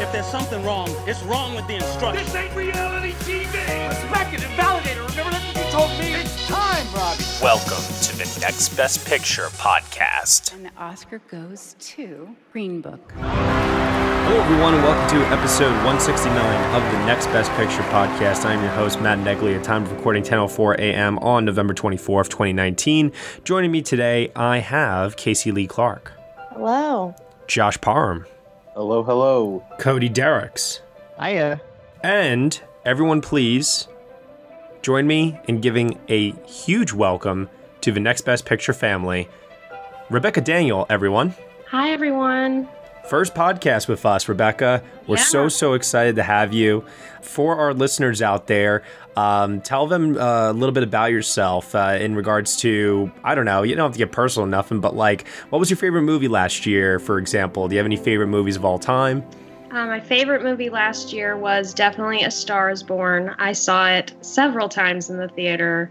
[0.00, 0.08] Don't laugh!
[0.08, 2.24] If there's something wrong, it's wrong with the instruction.
[2.24, 3.88] This ain't reality TV!
[3.88, 5.10] Respect it and validate it.
[5.10, 6.14] Remember that's what you told me.
[6.14, 7.24] It's time, Robbie.
[7.42, 10.52] Welcome to the Next Best Picture podcast.
[10.54, 13.12] And the Oscar goes to Green Book.
[13.16, 18.44] Hello, everyone, and welcome to episode 169 of the Next Best Picture podcast.
[18.44, 21.18] I'm your host, Matt Neglia, at time of recording 10.04 a.m.
[21.18, 23.12] on November 24th, 2019.
[23.44, 26.12] Joining me today, I have Casey Lee Clark,
[26.52, 27.14] Hello.
[27.48, 28.24] Josh Parham,
[28.74, 29.64] Hello, hello.
[29.78, 30.80] Cody Dericks,
[31.20, 31.60] Hiya.
[32.02, 33.88] and everyone, please
[34.82, 37.48] join me in giving a huge welcome
[37.80, 39.28] to the Next Best Picture family.
[40.08, 41.34] Rebecca Daniel, everyone.
[41.68, 42.68] Hi, everyone.
[43.10, 44.84] First podcast with us, Rebecca.
[45.08, 46.84] We're so, so excited to have you.
[47.22, 48.84] For our listeners out there,
[49.16, 53.46] um, tell them uh, a little bit about yourself uh, in regards to, I don't
[53.46, 56.02] know, you don't have to get personal or nothing, but like, what was your favorite
[56.02, 57.66] movie last year, for example?
[57.66, 59.24] Do you have any favorite movies of all time?
[59.72, 63.34] Uh, my favorite movie last year was definitely A Star is Born.
[63.40, 65.90] I saw it several times in the theater.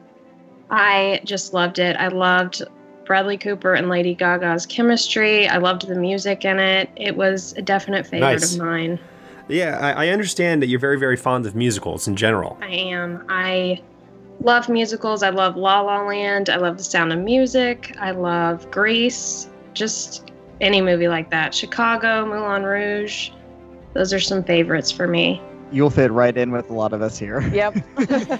[0.69, 1.97] I just loved it.
[1.97, 2.63] I loved
[3.09, 5.47] Bradley Cooper and Lady Gaga's chemistry.
[5.47, 6.91] I loved the music in it.
[6.95, 8.53] It was a definite favorite Nice.
[8.53, 8.99] of mine.
[9.47, 12.55] Yeah, I, I understand that you're very, very fond of musicals in general.
[12.61, 13.25] I am.
[13.27, 13.81] I
[14.41, 15.23] love musicals.
[15.23, 16.51] I love La La Land.
[16.51, 17.95] I love The Sound of Music.
[17.99, 19.49] I love Grease.
[19.73, 20.31] Just
[20.61, 21.55] any movie like that.
[21.55, 23.31] Chicago, Moulin Rouge.
[23.95, 25.41] Those are some favorites for me.
[25.71, 27.41] You'll fit right in with a lot of us here.
[27.49, 27.75] Yep.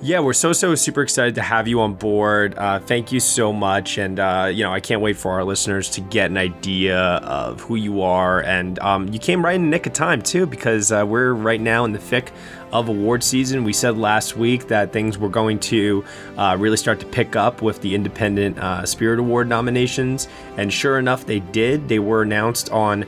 [0.00, 2.56] Yeah, we're so so super excited to have you on board.
[2.56, 5.90] Uh, thank you so much, and uh, you know I can't wait for our listeners
[5.90, 8.40] to get an idea of who you are.
[8.40, 11.60] And um, you came right in the nick of time too, because uh, we're right
[11.60, 12.30] now in the thick
[12.70, 13.64] of award season.
[13.64, 16.04] We said last week that things were going to
[16.36, 21.00] uh, really start to pick up with the Independent uh, Spirit Award nominations, and sure
[21.00, 21.88] enough, they did.
[21.88, 23.04] They were announced on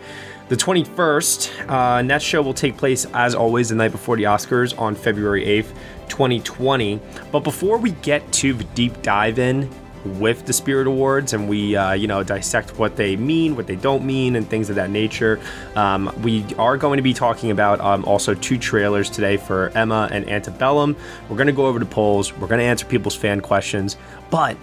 [0.51, 1.71] the 21st.
[1.71, 4.97] Uh, and that show will take place, as always, the night before the Oscars on
[4.97, 5.73] February 8th,
[6.11, 7.01] 2020.
[7.33, 9.71] But before we get to the deep dive in
[10.05, 13.77] with the Spirit Awards and we, uh, you know, dissect what they mean, what they
[13.77, 15.41] don't mean, and things of that nature,
[15.77, 20.09] um, we are going to be talking about um, also two trailers today for Emma
[20.11, 20.97] and Antebellum.
[21.29, 23.97] We're going to go over the polls, we're going to answer people's fan questions,
[24.31, 24.57] but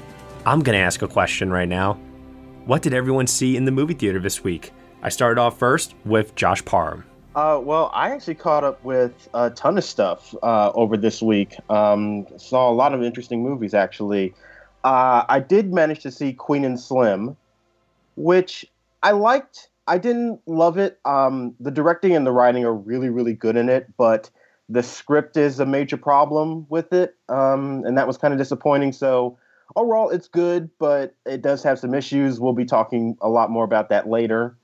[0.46, 2.00] I'm going to ask a question right now.
[2.66, 4.72] What did everyone see in the movie theater this week?
[5.02, 7.06] I started off first with Josh Parham.
[7.38, 11.56] Uh, well, I actually caught up with a ton of stuff uh, over this week.
[11.70, 14.34] Um, saw a lot of interesting movies, actually.
[14.84, 17.38] Uh, I did manage to see Queen and Slim,
[18.16, 18.66] which
[19.04, 19.70] I liked.
[19.86, 21.00] I didn't love it.
[21.06, 24.32] Um, the directing and the writing are really, really good in it, but
[24.68, 28.94] the script is a major problem with it, um, and that was kind of disappointing.
[28.94, 29.38] So
[29.76, 32.40] overall, it's good, but it does have some issues.
[32.40, 34.58] We'll be talking a lot more about that later.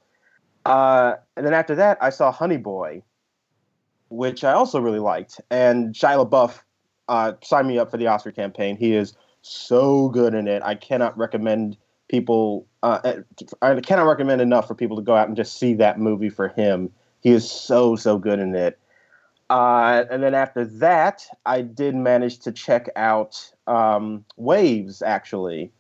[0.66, 3.04] Uh, and then after that, I saw Honey Boy,
[4.10, 5.42] which I also really liked.
[5.50, 6.60] And Shia LaBeouf
[7.08, 8.78] uh, signed me up for the Oscar campaign.
[8.78, 10.62] He is so good in it.
[10.64, 11.78] I cannot recommend
[12.08, 12.68] people.
[12.82, 13.22] Uh,
[13.62, 16.50] I cannot recommend enough for people to go out and just see that movie for
[16.50, 16.92] him.
[17.22, 18.78] He is so so good in it.
[19.50, 25.72] Uh, and then after that, I did manage to check out um, Waves, actually,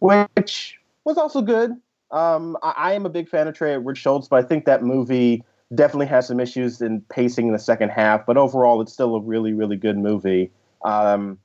[0.00, 1.72] which was also good.
[2.12, 4.82] Um, I, I am a big fan of Trey Edward Shults, but I think that
[4.82, 8.26] movie definitely has some issues in pacing in the second half.
[8.26, 10.50] But overall, it's still a really, really good movie.
[10.84, 11.38] Um,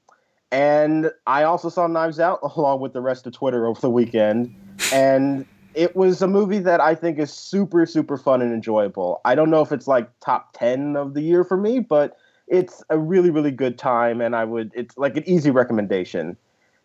[0.52, 4.56] and I also saw Knives Out along with the rest of Twitter over the weekend,
[4.92, 9.22] and it was a movie that I think is super, super fun and enjoyable.
[9.26, 12.84] I don't know if it's like top ten of the year for me, but it's
[12.90, 16.38] a really, really good time, and I would it's like an easy recommendation.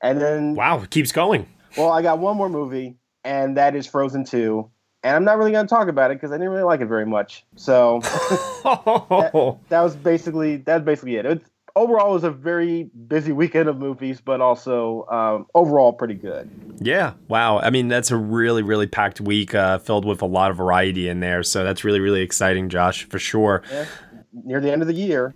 [0.02, 1.46] And then wow, it keeps going.
[1.76, 4.70] Well, I got one more movie and that is Frozen 2.
[5.02, 6.86] And I'm not really going to talk about it because I didn't really like it
[6.86, 7.44] very much.
[7.56, 11.24] So that, that, was basically that's basically it.
[11.24, 16.14] It's, overall, it was a very busy weekend of movies, but also um, overall pretty
[16.14, 16.50] good.
[16.80, 17.58] Yeah, wow.
[17.58, 21.08] I mean, that's a really really packed week uh, filled with a lot of variety
[21.08, 21.42] in there.
[21.42, 23.62] So that's really really exciting, Josh, for sure.
[23.70, 23.86] Yeah.
[24.32, 25.34] Near the end of the year.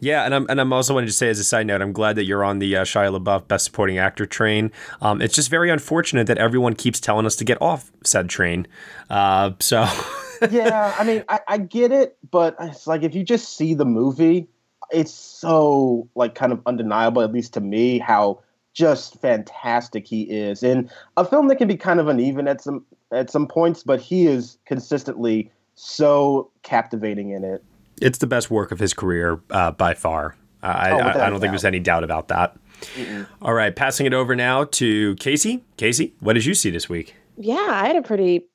[0.00, 2.16] Yeah, and I'm and I'm also wanting to say as a side note, I'm glad
[2.16, 4.72] that you're on the uh, Shia LaBeouf Best Supporting Actor train.
[5.00, 8.66] Um, it's just very unfortunate that everyone keeps telling us to get off said train.
[9.10, 9.86] Uh, so.
[10.50, 13.84] yeah, I mean, I, I get it, but it's like if you just see the
[13.84, 14.48] movie,
[14.90, 18.40] it's so like kind of undeniable, at least to me, how
[18.74, 22.84] just fantastic he is in a film that can be kind of uneven at some
[23.12, 27.62] at some points, but he is consistently so captivating in it
[28.02, 30.36] it's the best work of his career uh, by far.
[30.62, 32.56] Uh, I, oh, I, I, don't think there's any doubt about that.
[32.94, 33.26] Mm-mm.
[33.40, 35.64] All right, passing it over now to Casey.
[35.76, 37.14] Casey, what did you see this week?
[37.36, 38.46] Yeah, I had a pretty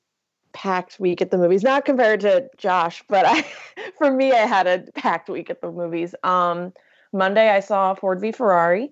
[0.53, 1.63] packed week at the movies.
[1.63, 3.45] Not compared to Josh, but I,
[3.97, 6.15] for me, I had a packed week at the movies.
[6.23, 6.73] Um,
[7.13, 8.91] Monday, I saw Ford v Ferrari,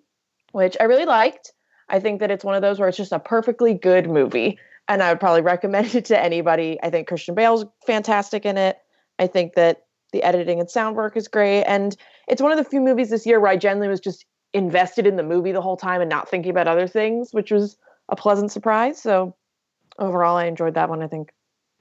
[0.51, 1.53] which I really liked.
[1.89, 5.01] I think that it's one of those where it's just a perfectly good movie, and
[5.01, 6.79] I would probably recommend it to anybody.
[6.83, 8.77] I think Christian Bale's fantastic in it.
[9.19, 9.84] I think that
[10.15, 11.63] the editing and sound work is great.
[11.63, 11.95] And
[12.29, 15.17] it's one of the few movies this year where I generally was just invested in
[15.17, 17.77] the movie the whole time and not thinking about other things, which was
[18.07, 19.01] a pleasant surprise.
[19.01, 19.35] So
[19.99, 21.01] overall, I enjoyed that one.
[21.01, 21.33] I think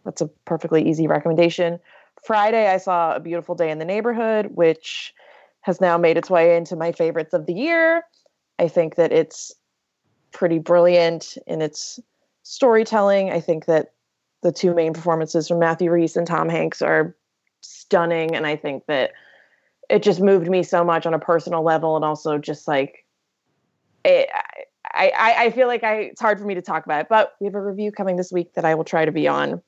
[0.04, 1.78] that's a perfectly easy recommendation.
[2.24, 5.14] Friday, I saw A Beautiful Day in the Neighborhood, which
[5.60, 8.02] has now made its way into my favorites of the year.
[8.58, 9.54] I think that it's
[10.32, 12.00] pretty brilliant in its
[12.42, 13.30] storytelling.
[13.30, 13.92] I think that
[14.42, 17.14] the two main performances from Matthew Rhys and Tom Hanks are
[17.64, 19.12] stunning and i think that
[19.90, 23.04] it just moved me so much on a personal level and also just like
[24.04, 24.28] it,
[24.92, 27.34] I, I, I feel like I it's hard for me to talk about it, but
[27.40, 29.62] we have a review coming this week that I will try to be on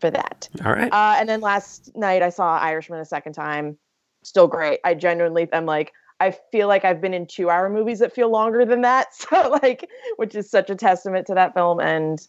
[0.00, 0.48] for that.
[0.64, 0.92] All right.
[0.92, 3.78] Uh, and then last night I saw Irishman a second time.
[4.22, 4.80] Still great.
[4.84, 8.30] I genuinely am like I feel like I've been in two hour movies that feel
[8.30, 9.08] longer than that.
[9.12, 11.78] So like, which is such a testament to that film.
[11.80, 12.26] And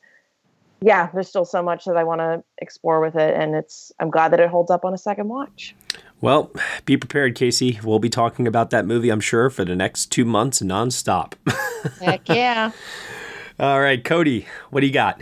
[0.81, 4.09] yeah, there's still so much that I want to explore with it, and it's I'm
[4.09, 5.75] glad that it holds up on a second watch.
[6.21, 6.51] Well,
[6.85, 7.79] be prepared, Casey.
[7.83, 11.33] We'll be talking about that movie, I'm sure, for the next two months nonstop.
[12.01, 12.71] Heck yeah!
[13.59, 15.21] All right, Cody, what do you got?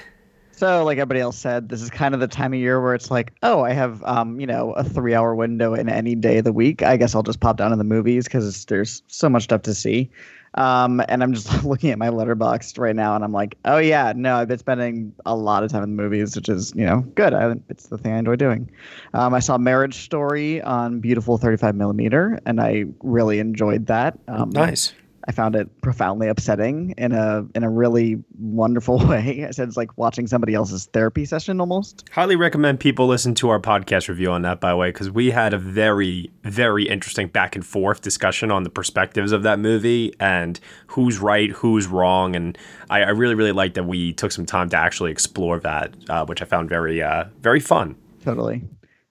[0.52, 3.12] So, like everybody else said, this is kind of the time of year where it's
[3.12, 6.54] like, oh, I have, um, you know, a three-hour window in any day of the
[6.54, 6.82] week.
[6.82, 9.74] I guess I'll just pop down to the movies because there's so much stuff to
[9.74, 10.10] see.
[10.56, 14.14] Um, and I'm just looking at my Letterboxd right now, and I'm like, oh yeah,
[14.16, 17.02] no, I've been spending a lot of time in the movies, which is you know
[17.16, 17.34] good.
[17.34, 18.70] I, it's the thing I enjoy doing.
[19.14, 24.18] Um, I saw Marriage Story on beautiful 35 millimeter, and I really enjoyed that.
[24.28, 24.94] Um, nice.
[25.28, 29.46] I found it profoundly upsetting in a in a really wonderful way.
[29.48, 32.08] I said it's like watching somebody else's therapy session almost.
[32.12, 35.32] Highly recommend people listen to our podcast review on that by the way because we
[35.32, 40.14] had a very very interesting back and forth discussion on the perspectives of that movie
[40.20, 42.58] and who's right, who's wrong, and
[42.90, 46.26] I, I really really liked that we took some time to actually explore that, uh,
[46.26, 47.96] which I found very uh, very fun.
[48.24, 48.64] Totally.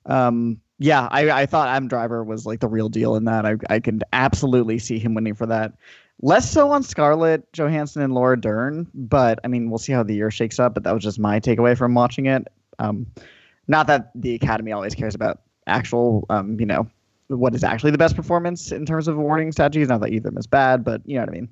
[0.07, 3.47] Um, yeah, I, I thought Adam Driver was like the real deal in that.
[3.47, 5.73] I I could absolutely see him winning for that.
[6.23, 10.15] Less so on Scarlett Johansson and Laura Dern, but I mean, we'll see how the
[10.15, 10.75] year shakes up.
[10.75, 12.47] But that was just my takeaway from watching it.
[12.79, 13.07] Um,
[13.69, 16.87] not that the Academy always cares about actual, um, you know,
[17.29, 19.89] what is actually the best performance in terms of awarding statues.
[19.89, 21.49] Not that either of them is bad, but you know what I mean.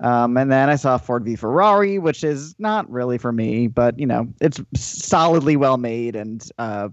[0.00, 3.98] Um, and then I saw Ford v Ferrari, which is not really for me, but
[3.98, 6.88] you know, it's solidly well made and uh,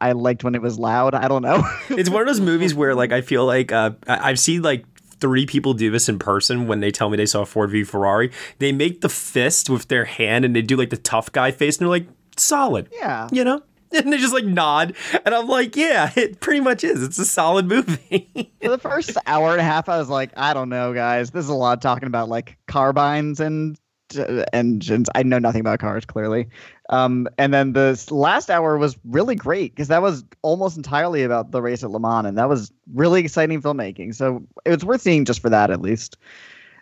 [0.00, 1.14] I liked when it was loud.
[1.14, 1.62] I don't know.
[1.90, 4.84] it's one of those movies where like I feel like uh, I've seen like
[5.20, 8.30] three people do this in person when they tell me they saw Ford v Ferrari.
[8.58, 11.76] They make the fist with their hand and they do like the tough guy face
[11.78, 12.88] and they're like, solid.
[12.92, 13.28] Yeah.
[13.32, 13.62] You know?
[13.92, 14.94] And they just like nod.
[15.24, 17.02] And I'm like, yeah, it pretty much is.
[17.02, 18.52] It's a solid movie.
[18.62, 21.32] For the first hour and a half, I was like, I don't know, guys.
[21.32, 23.76] This is a lot of talking about like carbines and
[24.52, 25.08] engines.
[25.14, 26.48] I know nothing about cars, clearly.
[26.88, 31.50] Um, and then the last hour was really great because that was almost entirely about
[31.50, 34.14] the race at Le Mans, and that was really exciting filmmaking.
[34.14, 36.16] So it was worth seeing just for that, at least.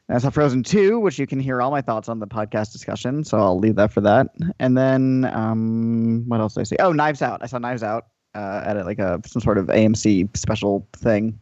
[0.09, 2.73] And I saw Frozen 2, which you can hear all my thoughts on the podcast
[2.73, 3.25] discussion.
[3.25, 4.29] So I'll leave that for that.
[4.59, 6.77] And then um, what else did I see?
[6.79, 7.43] Oh, Knives Out.
[7.43, 11.39] I saw Knives Out uh, at like a some sort of AMC special thing.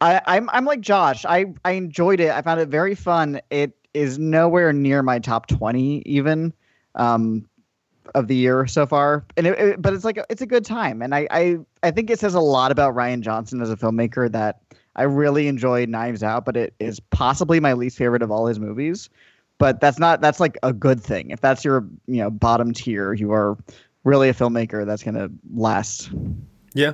[0.00, 1.24] I, I'm I'm like Josh.
[1.24, 2.30] I I enjoyed it.
[2.30, 3.40] I found it very fun.
[3.50, 6.52] It is nowhere near my top 20 even
[6.94, 7.48] um,
[8.14, 11.02] of the year so far and it, it, but it's like it's a good time
[11.02, 14.30] and I, I i think it says a lot about Rian Johnson as a filmmaker
[14.30, 14.60] that
[14.94, 18.60] i really enjoyed knives out but it is possibly my least favorite of all his
[18.60, 19.10] movies
[19.58, 21.30] but that's not that's like a good thing.
[21.30, 23.56] If that's your you know bottom tier, you are
[24.04, 26.10] really a filmmaker that's gonna last.
[26.74, 26.92] Yeah.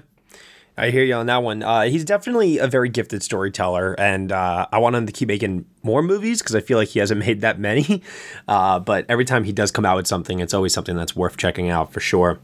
[0.76, 1.62] I hear you on that one.
[1.62, 5.66] Uh, he's definitely a very gifted storyteller, and uh, I want him to keep making
[5.82, 8.02] more movies because I feel like he hasn't made that many.
[8.48, 11.36] Uh, but every time he does come out with something, it's always something that's worth
[11.36, 12.40] checking out for sure.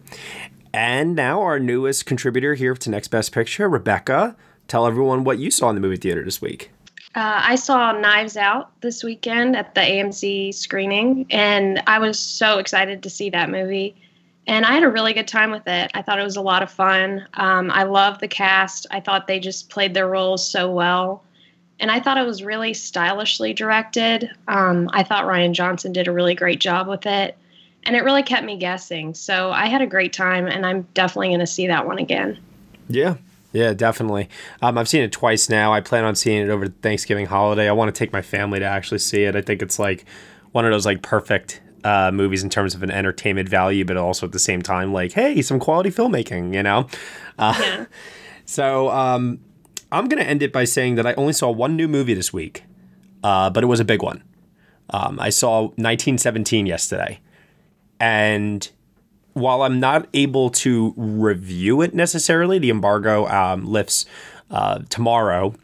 [0.73, 4.37] And now our newest contributor here to Next Best Picture, Rebecca.
[4.69, 6.71] Tell everyone what you saw in the movie theater this week.
[7.15, 12.59] Uh, I saw Knives Out this weekend at the AMC screening, and I was so
[12.59, 13.97] excited to see that movie.
[14.49, 15.91] And I had a really good time with it.
[15.93, 17.27] I thought it was a lot of fun.
[17.35, 18.87] Um, I love the cast.
[18.91, 21.23] I thought they just played their roles so well.
[21.81, 24.31] And I thought it was really stylishly directed.
[24.49, 27.37] Um, I thought Rian Johnson did a really great job with it.
[27.85, 29.13] And it really kept me guessing.
[29.15, 32.39] So I had a great time, and I'm definitely going to see that one again.
[32.89, 33.17] Yeah,
[33.53, 34.31] yeah, definitely.
[34.63, 35.75] Um, I've seen it twice now.
[35.75, 37.69] I plan on seeing it over Thanksgiving holiday.
[37.69, 39.37] I want to take my family to actually see it.
[39.37, 40.07] I think it's like
[40.53, 44.27] one of those like perfect uh, movies in terms of an entertainment value, but also
[44.27, 46.87] at the same time, like, hey, some quality filmmaking, you know?
[47.39, 47.85] Uh, yeah.
[48.51, 49.41] So um,
[49.93, 52.33] I'm going to end it by saying that I only saw one new movie this
[52.33, 52.65] week,
[53.23, 54.25] uh, but it was a big one.
[54.89, 57.21] Um, I saw 1917 yesterday.
[58.01, 58.67] And
[59.35, 64.07] while I'm not able to review it necessarily, the embargo um, lifts
[64.51, 65.55] uh, tomorrow.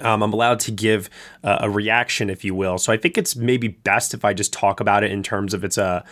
[0.00, 1.10] Um, I'm allowed to give
[1.44, 2.78] uh, a reaction, if you will.
[2.78, 5.64] So I think it's maybe best if I just talk about it in terms of
[5.64, 6.02] its uh,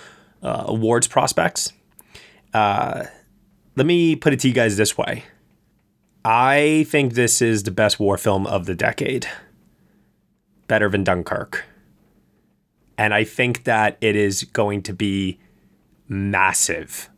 [0.43, 1.73] uh awards prospects.
[2.53, 3.05] Uh,
[3.77, 5.25] let me put it to you guys this way
[6.25, 9.27] I think this is the best war film of the decade,
[10.67, 11.65] better than Dunkirk.
[12.99, 15.39] And I think that it is going to be
[16.09, 17.09] massive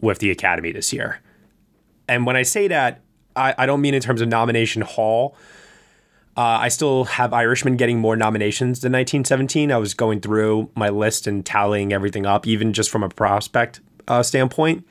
[0.00, 1.20] with the Academy this year.
[2.06, 3.00] And when I say that,
[3.34, 5.34] I, I don't mean in terms of nomination haul.
[6.40, 9.70] Uh, I still have Irishman getting more nominations than 1917.
[9.70, 13.82] I was going through my list and tallying everything up, even just from a prospect
[14.08, 14.86] uh, standpoint.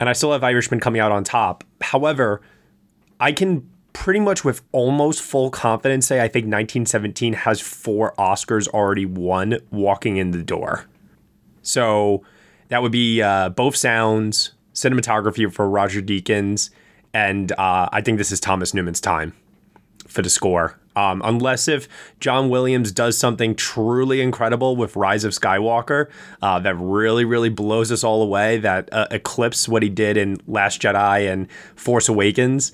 [0.00, 1.62] And I still have Irishman coming out on top.
[1.82, 2.40] However,
[3.20, 8.66] I can pretty much with almost full confidence say I think 1917 has four Oscars
[8.68, 10.86] already won walking in the door.
[11.60, 12.24] So
[12.68, 16.70] that would be uh, both sounds, cinematography for Roger Deakins,
[17.12, 19.34] and uh, I think this is Thomas Newman's time
[20.08, 20.78] for the score.
[20.96, 21.88] Um, unless if
[22.18, 26.08] John Williams does something truly incredible with Rise of Skywalker
[26.42, 30.38] uh, that really, really blows us all away, that uh, eclipses what he did in
[30.48, 31.46] Last Jedi and
[31.76, 32.72] Force Awakens,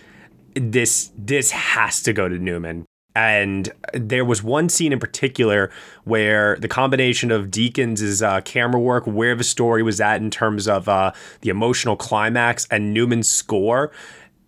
[0.54, 2.86] this this has to go to Newman.
[3.16, 5.70] And there was one scene in particular
[6.02, 10.66] where the combination of Deakins' uh, camera work, where the story was at in terms
[10.66, 11.12] of uh,
[11.42, 13.92] the emotional climax, and Newman's score,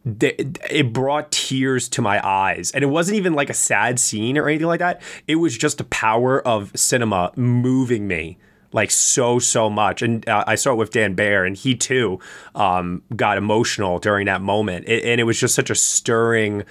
[0.07, 2.71] it brought tears to my eyes.
[2.71, 5.03] And it wasn't even like a sad scene or anything like that.
[5.27, 8.39] It was just the power of cinema moving me
[8.73, 12.19] like so so much and uh, i saw it with dan bayer and he too
[12.57, 16.65] um, got emotional during that moment it, and it was just such a stirring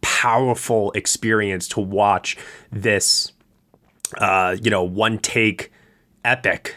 [0.00, 2.36] powerful experience to watch
[2.70, 3.32] this,
[4.18, 5.72] uh, you know, one take
[6.24, 6.76] epic.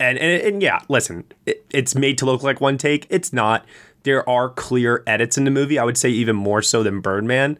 [0.00, 3.06] And, and, and yeah, listen, it, it's made to look like one take.
[3.10, 3.64] It's not.
[4.04, 5.78] There are clear edits in the movie.
[5.78, 7.58] I would say even more so than Birdman,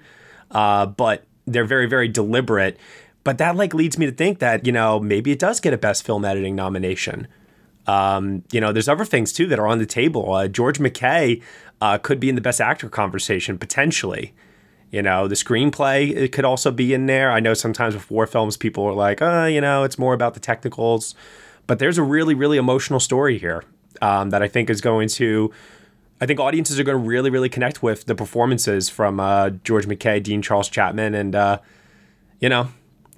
[0.50, 2.78] uh, but they're very, very deliberate.
[3.25, 5.78] But that like leads me to think that you know maybe it does get a
[5.78, 7.28] best film editing nomination.
[7.87, 10.33] Um, you know, there's other things too that are on the table.
[10.33, 11.40] Uh, George MacKay
[11.80, 14.35] uh, could be in the best actor conversation potentially.
[14.90, 17.30] You know, the screenplay it could also be in there.
[17.30, 20.35] I know sometimes with war films, people are like, oh, you know, it's more about
[20.35, 21.14] the technicals.
[21.66, 23.64] But there's a really, really emotional story here
[24.00, 25.52] um, that I think is going to,
[26.20, 29.87] I think audiences are going to really, really connect with the performances from uh, George
[29.87, 31.58] MacKay, Dean Charles Chapman, and, uh,
[32.40, 32.68] you know,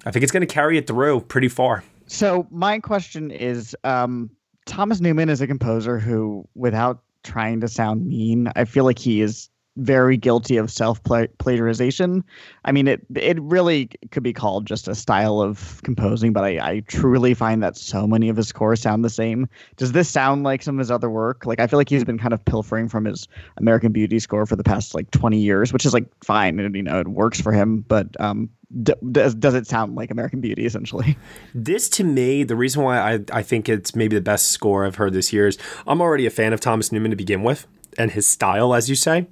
[0.05, 1.83] I think it's going to carry it through pretty far.
[2.07, 4.29] So my question is, um,
[4.65, 9.21] Thomas Newman is a composer who, without trying to sound mean, I feel like he
[9.21, 12.23] is very guilty of self plagiarization.
[12.65, 16.59] I mean, it it really could be called just a style of composing, but I,
[16.59, 19.47] I truly find that so many of his scores sound the same.
[19.77, 21.45] Does this sound like some of his other work?
[21.45, 24.55] Like, I feel like he's been kind of pilfering from his American Beauty score for
[24.55, 27.53] the past like 20 years, which is like fine, and you know, it works for
[27.53, 27.81] him.
[27.87, 28.49] But um,
[28.83, 31.17] d- does does it sound like American Beauty essentially?
[31.53, 34.95] This to me, the reason why I I think it's maybe the best score I've
[34.95, 38.11] heard this year is I'm already a fan of Thomas Newman to begin with, and
[38.11, 39.27] his style, as you say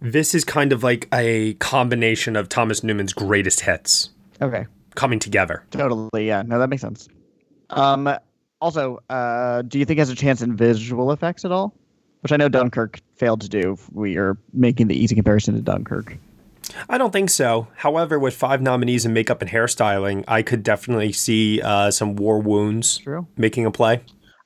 [0.00, 4.10] this is kind of like a combination of Thomas Newman's greatest hits.
[4.40, 4.66] Okay.
[4.94, 5.64] Coming together.
[5.70, 6.26] Totally.
[6.26, 6.42] Yeah.
[6.42, 7.08] No, that makes sense.
[7.70, 8.12] Um,
[8.60, 11.74] also, uh, do you think it has a chance in visual effects at all?
[12.22, 13.78] Which I know Dunkirk failed to do.
[13.92, 16.18] We are making the easy comparison to Dunkirk.
[16.88, 17.68] I don't think so.
[17.76, 22.38] However, with five nominees in makeup and hairstyling, I could definitely see uh, some war
[22.40, 23.26] wounds True.
[23.36, 24.02] making a play.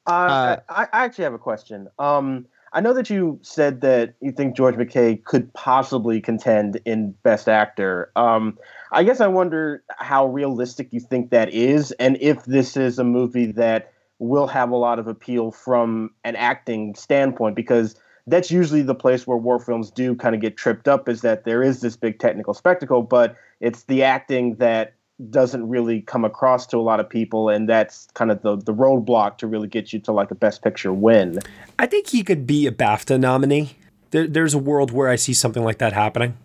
[0.06, 1.88] Uh, I, I actually have a question.
[1.98, 7.12] Um, I know that you said that you think George MacKay could possibly contend in
[7.22, 8.10] Best Actor.
[8.16, 8.58] Um,
[8.90, 13.04] I guess I wonder how realistic you think that is, and if this is a
[13.04, 17.94] movie that will have a lot of appeal from an acting standpoint, because
[18.26, 21.44] that's usually the place where war films do kind of get tripped up is that
[21.44, 24.94] there is this big technical spectacle, but it's the acting that
[25.30, 28.74] doesn't really come across to a lot of people, and that's kind of the the
[28.74, 31.38] roadblock to really get you to like a Best Picture win.
[31.78, 33.76] I think he could be a BAFTA nominee.
[34.10, 36.36] There, there's a world where I see something like that happening.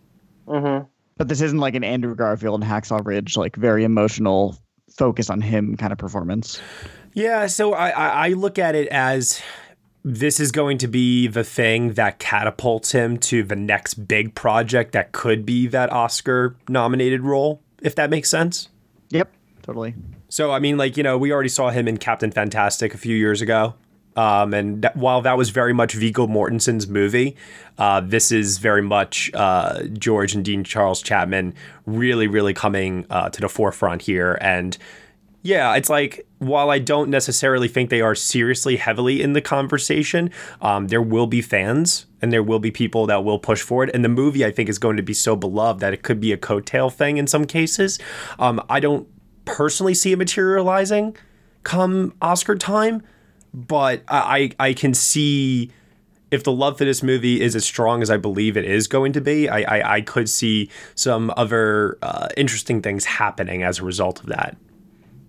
[0.47, 0.85] Mm-hmm.
[1.17, 4.57] But this isn't like an Andrew Garfield and Hacksaw Ridge, like very emotional,
[4.95, 6.61] focus on him kind of performance.
[7.13, 9.41] Yeah, so I, I, I look at it as
[10.03, 14.93] this is going to be the thing that catapults him to the next big project
[14.93, 18.69] that could be that Oscar nominated role, if that makes sense.
[19.09, 19.31] Yep,
[19.61, 19.95] totally.
[20.29, 23.15] So, I mean, like, you know, we already saw him in Captain Fantastic a few
[23.15, 23.75] years ago.
[24.15, 27.37] Um, and that, while that was very much Viggo Mortensen's movie,
[27.77, 31.53] uh, this is very much uh, George and Dean Charles Chapman
[31.85, 34.37] really, really coming uh, to the forefront here.
[34.41, 34.77] And
[35.41, 40.31] yeah, it's like while I don't necessarily think they are seriously heavily in the conversation,
[40.61, 43.89] um, there will be fans and there will be people that will push for it.
[43.93, 46.33] And the movie, I think, is going to be so beloved that it could be
[46.33, 47.99] a coattail thing in some cases.
[48.37, 49.07] Um, I don't
[49.45, 51.15] personally see it materializing
[51.63, 53.01] come Oscar time,
[53.53, 55.71] but I I can see
[56.31, 59.13] if the love for this movie is as strong as I believe it is going
[59.13, 63.83] to be, I I, I could see some other uh, interesting things happening as a
[63.83, 64.57] result of that.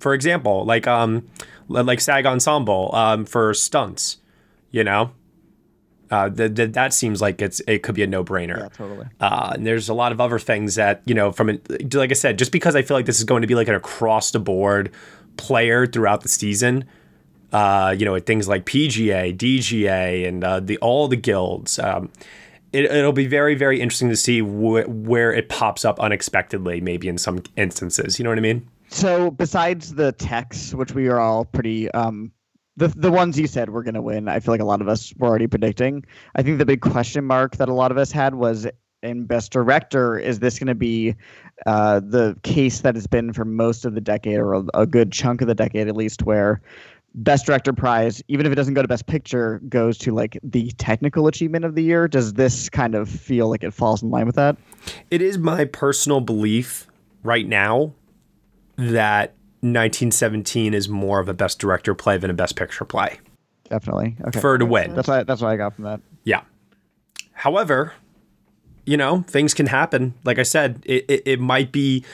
[0.01, 1.29] For example, like um
[1.69, 4.19] like SAG Ensemble um, for stunts,
[4.71, 5.13] you know.
[6.11, 8.59] Uh, that that that seems like it's it could be a no brainer.
[8.59, 9.07] Yeah, totally.
[9.21, 12.15] Uh, and there's a lot of other things that you know from an, like I
[12.15, 14.41] said, just because I feel like this is going to be like an across the
[14.41, 14.91] board
[15.37, 16.85] player throughout the season.
[17.53, 21.79] Uh, you know, at things like PGA, DGA, and uh, the all the guilds.
[21.79, 22.11] Um,
[22.73, 27.09] it, it'll be very, very interesting to see wh- where it pops up unexpectedly, maybe
[27.09, 28.19] in some instances.
[28.19, 28.69] You know what I mean?
[28.91, 32.33] So, besides the techs, which we are all pretty, um,
[32.77, 34.89] the the ones you said were going to win, I feel like a lot of
[34.89, 36.05] us were already predicting.
[36.35, 38.67] I think the big question mark that a lot of us had was
[39.03, 41.15] in Best Director, is this going to be
[41.67, 45.13] uh, the case that has been for most of the decade, or a, a good
[45.13, 46.61] chunk of the decade at least, where
[47.15, 50.73] Best Director prize, even if it doesn't go to Best Picture, goes to like the
[50.79, 52.09] technical achievement of the year.
[52.09, 54.57] Does this kind of feel like it falls in line with that?
[55.13, 56.89] It is my personal belief
[57.23, 57.95] right now
[58.81, 63.21] that 1917 is more of a Best Director play than a Best Picture play.
[63.69, 64.17] Definitely.
[64.27, 64.41] Okay.
[64.41, 64.95] For to win.
[64.95, 66.01] That's why that's what I got from that.
[66.25, 66.43] Yeah.
[67.33, 67.93] However,
[68.85, 70.15] you know, things can happen.
[70.25, 72.05] Like I said, it, it, it might be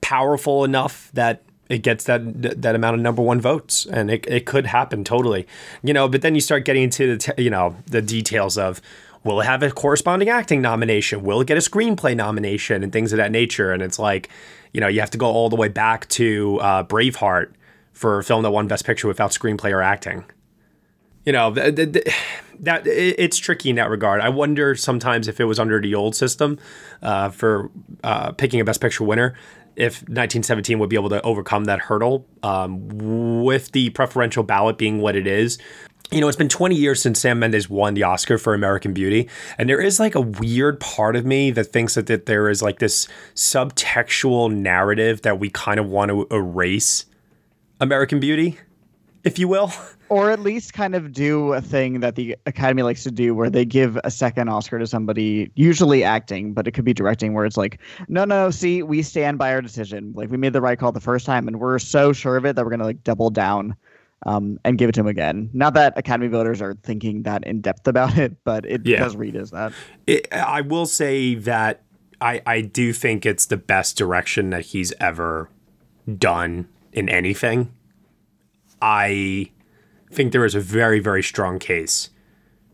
[0.00, 2.20] powerful enough that it gets that
[2.62, 5.46] that amount of number one votes, and it, it could happen totally.
[5.82, 8.82] You know, but then you start getting into the te- you know the details of
[9.24, 11.22] will it have a corresponding acting nomination?
[11.22, 13.72] Will it get a screenplay nomination and things of that nature?
[13.72, 14.28] And it's like,
[14.72, 17.52] you know, you have to go all the way back to uh, Braveheart
[17.92, 20.24] for a film that won Best Picture without screenplay or acting.
[21.26, 22.14] You know, th- th- th-
[22.60, 24.20] that it- it's tricky in that regard.
[24.20, 26.58] I wonder sometimes if it was under the old system
[27.02, 27.70] uh, for
[28.04, 29.34] uh, picking a Best Picture winner,
[29.76, 32.88] if 1917 would be able to overcome that hurdle um,
[33.44, 35.58] with the preferential ballot being what it is.
[36.12, 39.28] You know, it's been 20 years since Sam Mendes won the Oscar for American Beauty,
[39.58, 42.62] and there is like a weird part of me that thinks that, that there is
[42.62, 47.04] like this subtextual narrative that we kind of want to erase
[47.80, 48.58] American Beauty,
[49.22, 49.72] if you will.
[50.10, 53.48] Or at least kind of do a thing that the Academy likes to do where
[53.48, 57.44] they give a second Oscar to somebody, usually acting, but it could be directing, where
[57.44, 60.12] it's like, no, no, see, we stand by our decision.
[60.16, 62.56] Like we made the right call the first time and we're so sure of it
[62.56, 63.76] that we're gonna like double down
[64.26, 65.50] um, and give it to him again.
[65.52, 68.98] Not that Academy voters are thinking that in depth about it, but it Yeah.
[68.98, 69.72] does read as that.
[70.06, 71.82] It, I will say that
[72.20, 75.48] I, I do think it's the best direction that he's ever
[76.18, 77.72] done in anything.
[78.82, 79.50] I
[80.12, 82.10] think there is a very, very strong case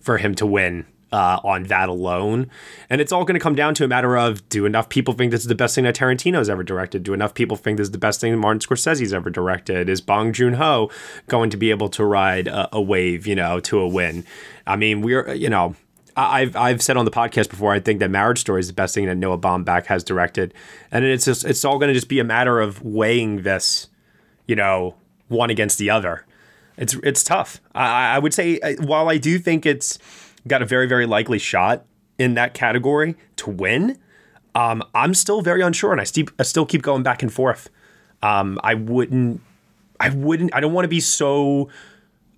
[0.00, 2.50] for him to win uh, on that alone.
[2.90, 5.30] And it's all going to come down to a matter of do enough people think
[5.30, 7.02] this is the best thing that Tarantino's ever directed?
[7.02, 9.88] Do enough people think this is the best thing that Martin Scorsese's ever directed?
[9.88, 10.90] Is Bong Joon Ho
[11.28, 14.24] going to be able to ride a, a wave, you know, to a win?
[14.66, 15.76] I mean, we're, you know,
[16.16, 17.72] I've I've said on the podcast before.
[17.72, 20.54] I think that Marriage Story is the best thing that Noah Baumbach has directed,
[20.90, 23.88] and it's just it's all going to just be a matter of weighing this,
[24.46, 24.94] you know,
[25.28, 26.24] one against the other.
[26.78, 27.60] It's it's tough.
[27.74, 29.98] I, I would say uh, while I do think it's
[30.46, 31.84] got a very very likely shot
[32.18, 33.98] in that category to win,
[34.54, 37.68] Um, I'm still very unsure, and I, st- I still keep going back and forth.
[38.22, 39.42] Um, I wouldn't,
[40.00, 41.68] I wouldn't, I don't want to be so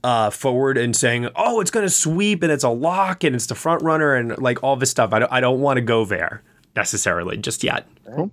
[0.02, 3.46] uh, forward and saying, "Oh, it's going to sweep and it's a lock and it's
[3.46, 6.04] the front runner and like all this stuff." I don't, I don't want to go
[6.04, 6.42] there
[6.74, 7.86] necessarily just yet.
[8.04, 8.32] Cool.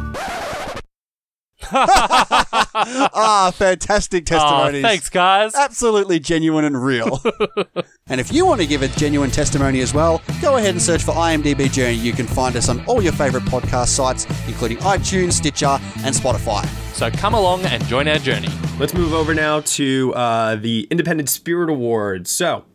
[2.73, 4.83] ah, fantastic testimonies.
[4.83, 5.55] Oh, thanks, guys.
[5.55, 7.21] Absolutely genuine and real.
[8.07, 11.03] and if you want to give a genuine testimony as well, go ahead and search
[11.03, 11.95] for IMDb Journey.
[11.95, 16.65] You can find us on all your favorite podcast sites, including iTunes, Stitcher, and Spotify.
[16.93, 18.49] So come along and join our journey.
[18.77, 22.29] Let's move over now to uh, the Independent Spirit Awards.
[22.29, 22.65] So,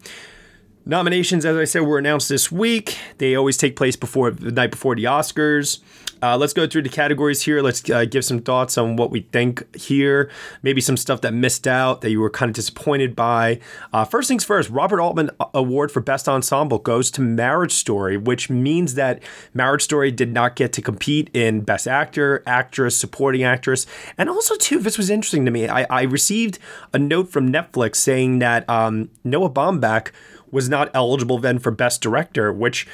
[0.85, 2.97] nominations, as I said, were announced this week.
[3.19, 5.81] They always take place before the night before the Oscars.
[6.27, 7.62] Uh, let's go through the categories here.
[7.62, 10.29] Let's uh, give some thoughts on what we think here.
[10.61, 13.61] Maybe some stuff that missed out that you were kind of disappointed by.
[13.93, 18.51] Uh, first things first, Robert Altman Award for Best Ensemble goes to Marriage Story, which
[18.51, 19.23] means that
[19.55, 23.87] Marriage Story did not get to compete in Best Actor, Actress, Supporting Actress.
[24.19, 25.69] And also, too, this was interesting to me.
[25.69, 26.59] I, I received
[26.93, 30.11] a note from Netflix saying that um, Noah Baumbach
[30.51, 32.87] was not eligible then for Best Director, which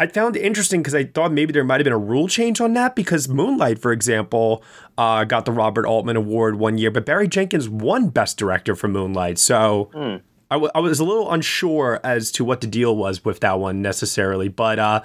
[0.00, 2.58] I found it interesting because I thought maybe there might have been a rule change
[2.58, 4.64] on that because Moonlight, for example,
[4.96, 8.88] uh, got the Robert Altman Award one year, but Barry Jenkins won Best Director for
[8.88, 9.38] Moonlight.
[9.38, 10.22] So mm.
[10.50, 13.58] I, w- I was a little unsure as to what the deal was with that
[13.58, 14.48] one necessarily.
[14.48, 15.02] But uh,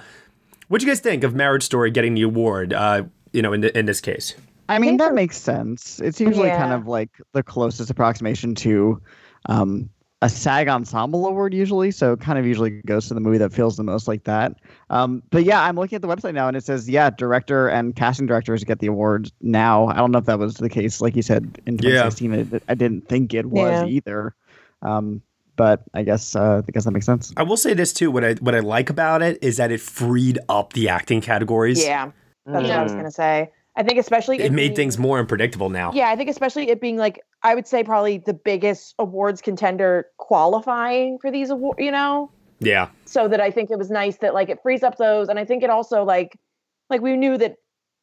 [0.68, 2.72] what do you guys think of Marriage Story getting the award?
[2.72, 4.34] Uh, you know, in the, in this case.
[4.70, 6.00] I mean, that makes sense.
[6.00, 6.56] It's usually yeah.
[6.56, 9.02] kind of like the closest approximation to
[9.44, 9.90] um,
[10.22, 13.52] a SAG Ensemble Award usually, so it kind of usually goes to the movie that
[13.52, 14.54] feels the most like that.
[14.88, 17.94] Um, but yeah, I'm looking at the website now and it says, yeah, director and
[17.94, 19.88] casting directors get the award now.
[19.88, 22.32] I don't know if that was the case, like you said in 2016.
[22.32, 22.58] Yeah.
[22.68, 23.86] I, I didn't think it was yeah.
[23.86, 24.34] either.
[24.80, 25.20] Um,
[25.56, 27.32] but I guess uh, I guess that makes sense.
[27.36, 28.10] I will say this too.
[28.10, 31.82] What I what I like about it is that it freed up the acting categories.
[31.82, 32.10] Yeah,
[32.44, 32.68] that's mm.
[32.68, 33.52] what I was gonna say.
[33.76, 35.92] I think especially it, it made being, things more unpredictable now.
[35.92, 40.06] Yeah, I think especially it being like I would say probably the biggest awards contender
[40.18, 41.78] qualifying for these awards.
[41.80, 42.30] You know.
[42.58, 42.88] Yeah.
[43.04, 45.44] So that I think it was nice that like it frees up those, and I
[45.44, 46.38] think it also like
[46.88, 47.56] like we knew that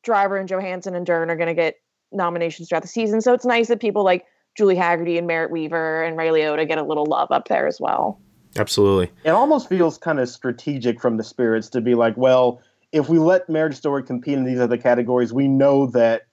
[0.04, 1.76] Driver and Johansson and Dern are going to get
[2.12, 6.04] nominations throughout the season, so it's nice that people like Julie Hagerty and Merritt Wever
[6.04, 8.22] and Ray Liotta get a little love up there as well.
[8.56, 9.12] Absolutely.
[9.24, 12.62] It almost feels kind of strategic from the spirits to be like, well,
[12.94, 16.28] if we let Marriage Story compete in these other categories, we know that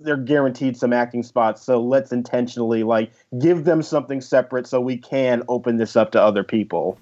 [0.00, 1.62] they're guaranteed some acting spots.
[1.62, 6.22] So let's intentionally like give them something separate so we can open this up to
[6.22, 6.98] other people.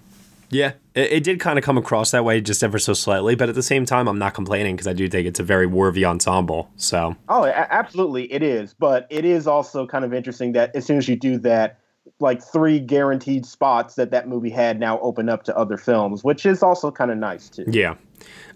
[0.51, 3.49] Yeah, it, it did kind of come across that way just ever so slightly, but
[3.49, 6.05] at the same time, I'm not complaining because I do think it's a very worthy
[6.05, 6.71] ensemble.
[6.77, 8.75] So, oh, a- absolutely, it is.
[8.75, 11.79] But it is also kind of interesting that as soon as you do that,
[12.21, 16.47] like three guaranteed spots that that movie had now open up to other films, which
[16.47, 17.65] is also kind of nice too.
[17.69, 17.95] Yeah.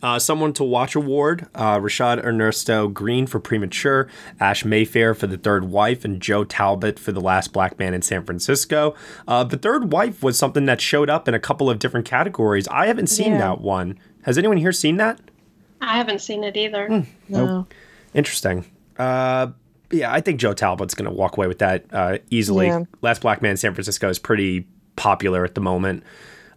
[0.02, 4.08] Uh, Someone to Watch Award, uh, Rashad Ernesto Green for Premature,
[4.40, 8.02] Ash Mayfair for The Third Wife, and Joe Talbot for The Last Black Man in
[8.02, 8.94] San Francisco.
[9.28, 12.66] Uh, the Third Wife was something that showed up in a couple of different categories.
[12.68, 13.38] I haven't seen yeah.
[13.38, 13.98] that one.
[14.22, 15.20] Has anyone here seen that?
[15.80, 16.86] I haven't seen it either.
[16.86, 17.00] Hmm.
[17.28, 17.66] No.
[18.14, 18.64] Interesting.
[18.98, 19.48] Uh,
[19.90, 22.66] yeah, I think Joe Talbot's going to walk away with that uh, easily.
[22.66, 22.84] Yeah.
[23.02, 26.02] Last Black Man in San Francisco is pretty popular at the moment.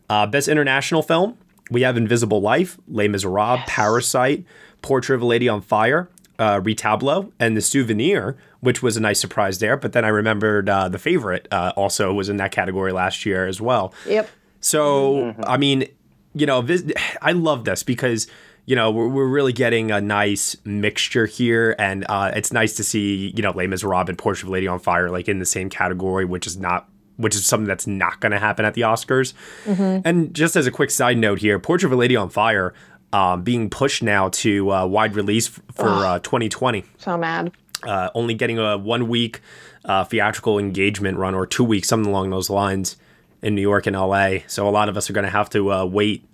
[0.09, 1.37] Uh, best international film,
[1.71, 3.69] we have Invisible Life, Les Miserables, yes.
[3.69, 4.45] Parasite,
[4.81, 9.19] Portrait of a Lady on Fire, uh, Retablo, and The Souvenir, which was a nice
[9.19, 9.77] surprise there.
[9.77, 13.47] But then I remembered uh, The Favorite uh, also was in that category last year
[13.47, 13.93] as well.
[14.07, 14.29] Yep.
[14.61, 15.43] So, mm-hmm.
[15.45, 15.87] I mean,
[16.33, 16.83] you know, this,
[17.21, 18.27] I love this because
[18.65, 21.75] you know, we're, we're really getting a nice mixture here.
[21.77, 24.79] And uh, it's nice to see, you know, Les Miserables and Portrait of Lady on
[24.79, 28.31] Fire like in the same category, which is not which is something that's not going
[28.31, 29.33] to happen at the Oscars.
[29.65, 30.07] Mm-hmm.
[30.07, 32.73] And just as a quick side note here, Portrait of a Lady on Fire
[33.13, 36.83] um, being pushed now to uh, wide release for uh, 2020.
[36.97, 37.51] So mad.
[37.83, 39.41] Uh, only getting a one week
[39.85, 42.97] uh, theatrical engagement run or two weeks, something along those lines
[43.41, 44.39] in New York and LA.
[44.47, 46.27] So a lot of us are going to have to uh, wait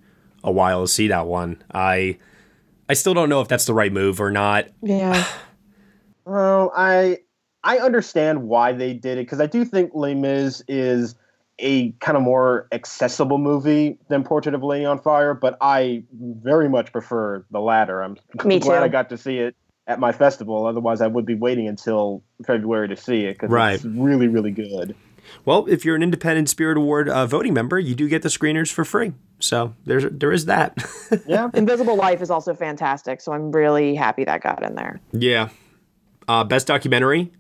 [0.44, 1.62] a while to see that one.
[1.74, 2.18] I
[2.90, 4.68] I still don't know if that's the right move or not.
[4.82, 5.26] Yeah.
[6.24, 7.18] Well, I
[7.64, 11.16] I understand why they did it because I do think Les Mis is
[11.60, 16.04] a kind of more accessible movie than Portrait of a Lady on Fire, but I
[16.12, 18.02] very much prefer the latter.
[18.02, 18.84] I'm Me glad too.
[18.84, 20.66] I got to see it at my festival.
[20.66, 23.76] Otherwise, I would be waiting until February to see it because Right.
[23.76, 24.96] it's really, really good.
[25.46, 28.72] Well, if you're an Independent Spirit Award uh, voting member, you do get the screeners
[28.72, 29.14] for free.
[29.40, 30.84] So there's there is that.
[31.28, 31.50] Yeah.
[31.54, 35.00] Invisible Life is also fantastic, so I'm really happy that got in there.
[35.12, 35.50] yeah.
[36.28, 37.32] Uh, best documentary: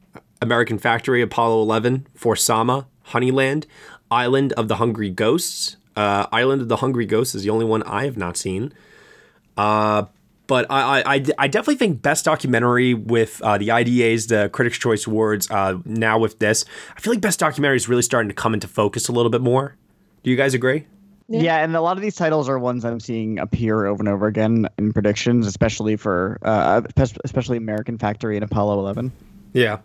[0.41, 3.65] American Factory, Apollo 11, For Sama, Honeyland,
[4.09, 5.77] Island of the Hungry Ghosts.
[5.95, 8.73] Uh, Island of the Hungry Ghosts is the only one I have not seen.
[9.57, 10.05] Uh,
[10.47, 14.77] but I, I, I- I definitely think best documentary with uh, the IDAs, the Critics'
[14.77, 15.49] Choice Awards.
[15.49, 18.67] Uh, now with this, I feel like best documentary is really starting to come into
[18.67, 19.75] focus a little bit more.
[20.23, 20.85] Do you guys agree?
[21.29, 21.63] Yeah.
[21.63, 24.67] and a lot of these titles are ones I'm seeing appear over and over again
[24.77, 26.81] in predictions, especially for uh,
[27.23, 29.11] especially American Factory and Apollo 11.
[29.53, 29.77] Yeah.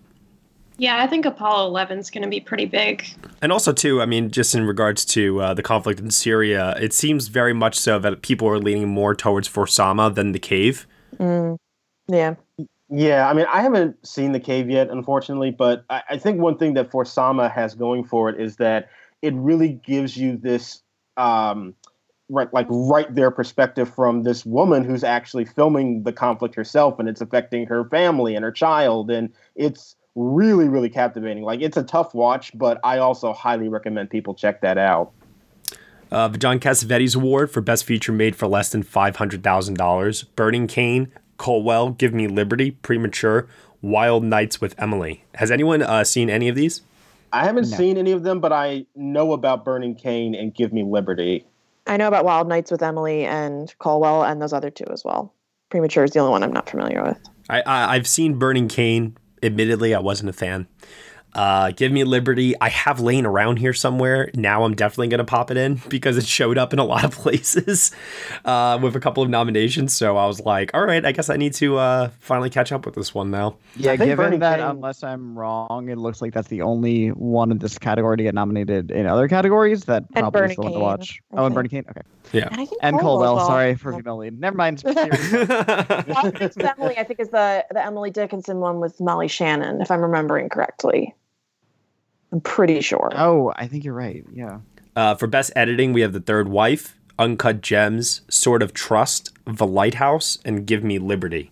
[0.79, 3.07] Yeah, I think Apollo 11 is going to be pretty big.
[3.41, 6.93] And also, too, I mean, just in regards to uh, the conflict in Syria, it
[6.93, 10.87] seems very much so that people are leaning more towards For Sama than the cave.
[11.19, 11.57] Mm.
[12.09, 12.35] Yeah.
[12.89, 16.57] Yeah, I mean, I haven't seen the cave yet, unfortunately, but I, I think one
[16.57, 18.91] thing that For Sama has going for it is that
[19.23, 20.83] it really gives you this,
[21.17, 21.75] um,
[22.29, 27.09] right, like right there perspective from this woman who's actually filming the conflict herself, and
[27.09, 31.45] it's affecting her family and her child, and it's really, really captivating.
[31.45, 35.13] Like, it's a tough watch, but I also highly recommend people check that out.
[36.11, 40.25] Uh, the John Cassavetes Award for Best Feature Made for Less Than $500,000.
[40.37, 43.47] Burning Cane, Colewell, Give Me Liberty, Premature,
[43.83, 45.25] Wild Nights with Emily.
[45.35, 46.83] Has anyone uh, seen any of these?
[47.33, 47.77] I haven't No.
[47.77, 51.45] seen any of them, but I know about Burning Cane and Give Me Liberty.
[51.87, 55.33] I know about Wild Nights with Emily and Colewell and those other two as well.
[55.71, 57.19] Premature is the only one I'm not familiar with.
[57.51, 59.17] I, I I've seen Burning Cane.
[59.43, 60.67] Admittedly, I wasn't a fan.
[61.37, 62.55] Uh, Give Me Liberty.
[62.61, 64.31] I have laying around here somewhere.
[64.35, 67.11] Now I'm definitely gonna pop it in because it showed up in a lot of
[67.23, 67.93] places
[68.45, 69.93] uh, with a couple of nominations.
[69.95, 72.87] So I was like, all right, I guess I need to uh, finally catch up
[72.87, 73.57] with this one now.
[73.77, 77.51] Yeah, given Burning that, Cane- unless I'm wrong, it looks like that's the only one
[77.53, 79.85] in this category to get nominated in other categories.
[79.85, 81.21] That And probably Burning is the one to watch.
[81.33, 81.85] I Oh, and Bernie Kane.
[81.91, 82.01] Okay.
[82.33, 82.49] Yeah.
[82.51, 83.37] And I And Colewell as Colewell.
[83.37, 83.47] well.
[83.47, 84.41] Sorry for humiliating.
[84.41, 84.83] Never mind.
[84.85, 89.81] Wild Nights with Emily, I think, is the the Emily Dickinson one with Molly Shannon,
[89.81, 91.15] if I'm remembering correctly.
[92.33, 93.11] I'm pretty sure.
[93.15, 94.25] oh, I think you're right.
[94.33, 94.59] Yeah.
[94.95, 99.67] Uh, for best editing, we have The Third Wife, Uncut Gems, Sword of Trust, The
[99.67, 101.51] Lighthouse, and Give Me Liberty.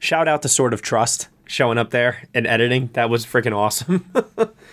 [0.00, 2.90] Shout out to Sword of Trust showing up there and editing.
[2.94, 4.10] That was freaking awesome.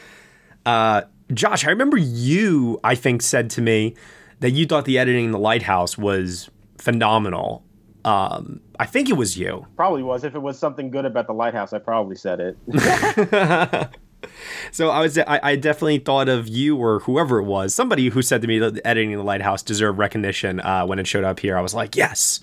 [0.65, 1.01] uh,
[1.33, 3.95] Josh, I remember you, I think, said to me
[4.39, 7.63] that you thought the editing in The Lighthouse was phenomenal.
[8.03, 9.67] Um, I think it was you.
[9.75, 10.23] Probably was.
[10.23, 12.57] If it was something good about the lighthouse, I probably said it.
[14.71, 18.21] So I was I, I definitely thought of you or whoever it was, somebody who
[18.21, 21.57] said to me that editing the lighthouse deserved recognition uh, when it showed up here.
[21.57, 22.39] I was like, yes.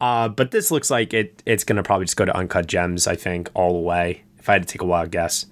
[0.00, 3.16] Uh, but this looks like it it's gonna probably just go to Uncut Gems, I
[3.16, 4.22] think, all the way.
[4.38, 5.46] If I had to take a wild guess.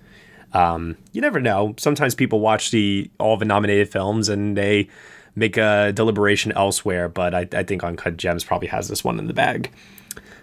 [0.52, 1.74] Um, you never know.
[1.78, 4.88] Sometimes people watch the all the nominated films and they
[5.34, 9.26] make a deliberation elsewhere, but I, I think Uncut Gems probably has this one in
[9.26, 9.70] the bag.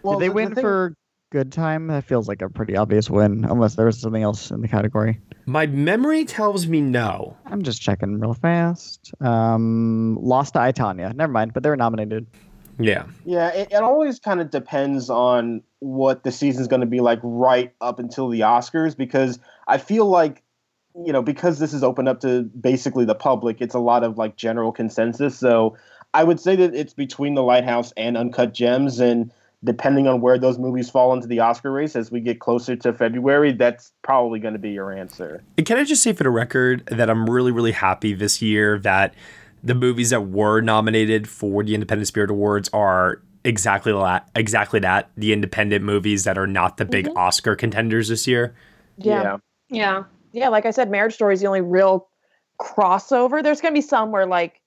[0.03, 0.93] Well, Did they the- the thing- for
[1.33, 1.87] good time?
[1.87, 5.19] That feels like a pretty obvious win, unless there was something else in the category.
[5.47, 7.35] My memory tells me no.
[7.47, 9.11] I'm just checking real fast.
[9.19, 11.11] Um, Lost to I, Tanya.
[11.13, 12.27] Never mind, but they were nominated.
[12.79, 13.05] Yeah.
[13.25, 17.19] Yeah, it, it always kind of depends on what the season's going to be like
[17.23, 20.43] right up until the Oscars because I feel like
[20.95, 24.19] you know because this is open up to basically the public, it's a lot of
[24.19, 25.37] like general consensus.
[25.37, 25.77] So
[26.13, 29.31] I would say that it's between The Lighthouse and Uncut Gems, and
[29.63, 32.93] depending on where those movies fall into the Oscar race as we get closer to
[32.93, 35.43] February, that's probably going to be your answer.
[35.57, 38.79] And Can I just say for the record that I'm really, really happy this year
[38.79, 39.13] that
[39.63, 45.09] the movies that were nominated for the Independent Spirit Awards are exactly that, exactly that,
[45.15, 47.17] the independent movies that are not the big mm-hmm.
[47.17, 48.55] Oscar contenders this year.
[48.97, 49.37] Yeah.
[49.69, 50.03] Yeah.
[50.33, 52.07] Yeah, like I said, Marriage Story is the only real
[52.59, 53.43] crossover.
[53.43, 54.59] There's going to be some where, like,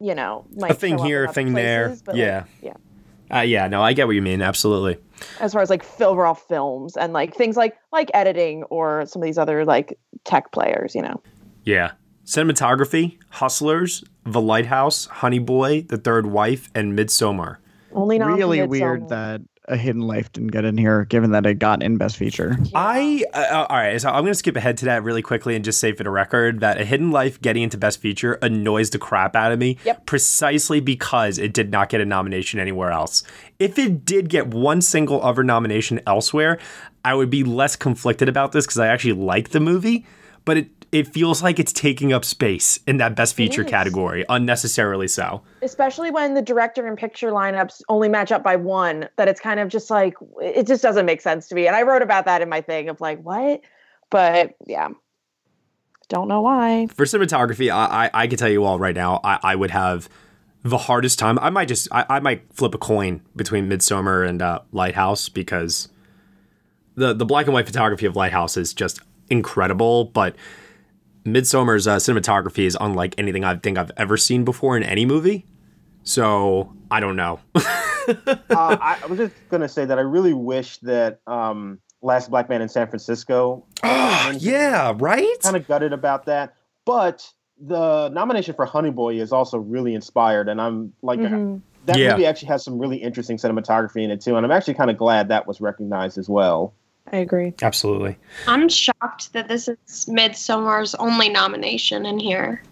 [0.00, 1.86] you know, might a thing show up in here, a other thing there.
[1.86, 2.74] places, but, like, Yeah.
[3.30, 3.38] Yeah.
[3.38, 4.42] Uh, yeah, no, I get what you mean.
[4.42, 4.98] Absolutely.
[5.40, 9.26] As far as like overall films and like things like like editing or some of
[9.26, 11.20] these other like tech players, you know.
[11.64, 11.92] Yeah.
[12.26, 17.58] Cinematography, Hustlers, The Lighthouse, Honey Boy, The Third Wife, and Midsommar.
[17.92, 21.58] Only nominated really weird that a Hidden Life didn't get in here, given that it
[21.58, 22.56] got in Best Feature.
[22.74, 25.80] I uh, all right, so I'm gonna skip ahead to that really quickly and just
[25.80, 29.34] say for the record that A Hidden Life getting into Best Feature annoys the crap
[29.34, 29.78] out of me.
[29.84, 30.06] Yep.
[30.06, 33.22] Precisely because it did not get a nomination anywhere else.
[33.58, 36.58] If it did get one single other nomination elsewhere,
[37.04, 40.04] I would be less conflicted about this because I actually like the movie,
[40.44, 45.08] but it it feels like it's taking up space in that Best Feature category, unnecessarily
[45.08, 45.42] so.
[45.60, 49.58] especially when the director and picture lineups only match up by one that it's kind
[49.58, 51.66] of just like it just doesn't make sense to me.
[51.66, 53.60] And i wrote about that in my thing of like what?
[54.10, 54.90] But yeah.
[56.08, 56.86] Don't know why.
[56.86, 60.08] For cinematography, I, I I can tell you all right now, I, I would have
[60.62, 61.40] the hardest time.
[61.40, 65.88] I might just I, I might flip a coin between Midsommar and uh, Lighthouse because
[66.94, 70.36] the the black and white photography of Lighthouse is just incredible, but
[71.24, 75.46] Midsommar's uh, cinematography is unlike anything I think I've ever seen before in any movie.
[76.02, 77.40] So I don't know.
[77.54, 82.48] uh, I, I was just gonna say that I really wish that um, Last Black
[82.48, 83.64] Man in San Francisco.
[83.82, 85.40] yeah, right.
[85.42, 90.48] Kind of gutted about that, but the nomination for Honey Boy is also really inspired,
[90.48, 91.20] and I'm like.
[91.20, 91.60] Mhm.
[91.86, 92.12] That Yeah.
[92.12, 94.96] movie actually has some really interesting cinematography in it too, and I'm actually kind of
[94.96, 96.72] glad that was recognized as well.
[97.12, 98.16] I agree Absolutely.
[98.46, 102.62] I'm shocked that this is Midsommar's only nomination in here.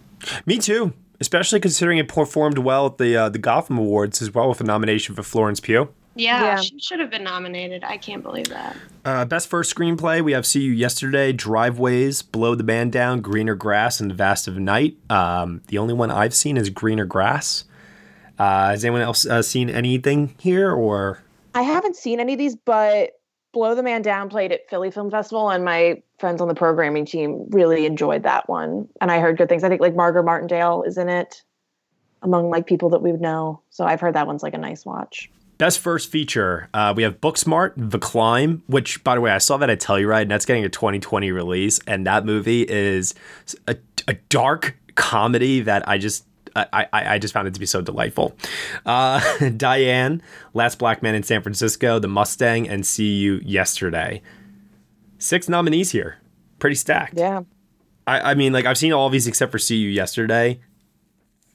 [0.47, 0.93] Me too.
[1.21, 4.65] Especially considering it performed well at the uh, the Gotham Awards as well with a
[4.65, 5.89] nomination for Florence Pugh.
[6.15, 6.57] Yeah, Yeah.
[6.61, 7.85] she should have been nominated.
[7.85, 8.77] I can't believe that.
[9.05, 13.55] Uh, best first screenplay, we have See You Yesterday, Driveways, Blow the Man Down, Greener
[13.55, 14.97] Grass, and The Vast of Night.
[15.09, 17.65] Um, the only one I've seen is Greener Grass.
[18.39, 21.23] Uh, has anyone else uh, seen anything here or?
[21.55, 23.11] i haven't seen any of these but
[23.53, 27.05] blow the man down played at philly film festival and my friends on the programming
[27.05, 30.83] team really enjoyed that one and i heard good things i think like margo martindale
[30.83, 31.43] is in it
[32.23, 34.85] among like people that we would know so i've heard that one's like a nice
[34.85, 35.31] watch
[35.63, 39.59] Best first feature, uh, we have Booksmart, The Climb, which, by the way, I saw
[39.59, 41.79] that at Telluride, and that's getting a 2020 release.
[41.87, 43.15] And that movie is
[43.69, 43.77] a,
[44.09, 46.25] a dark comedy that I just.
[46.55, 48.37] I, I, just found it to be so delightful.
[48.85, 50.23] Uh, Diane,
[50.55, 54.23] Last Black Man in San Francisco, The Mustang, and See You Yesterday.
[55.19, 56.19] Six nominees here.
[56.59, 57.15] Pretty stacked.
[57.17, 57.43] yeah
[58.07, 60.61] I, I mean, like, I've seen all of these except for See You Yesterday.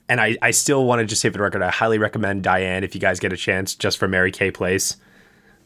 [0.10, 2.84] And I, I still want to just say for the record, I highly recommend Diane
[2.84, 4.96] if you guys get a chance, just for Mary Kay Place.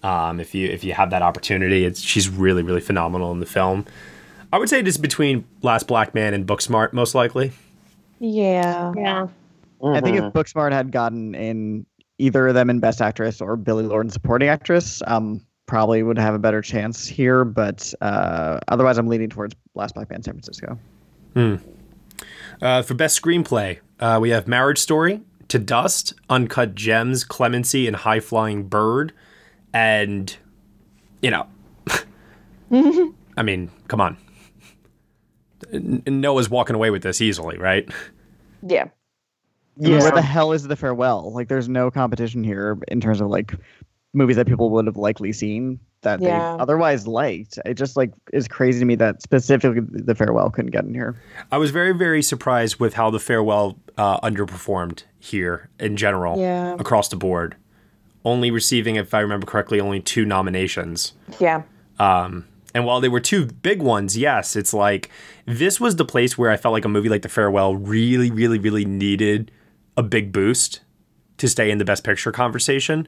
[0.04, 3.46] Um, if you if you have that opportunity, it's she's really really phenomenal in the
[3.46, 3.86] film.
[4.52, 7.52] I would say it is between Last Black Man and Booksmart, most likely.
[8.22, 9.28] Yeah Yeah.
[9.84, 11.86] I think if Booksmart had gotten in
[12.20, 16.20] either of them in Best Actress or Billie Lourd in Supporting Actress, um, probably would
[16.20, 17.44] have a better chance here.
[17.44, 20.78] But uh, otherwise, I'm leaning towards Last Black Man San Francisco.
[22.62, 27.96] Uh, for best screenplay, uh, we have Marriage Story, To Dust, Uncut Gems, Clemency, and
[27.96, 29.14] High Flying Bird.
[29.74, 30.36] And,
[31.24, 31.48] you know,
[33.38, 34.18] I mean, come on.
[35.74, 37.88] N- Noah's walking away with this easily, right?
[38.68, 38.86] yeah
[39.78, 40.00] Yeah.
[40.00, 41.32] Where the hell is the farewell?
[41.34, 43.54] Like, there's no competition here in terms of like
[44.14, 46.56] movies that people would have likely seen that Yeah.
[46.58, 47.58] they otherwise liked.
[47.66, 51.16] It just like is crazy to me that specifically the farewell couldn't get in here.
[51.52, 56.76] I was very, very surprised with how the farewell uh, underperformed here in general Yeah.
[56.78, 57.56] across the board.
[58.26, 61.14] Only receiving, if I remember correctly, only two nominations.
[61.40, 61.64] yeah
[62.00, 65.10] Um, and while they were two big ones, yes, it's like
[65.46, 68.60] this was the place where I felt like a movie like The Farewell really, really,
[68.60, 69.52] really needed
[69.98, 70.82] a big boost
[71.38, 73.08] to stay in the Best Picture conversation.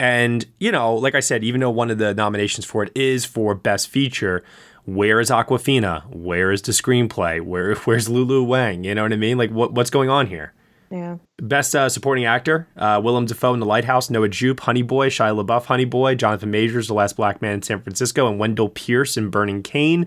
[0.00, 3.24] And, you know, like I said, even though one of the nominations for it is
[3.24, 4.44] for Best Feature,
[4.84, 6.06] where is Awkwafina?
[6.14, 7.42] Where is the screenplay?
[7.42, 8.84] Where where's Lulu Wang?
[8.84, 9.38] You know what I mean?
[9.38, 10.54] Like what what's going on here?
[10.90, 15.08] Yeah Best uh, supporting actor: uh, Willem Dafoe in The Lighthouse, Noah Jupe, Honey Boy,
[15.08, 18.68] Shia LaBeouf, Honey Boy, Jonathan Majors, The Last Black Man in San Francisco, and Wendell
[18.70, 20.06] Pierce in Burning Cane.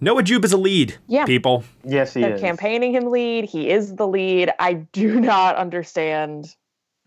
[0.00, 0.96] Noah Jupe is a lead.
[1.08, 1.24] Yeah.
[1.24, 1.64] people.
[1.82, 2.40] Yes, he they're is.
[2.40, 6.54] campaigning him lead he is the lead i do not understand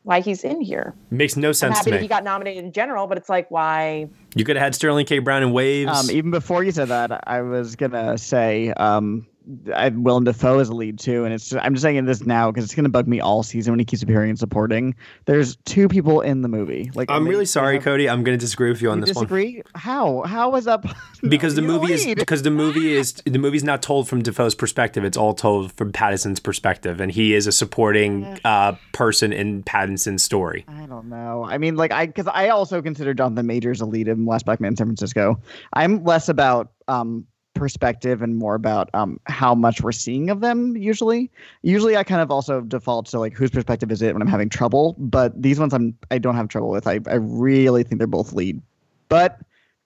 [0.03, 2.01] why he's in here Makes no sense i'm sense happy to that me.
[2.05, 5.19] he got nominated in general but it's like why you could have had Sterling K.
[5.19, 5.91] Brown in Waves.
[5.91, 9.27] Um, even before you said that, I was gonna say um,
[9.73, 12.52] I Willem Dafoe is a lead too, and it's just, I'm just saying this now
[12.52, 14.93] because it's gonna bug me all season when he keeps appearing and supporting.
[15.25, 16.91] There's two people in the movie.
[16.93, 18.08] Like I'm they- really sorry, have- Cody.
[18.10, 19.25] I'm going to disagree with you on You this one.
[19.25, 19.63] disagree?
[19.75, 20.49] How?
[20.49, 20.84] was that?
[21.29, 25.04] because the movie is because the movie is the movie's not told from Dafoe's perspective.
[25.04, 30.23] It's all told from Pattinson's perspective, and he is a supporting uh, person in Pattinson's
[30.23, 30.65] story.
[30.67, 31.46] I don't know.
[31.48, 34.60] I mean, like I because I also consider Jonathan Majors a lead in Last Black
[34.60, 35.40] Man in San Francisco.
[35.73, 37.25] I'm less about um
[37.60, 41.29] perspective and more about um, how much we're seeing of them usually.
[41.62, 44.47] Usually i kind of also default to like whose perspective is it when i'm having
[44.49, 46.87] trouble but these ones i'm i don't have trouble with.
[46.87, 48.62] I, I really think they're both lead.
[49.10, 49.39] But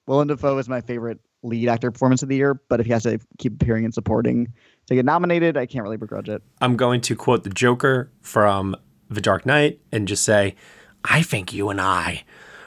[0.05, 3.03] willem dafoe is my favorite lead actor performance of the year but if he has
[3.03, 4.53] to keep appearing and supporting
[4.85, 6.43] to get nominated i can't really begrudge it.
[6.61, 8.75] I'm going to quote the Joker from
[9.09, 10.55] The Dark Knight and just say,
[11.03, 12.23] I think you and I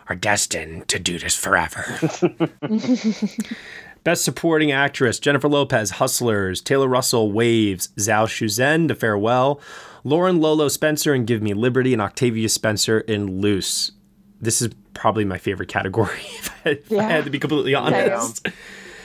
[0.09, 1.84] are destined to do this forever.
[4.07, 9.61] Best Supporting Actress Jennifer Lopez, Hustlers, Taylor Russell, Waves, Zhao Shuzhen, The Farewell,
[10.04, 13.90] Lauren Lolo Spencer and Give Me Liberty, and Octavia Spencer in Luce.
[14.40, 18.46] This is probably my favorite category, if I, if I had to be completely honest.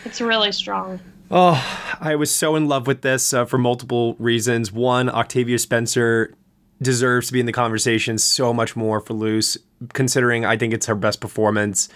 [0.05, 0.99] It's really strong.
[1.31, 4.71] Oh, I was so in love with this uh, for multiple reasons.
[4.71, 6.31] One, Octavia Spencer
[6.79, 9.57] deserves to be in the conversation so much more for Luce,
[9.93, 11.89] considering I think it's her best performance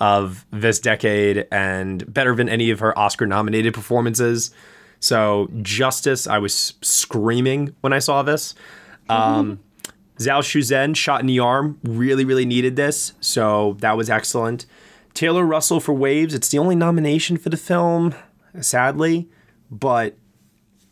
[0.00, 4.50] of this decade and better than any of her Oscar nominated performances.
[4.98, 8.54] So, Justice, I was screaming when I saw this.
[9.08, 9.60] Um,
[10.18, 13.12] Zhao Shuzhen, shot in the arm, really, really needed this.
[13.20, 14.66] So, that was excellent.
[15.14, 18.14] Taylor Russell for Waves, it's the only nomination for the film,
[18.60, 19.28] sadly.
[19.70, 20.16] But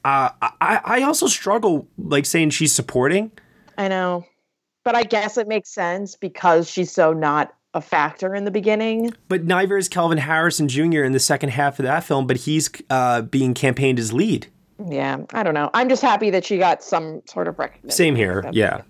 [0.04, 3.30] uh, I, I also struggle like saying she's supporting.
[3.76, 4.24] I know.
[4.84, 9.14] But I guess it makes sense because she's so not a factor in the beginning.
[9.29, 11.03] But neither is Kelvin Harrison Jr.
[11.05, 14.49] in the second half of that film, but he's uh, being campaigned as lead.
[14.87, 15.70] Yeah, I don't know.
[15.72, 17.97] I'm just happy that she got some sort of recognition.
[17.97, 18.83] Same here, yeah.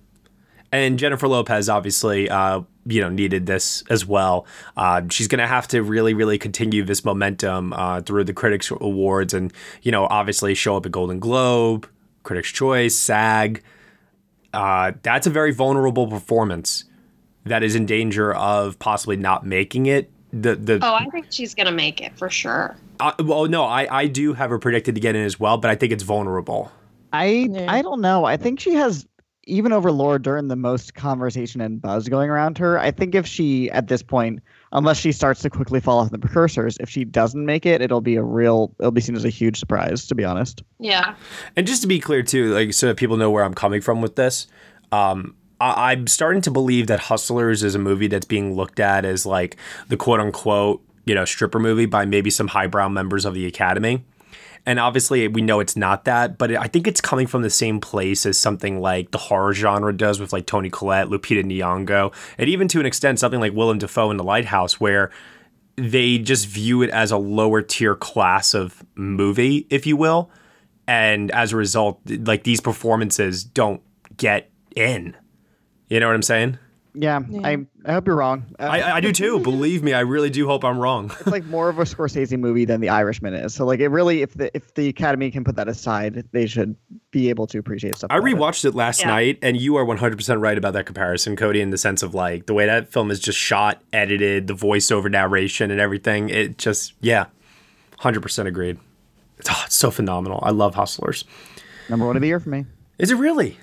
[0.71, 4.47] And Jennifer Lopez obviously, uh, you know, needed this as well.
[4.77, 8.71] Uh, she's going to have to really, really continue this momentum uh, through the Critics
[8.71, 11.89] Awards, and you know, obviously show up at Golden Globe,
[12.23, 13.63] Critics' Choice, SAG.
[14.53, 16.85] Uh, that's a very vulnerable performance
[17.49, 20.11] that is in danger of possibly not making it.
[20.33, 22.77] The the Oh, I think she's gonna make it for sure.
[23.01, 25.71] uh, well, no, I I do have her predicted to get in as well, but
[25.71, 26.71] I think it's vulnerable.
[27.13, 28.25] I I don't know.
[28.25, 29.07] I think she has
[29.47, 32.79] even over Laura Dern the most conversation and buzz going around her.
[32.79, 34.41] I think if she at this point,
[34.73, 38.03] unless she starts to quickly fall off the precursors, if she doesn't make it, it'll
[38.03, 40.63] be a real it'll be seen as a huge surprise, to be honest.
[40.79, 41.15] Yeah.
[41.57, 44.03] And just to be clear too, like so that people know where I'm coming from
[44.03, 44.47] with this,
[44.93, 49.27] um, I'm starting to believe that Hustlers is a movie that's being looked at as
[49.27, 49.57] like
[49.89, 54.05] the quote unquote, you know, stripper movie by maybe some highbrow members of the Academy.
[54.67, 57.81] And obviously, we know it's not that, but I think it's coming from the same
[57.81, 62.51] place as something like the horror genre does with like Toni Collette, Lupita Nyong'o, and
[62.51, 65.11] even to an extent something like Willem Dafoe in The Lighthouse, where
[65.77, 70.31] they just view it as a lower tier class of movie, if you will.
[70.87, 73.81] And as a result, like these performances don't
[74.17, 75.17] get in.
[75.89, 76.59] You know what I'm saying?
[76.95, 78.47] Yeah, I I hope you're wrong.
[78.59, 79.39] Uh, I, I do too.
[79.45, 81.13] Believe me, I really do hope I'm wrong.
[81.21, 83.55] it's like more of a Scorsese movie than The Irishman is.
[83.55, 86.75] So like it really, if the if the Academy can put that aside, they should
[87.13, 88.11] be able to appreciate stuff.
[88.11, 88.35] I about it.
[88.35, 89.09] rewatched it last Yeah.
[89.09, 92.47] night, and you are 100% right about that comparison, Cody, in the sense of like
[92.47, 96.31] the way that film is just shot, edited, the voiceover narration, and everything.
[96.31, 97.27] It just, yeah,
[98.01, 98.79] 100% agreed.
[99.39, 100.41] It's, oh, it's so phenomenal.
[100.43, 101.25] I love Hustlers.
[101.89, 102.65] Number one of the year for me.
[102.99, 103.57] Is it really?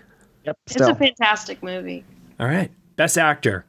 [0.46, 0.58] Yep.
[0.68, 2.06] It's a fantastic movie.
[2.40, 2.72] All right.
[2.96, 3.66] Best actor.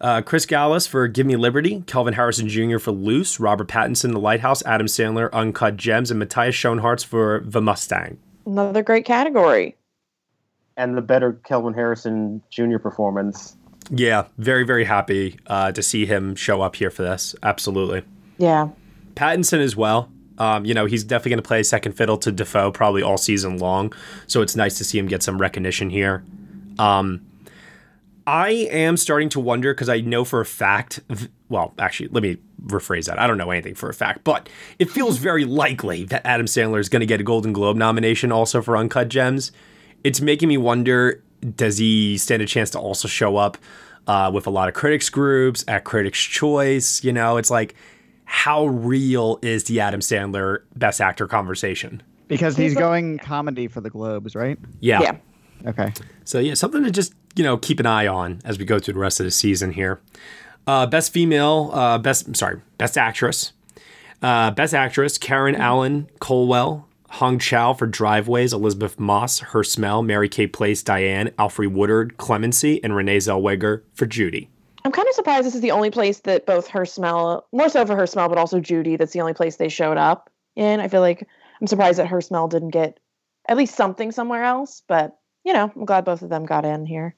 [0.00, 2.78] Uh, Chris Galust for Give Me Liberty, Kelvin Harrison Jr.
[2.78, 7.60] for Luce, Robert Pattinson, The Lighthouse, Adam Sandler, Uncut Gems, and Matthias Schoenaerts for The
[7.60, 8.18] Mustang.
[8.44, 9.76] Another great category.
[10.76, 12.78] And the better Kelvin Harrison Jr.
[12.78, 13.56] performance.
[13.90, 17.36] Yeah, very, very happy uh, to see him show up here for this.
[17.42, 18.02] Absolutely.
[18.38, 18.70] Yeah.
[19.14, 20.10] Pattinson as well.
[20.38, 23.58] Um, you know, he's definitely going to play second fiddle to Dafoe probably all season
[23.58, 23.92] long.
[24.26, 26.24] So it's nice to see him get some recognition here.
[26.78, 27.24] Um,
[28.26, 31.00] I am starting to wonder because I know for a fact,
[31.48, 33.18] well, actually, let me rephrase that.
[33.18, 34.48] I don't know anything for a fact, but
[34.78, 38.32] it feels very likely that Adam Sandler is going to get a Golden Globe nomination
[38.32, 39.52] also for Uncut Gems.
[40.04, 41.22] It's making me wonder
[41.56, 43.58] does he stand a chance to also show up
[44.06, 47.02] uh, with a lot of critics groups at Critics' Choice?
[47.02, 47.74] You know, it's like,
[48.24, 52.02] how real is the Adam Sandler Best Actor conversation?
[52.32, 54.58] because he's going comedy for the Globes, right?
[54.80, 55.02] Yeah.
[55.02, 55.16] Yeah.
[55.66, 55.92] Okay.
[56.24, 58.94] So yeah, something to just you know keep an eye on as we go through
[58.94, 60.00] the rest of the season here.
[60.66, 63.52] Uh, best female, uh, best sorry, best actress,
[64.22, 70.28] uh, best actress Karen Allen Colewell, Hong Chau for Driveways, Elisabeth Moss, Her Smell, Mary
[70.28, 74.48] Kay Place, Diane, Alfre Woodard, Clemency, and Renee Zellweger for Judy.
[74.84, 77.84] I'm kind of surprised this is the only place that both her smell, more so
[77.86, 80.80] for her smell, but also Judy, that's the only place they showed up in.
[80.80, 81.26] I feel like
[81.60, 82.98] I'm surprised that her smell didn't get
[83.48, 86.86] at least something somewhere else, but you know, I'm glad both of them got in
[86.86, 87.14] here.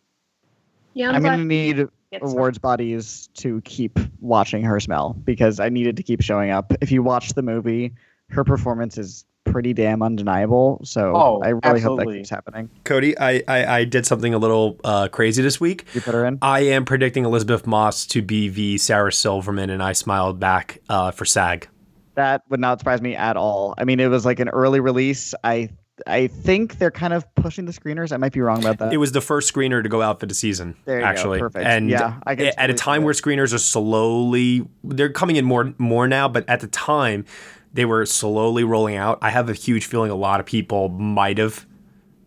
[0.94, 1.76] Yeah, I'm, I'm, gonna need
[2.10, 2.30] get some.
[2.30, 6.72] awards bodies to keep watching her smell because I needed to keep showing up.
[6.80, 7.92] If you watch the movie,
[8.30, 10.80] her performance is pretty damn undeniable.
[10.84, 12.70] So Oh, I really hope that keeps happening.
[12.84, 15.84] Cody, I, I, I did something a little uh, crazy this week.
[15.94, 16.38] You put her in.
[16.40, 21.10] I am predicting Elisabeth Moss to be the Sarah Silverman, and I Smile Back uh,
[21.10, 21.68] for SAG.
[22.14, 23.74] That would not surprise me at all.
[23.76, 25.34] I mean, it was like an early release.
[25.42, 25.70] I
[26.06, 28.12] I think they're kind of pushing the screeners.
[28.12, 28.92] I might be wrong about that.
[28.92, 31.38] It was the first screener to go out for the season, There you go, actually.
[31.38, 31.64] perfect.
[31.64, 35.72] And Yeah, I can at a time where screeners are slowly, they're coming in more
[35.78, 37.24] more now, but at the time,
[37.72, 39.18] they were slowly rolling out.
[39.22, 41.66] I have a huge feeling a lot of people might have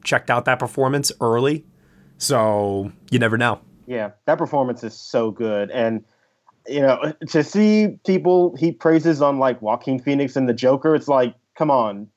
[0.03, 1.65] checked out that performance early.
[2.17, 3.61] So you never know.
[3.85, 6.03] Yeah, that performance is so good, and
[6.67, 11.07] you know, to see people he praises on like Joaquin Phoenix and the Joker, it's
[11.07, 12.09] like, come on,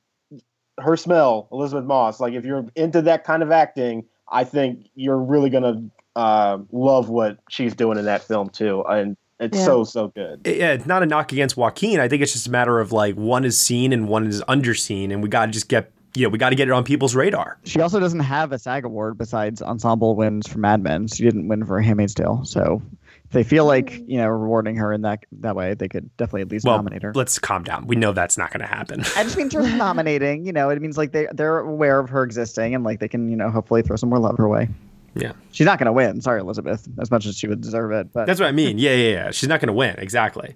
[0.81, 2.19] her smell, Elisabeth Moss.
[2.19, 5.83] Like, if you're into that kind of acting, I think you're really gonna
[6.15, 9.65] uh, love what she's doing in that film too, and it's Yeah.
[9.65, 10.41] so so good.
[10.45, 11.99] Yeah, it's not a knock against Joaquin.
[11.99, 15.11] I think it's just a matter of like one is seen and one is underseen,
[15.11, 17.15] and we got to just get, you know, we got to get it on people's
[17.15, 17.57] radar.
[17.63, 21.07] She also doesn't have a SAG award besides ensemble wins for Mad Men.
[21.07, 22.41] She didn't win for Handmaid's Tale.
[22.43, 23.00] So if
[23.31, 24.09] they feel like mm.
[24.09, 27.03] you know rewarding her in that that way, they could definitely at least Well, nominate
[27.03, 27.13] her.
[27.15, 27.87] let's calm down.
[27.87, 29.01] We know that's not going to happen.
[29.15, 31.99] I just mean in terms of nominating, you know, it means like they they're aware
[31.99, 34.47] of her existing and like they can you know hopefully throw some more love her
[34.47, 34.69] way.
[35.15, 35.33] Yeah.
[35.51, 36.21] She's not going to win.
[36.21, 38.13] Sorry, Elizabeth, as much as she would deserve it.
[38.13, 38.77] But That's what I mean.
[38.77, 39.31] Yeah, yeah, yeah.
[39.31, 39.95] She's not going to win.
[39.97, 40.55] Exactly.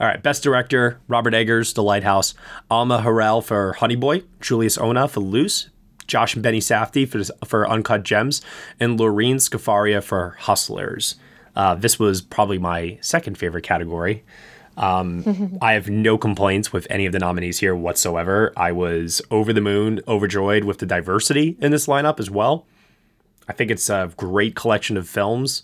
[0.00, 0.22] All right.
[0.22, 2.34] Best director Robert Eggers, The Lighthouse.
[2.70, 4.24] Alma Har'el for Honey Boy.
[4.40, 5.70] Julius Onah for Luce.
[6.06, 8.42] Josh and Benny Safdie for, for Uncut Gems.
[8.80, 11.16] And Lorene Scafaria for Hustlers.
[11.56, 14.24] Uh, this was probably my second favorite category.
[14.76, 18.52] Um, I have no complaints with any of the nominees here whatsoever.
[18.56, 22.66] I was over the moon, overjoyed with the diversity in this lineup as well.
[23.48, 25.62] I think it's a great collection of films.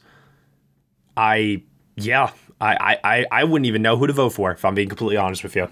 [1.16, 1.62] I
[1.96, 2.30] yeah,
[2.60, 5.16] I, I I I wouldn't even know who to vote for if I'm being completely
[5.16, 5.68] honest with you.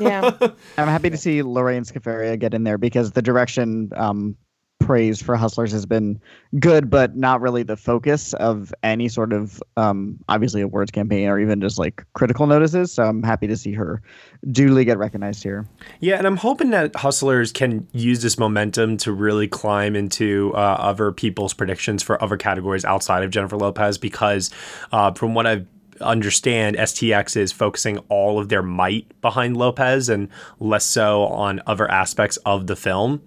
[0.00, 0.30] Yeah.
[0.78, 4.36] I'm happy to see Lorraine Scafaria get in there because the direction um,
[4.84, 6.20] praise for Hustlers has been
[6.58, 11.38] good, but not really the focus of any sort of um, obviously awards campaign or
[11.38, 12.92] even just like critical notices.
[12.92, 14.02] So I'm happy to see her
[14.50, 15.66] duly get recognized here.
[16.00, 20.58] Yeah, and I'm hoping that Hustlers can use this momentum to really climb into uh,
[20.58, 24.50] other people's predictions for other categories outside of Jennifer Lopez because
[24.92, 25.66] uh, from what I've
[26.00, 30.28] understand STX is focusing all of their might behind Lopez and
[30.58, 33.22] less so on other aspects of the film,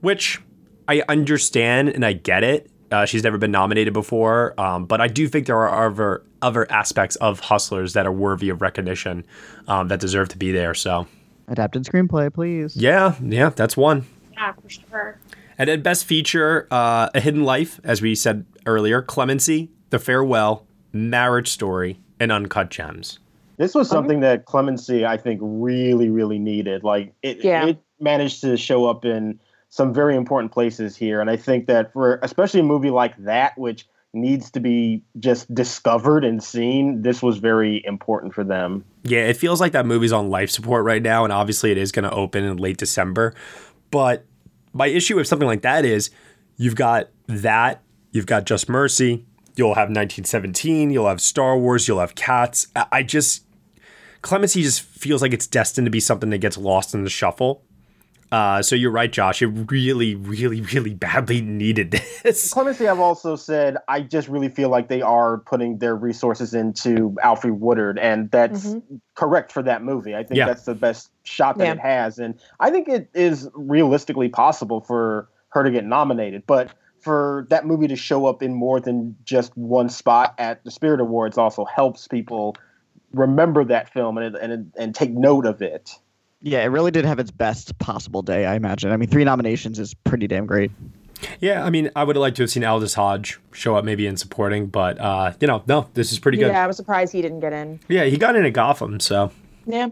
[0.00, 0.40] which
[0.90, 2.68] I understand and I get it.
[2.90, 6.70] Uh, she's never been nominated before, um, but I do think there are other other
[6.72, 9.24] aspects of Hustlers that are worthy of recognition
[9.68, 10.74] um, that deserve to be there.
[10.74, 11.06] So,
[11.48, 12.74] Adapted screenplay, please.
[12.76, 14.06] yeah, yeah, that's one.
[14.32, 15.20] Yeah, for sure.
[15.58, 20.66] And then best feature, uh, A Hidden Life, as we said earlier, Clemency, The Farewell,
[20.92, 23.18] Marriage Story, and Uncut Gems.
[23.58, 26.82] This was something that Clemency, I think, really, really needed.
[26.82, 27.66] Like it, Yeah.
[27.66, 29.38] it managed to show up in
[29.70, 33.56] some very important places here, and I think that for especially a movie like that,
[33.56, 38.84] which needs to be just discovered and seen, this was very important for them.
[39.04, 41.92] Yeah, it feels like that movie's on life support right now, and obviously it is
[41.92, 43.34] going to open in late December.
[43.90, 44.26] But
[44.72, 46.10] my issue with something like that is
[46.56, 52.00] you've got that, you've got Just Mercy, you'll have 1917, you'll have Star Wars, you'll
[52.00, 52.66] have Cats.
[52.90, 53.44] I just,
[54.22, 57.62] Clemency just feels like it's destined to be something that gets lost in the shuffle.
[58.32, 59.42] Uh, so you're right, Josh.
[59.42, 62.52] It really, really, really badly needed this.
[62.54, 67.16] Clemency, I've also said, I just really feel like they are putting their resources into
[67.24, 69.00] Alfre Woodard, and that's Mhm.
[69.16, 70.14] correct for that movie.
[70.14, 70.46] I think Yeah.
[70.46, 71.72] that's the best shot that Yeah.
[71.72, 76.44] it has, and I think it is realistically possible for her to get nominated.
[76.46, 76.70] But
[77.00, 81.00] for that movie to show up in more than just one spot at the Spirit
[81.00, 82.54] Awards also helps people
[83.12, 85.98] remember that film and and and take note of it.
[86.42, 88.90] Yeah, it really did have its best possible day, I imagine.
[88.92, 90.70] I mean, three nominations is pretty damn great.
[91.40, 94.06] Yeah, I mean, I would have liked to have seen Aldis Hodge show up maybe
[94.06, 96.48] in supporting, but uh, you know, no, this is pretty good.
[96.48, 97.78] Yeah, I was surprised he didn't get in.
[97.88, 99.30] Yeah, he got in at Gotham, so
[99.66, 99.88] Yeah.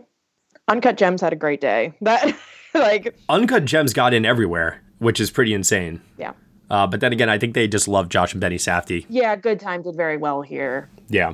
[0.69, 1.93] Uncut Gems had a great day.
[2.01, 2.35] That
[2.75, 6.01] like Uncut Gems got in everywhere, which is pretty insane.
[6.17, 6.33] yeah.
[6.71, 9.07] Uh, but then again, I think they just love Josh and Benny Safdie.
[9.09, 10.89] Yeah, Good Time did very well here.
[11.09, 11.33] Yeah.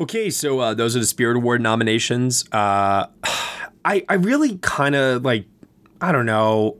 [0.00, 2.46] Okay, so uh, those are the Spirit Award nominations.
[2.50, 3.06] Uh,
[3.84, 5.44] I I really kind of like
[6.00, 6.78] I don't know.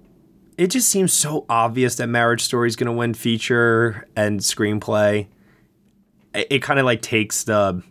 [0.56, 5.28] It just seems so obvious that Marriage Story is going to win feature and screenplay.
[6.34, 7.82] It, it kind of like takes the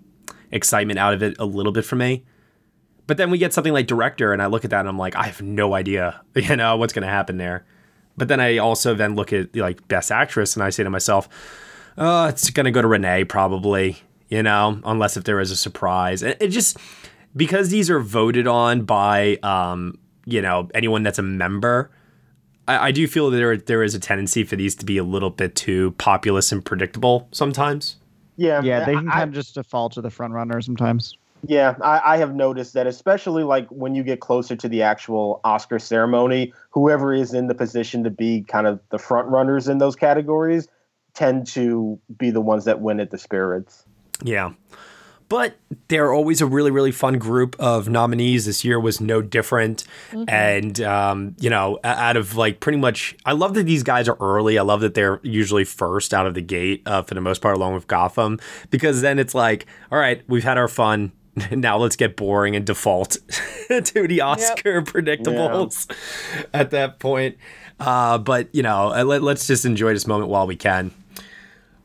[0.51, 2.25] excitement out of it a little bit for me.
[3.05, 5.15] But then we get something like director, and I look at that and I'm like,
[5.15, 7.65] I have no idea, you know, what's going to happen there.
[8.17, 11.29] But then I also then look at like best actress, and I say to myself,
[11.97, 13.97] oh, it's going to go to Renee probably,
[14.29, 16.23] you know, unless if there is a surprise.
[16.23, 16.77] It, it just
[17.35, 21.91] because these are voted on by um, you know anyone that's a member.
[22.67, 25.03] I, I do feel that there there is a tendency for these to be a
[25.03, 27.97] little bit too populous and predictable sometimes.
[28.37, 31.17] Yeah, Yeah, they can I- kind of just default to the front runner sometimes.
[31.47, 35.39] Yeah, I, I have noticed that, especially like when you get closer to the actual
[35.45, 39.77] Oscar ceremony, whoever is in the position to be kind of the front runners in
[39.77, 40.67] those categories
[41.13, 43.85] tend to be the ones that win at the spirits.
[44.23, 44.53] Yeah.
[45.27, 45.57] But
[45.89, 48.47] they're always a really, really fun group of nominees.
[48.47, 49.83] This year was no different.
[50.27, 54.17] And, um, you know, out of like pretty much, I love that these guys are
[54.19, 54.57] early.
[54.57, 57.55] I love that they're usually first out of the gate uh, for the most part,
[57.55, 58.39] along with Gotham,
[58.71, 61.11] because then it's like, all right, we've had our fun.
[61.51, 63.11] Now let's get boring and default
[63.69, 65.89] to the Oscar predictables
[66.53, 67.37] at that point.
[67.79, 70.91] Uh, but, you know, uh, let, let's just enjoy this moment while we can.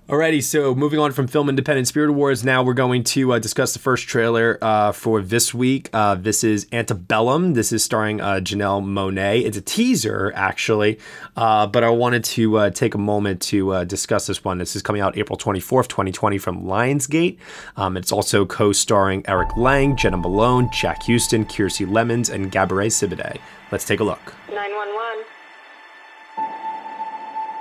[0.07, 3.73] Alrighty, so moving on from Film Independent Spirit Awards, now we're going to uh, discuss
[3.73, 5.89] the first trailer uh, for this week.
[5.95, 7.55] Uh, this is Antebellum.
[7.55, 9.43] This is starring uh, Janelle Monáe.
[9.43, 10.99] It's a teaser, actually,
[11.39, 14.59] uh, but I wanted to uh, take a moment to discuss this one.
[14.59, 17.39] This is coming out April 24th, 2020 from Lionsgate.
[17.79, 22.89] Um, it's also co starring Eric Lange, Jena Malone, Jack Huston, Kiersey Clemons, and Gabourey
[22.89, 23.39] Sidibe.
[23.73, 24.35] Let's take a look.
[24.51, 25.25] 911.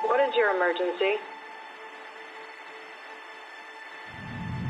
[0.10, 1.22] What is your emergency?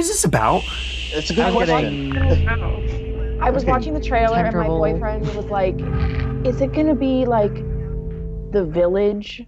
[0.00, 0.62] Is this about?
[1.12, 3.38] It's a I'm good getting- question.
[3.42, 3.72] I was Okay.
[3.72, 5.76] watching the trailer and my boyfriend was like,
[6.46, 7.54] "Is it gonna be like
[8.52, 9.44] the village?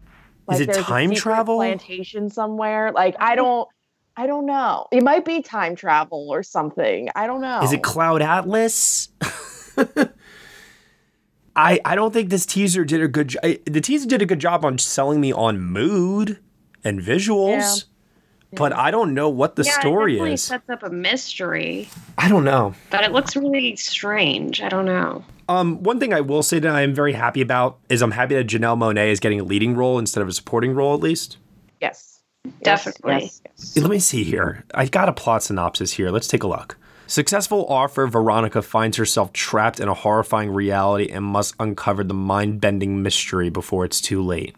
[0.46, 1.56] Like it there's a time travel?
[1.58, 2.90] plantation somewhere?
[2.92, 3.68] Like I don't,
[4.16, 4.86] I don't know.
[4.92, 7.08] It might be time travel or something.
[7.14, 7.60] I don't know.
[7.62, 9.08] Is it Cloud Atlas?
[11.54, 13.42] I I don't think this teaser did a good job.
[13.66, 16.38] The teaser did a good job on selling me on mood
[16.82, 17.84] and visuals,
[18.52, 20.42] but I don't know what the yeah, story it definitely is.
[20.42, 21.88] sets up a mystery,
[22.18, 22.74] I don't know.
[22.90, 24.60] but it looks really strange.
[24.60, 25.24] I don't know.
[25.48, 28.34] Um, one thing I will say that I am very happy about is I'm happy
[28.36, 31.36] that Janelle Monáe is getting a leading role instead of a supporting role, at least.
[31.80, 32.20] Yes.
[32.62, 33.12] Definitely.
[33.12, 33.76] Yes, yes.
[33.76, 34.64] Let me see here.
[34.74, 36.10] I've got a plot synopsis here.
[36.10, 36.76] Let's take a look.
[37.06, 42.60] Successful author Veronica finds herself trapped in a horrifying reality and must uncover the mind
[42.60, 44.56] bending mystery before it's too late.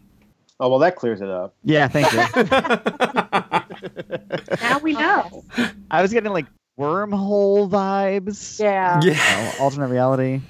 [0.61, 1.55] Oh well, that clears it up.
[1.65, 3.61] Yeah, thank you.
[4.63, 5.45] Now we know.
[5.91, 6.47] I was getting like
[6.79, 8.59] wormhole vibes.
[8.61, 9.01] Yeah.
[9.03, 10.41] You know, alternate reality.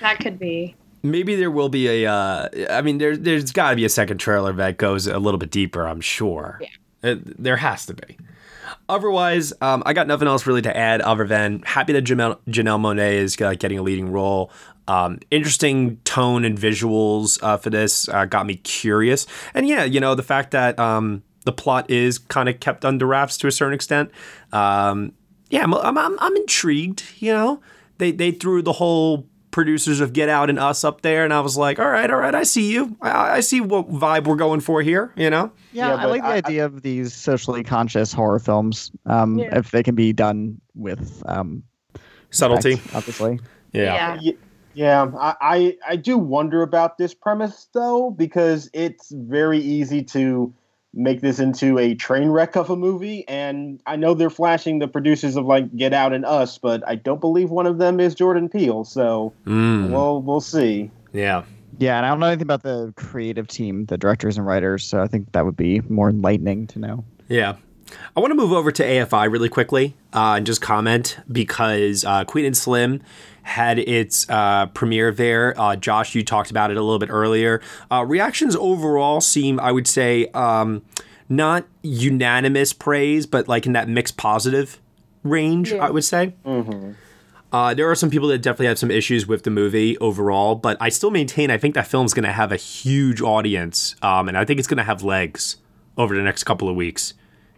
[0.00, 0.74] That could be.
[1.02, 2.10] Maybe there will be a.
[2.10, 5.38] Uh, I mean, there, there's got to be a second trailer that goes a little
[5.38, 5.86] bit deeper.
[5.86, 6.60] I'm sure.
[6.60, 7.12] Yeah.
[7.12, 8.16] Uh, there has to be.
[8.88, 12.80] Otherwise, um, I got nothing else really to add other than happy that Janelle, Janelle
[12.80, 14.50] Monáe is uh, getting a leading role.
[14.86, 19.26] Um, interesting tone and visuals uh, for this uh, got me curious.
[19.54, 23.06] And yeah, you know, the fact that um, the plot is kind of kept under
[23.06, 24.10] wraps to a certain extent.
[24.52, 25.12] Um,
[25.50, 27.60] yeah, I'm, I'm, I'm, I'm intrigued, you know.
[27.98, 31.40] They, they threw the whole producers of Get Out and Us up there, and I
[31.40, 32.96] was like, all right, all right, I see you.
[33.00, 35.52] I, I see what vibe we're going for here, you know?
[35.72, 38.90] Yeah, Yeah, I like the I- idea of these socially conscious horror films.
[39.06, 39.56] Um, Yeah.
[39.58, 41.62] if they can be done with um,
[42.30, 42.70] Subtlety.
[42.72, 43.40] respect, obviously.
[43.72, 44.18] Yeah.
[44.20, 44.32] Yeah.
[44.74, 50.02] Y- Yeah, I, I I do wonder about this premise though because it's very easy
[50.04, 50.52] to
[50.96, 54.86] make this into a train wreck of a movie, and I know they're flashing the
[54.86, 58.14] producers of like Get Out and Us, but I don't believe one of them is
[58.14, 58.84] Jordan Peele.
[58.84, 60.90] So Mm, we'll we'll see.
[61.12, 61.42] yeah.
[61.78, 65.02] Yeah, and I don't know anything about the creative team, the directors and writers, so
[65.02, 67.04] I think that would be more enlightening to know.
[67.28, 67.56] Yeah.
[68.16, 72.24] I want to move over to AFI really quickly uh, and just comment because uh,
[72.24, 73.02] Queen and Slim
[73.44, 75.54] had its uh, premiere there.
[75.60, 77.60] Uh, Josh, you talked about it a little bit earlier.
[77.90, 80.82] Uh, reactions overall seem, I would say, um,
[81.28, 84.80] not unanimous praise, but like in that mixed positive
[85.22, 86.34] range, I would say.
[87.52, 90.76] Uh, there are some people that definitely have some issues with the movie overall, but
[90.80, 94.36] I still maintain I think that film's going to have a huge audience, um, and
[94.36, 95.58] I think it's going to have legs
[95.96, 97.14] over the next couple of weeks.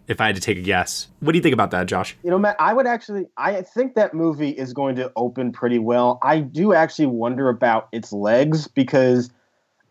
[0.09, 2.17] If I had to take a guess, what do you think about that, Josh?
[2.23, 5.81] You know, Matt, I would actually, I think that movie is going to open pretty
[5.81, 6.19] well.
[6.23, 9.31] I do actually wonder about its legs because,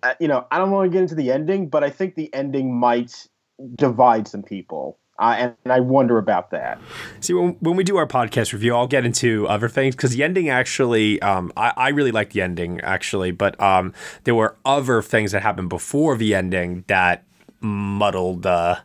[0.04, 2.34] uh, you know, I don't want to get into the ending, but I think the
[2.34, 3.28] ending might
[3.76, 4.98] divide some people.
[5.18, 6.78] Uh, and, and, I wonder about that.
[7.22, 10.24] See, when, when we do our podcast review, I'll get into other things because the
[10.24, 13.94] ending actually, um, I, I really like the ending actually, but um,
[14.26, 17.24] there were other things that happened before the ending that
[17.62, 18.80] muddled, uh,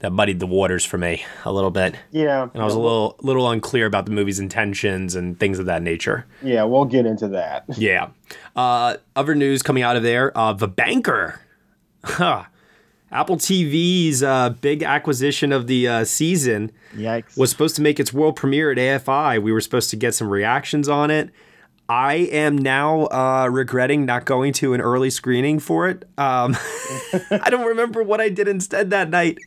[0.00, 1.96] that muddied the waters for me a little bit.
[2.10, 5.66] Yeah, and I was a little little unclear about the movie's intentions and things of
[5.66, 6.26] that nature.
[6.42, 7.64] Yeah, we'll get into that.
[7.76, 8.08] yeah.
[8.54, 11.40] Uh, other news coming out of there: uh, The Banker.
[12.04, 12.44] Huh
[13.12, 17.36] Apple TV's uh, big acquisition of the uh, season Yikes.
[17.38, 19.40] was supposed to make its world premiere at AFI.
[19.40, 21.30] We were supposed to get some reactions on it.
[21.88, 26.04] I am now uh, regretting not going to an early screening for it.
[26.18, 26.56] Um,
[27.30, 29.38] I don't remember what I did instead that night,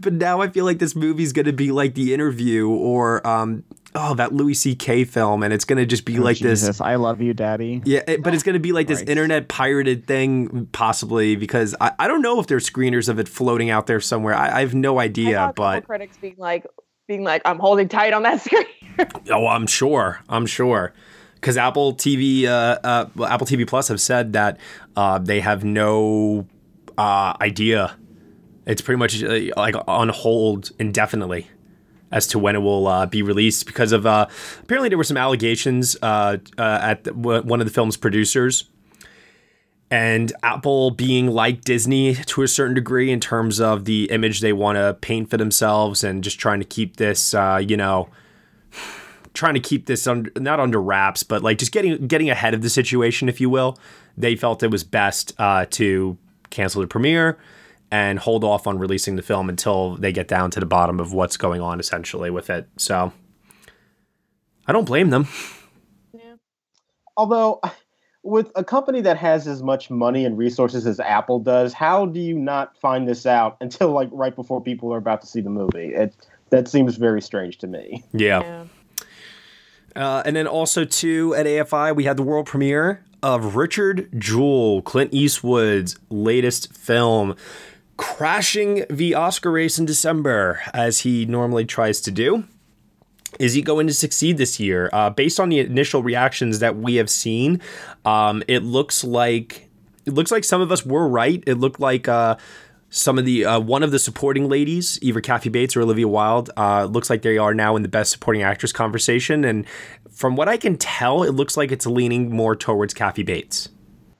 [0.00, 3.64] but now I feel like this movie's going to be like The Interview or um,
[3.94, 5.04] oh that Louis C.K.
[5.04, 6.80] film, and it's gonna just be oh, like Jesus, this.
[6.80, 7.82] I love you, Daddy.
[7.84, 12.08] Yeah, it, but it's gonna be like this internet pirated thing, possibly because I, I
[12.08, 14.34] don't know if there's screeners of it floating out there somewhere.
[14.34, 16.66] I, I have no idea, but critics being like,
[17.06, 18.64] being like, I'm holding tight on that screen.
[19.30, 20.92] oh, I'm sure, I'm sure.
[21.40, 24.58] Because Apple TV, uh, uh, Apple TV Plus have said that
[24.96, 26.46] uh, they have no
[26.96, 27.96] uh, idea.
[28.66, 31.46] It's pretty much uh, like on hold indefinitely
[32.10, 35.94] as to when it will uh, be released because of apparently there were some allegations
[36.02, 36.44] at
[37.04, 38.64] the, one of the film's producers
[39.90, 44.52] and Apple being like Disney to a certain degree in terms of the image they
[44.52, 48.08] want to paint for themselves and just trying to keep this, you know,
[49.38, 52.60] trying to keep this under, not under wraps, but like just getting getting ahead of
[52.60, 53.78] the situation, if you will.
[54.16, 56.18] They felt it was best uh, to
[56.50, 57.38] cancel the premiere
[57.90, 61.12] and hold off on releasing the film until they get down to the bottom of
[61.12, 62.68] what's going on essentially with it.
[62.76, 63.12] So
[64.66, 65.28] I don't blame them.
[66.12, 66.34] Yeah.
[67.16, 67.60] Although
[68.24, 72.18] with a company that has as much money and resources as Apple does, how do
[72.18, 75.50] you not find this out until like right before people are about to see the
[75.50, 75.94] movie?
[75.94, 76.14] It
[76.50, 78.02] that seems very strange to me.
[78.12, 78.40] Yeah.
[78.40, 78.64] yeah.
[79.98, 84.80] Uh, and then also too at AFI we had the world premiere of Richard Jewell,
[84.82, 87.34] Clint Eastwood's latest film
[87.98, 92.44] crashing the Oscar race in December, as he normally tries to do.
[93.38, 94.88] Is he going to succeed this year?
[94.92, 97.60] Uh, based on the initial reactions that we have seen,
[98.06, 99.68] um, it looks like
[100.06, 101.42] it looks like some of us were right.
[101.46, 102.36] It looked like uh,
[102.90, 106.50] some of the uh, one of the supporting ladies, either Kathy Bates or Olivia Wilde,
[106.56, 109.44] uh, looks like they are now in the best supporting actress conversation.
[109.44, 109.66] And
[110.10, 113.68] from what I can tell, it looks like it's leaning more towards Kathy Bates.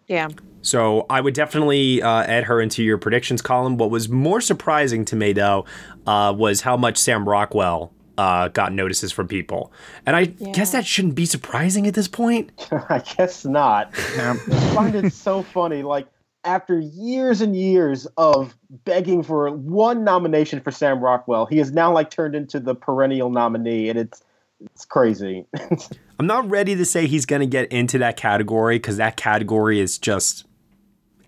[0.07, 0.29] Yeah.
[0.61, 3.79] So I would definitely uh, add her into your predictions column.
[3.79, 5.64] What was more surprising to me, though,
[6.07, 9.73] uh, was how much Sam Rockwell uh, got notices from people.
[10.05, 10.53] And I yeah.
[10.53, 12.51] guess that shouldn't be surprising at this point.
[12.91, 13.93] I guess not.
[13.97, 14.35] I
[14.75, 15.83] find it so funny.
[15.83, 16.09] Like,
[16.45, 21.93] after years and years of begging for one nomination for Sam Rockwell, he is now
[21.93, 24.22] like turned into the perennial nominee, and it's
[24.61, 25.47] it's crazy.
[26.18, 29.78] I'm not ready to say he's going to get into that category because that category
[29.78, 30.47] is just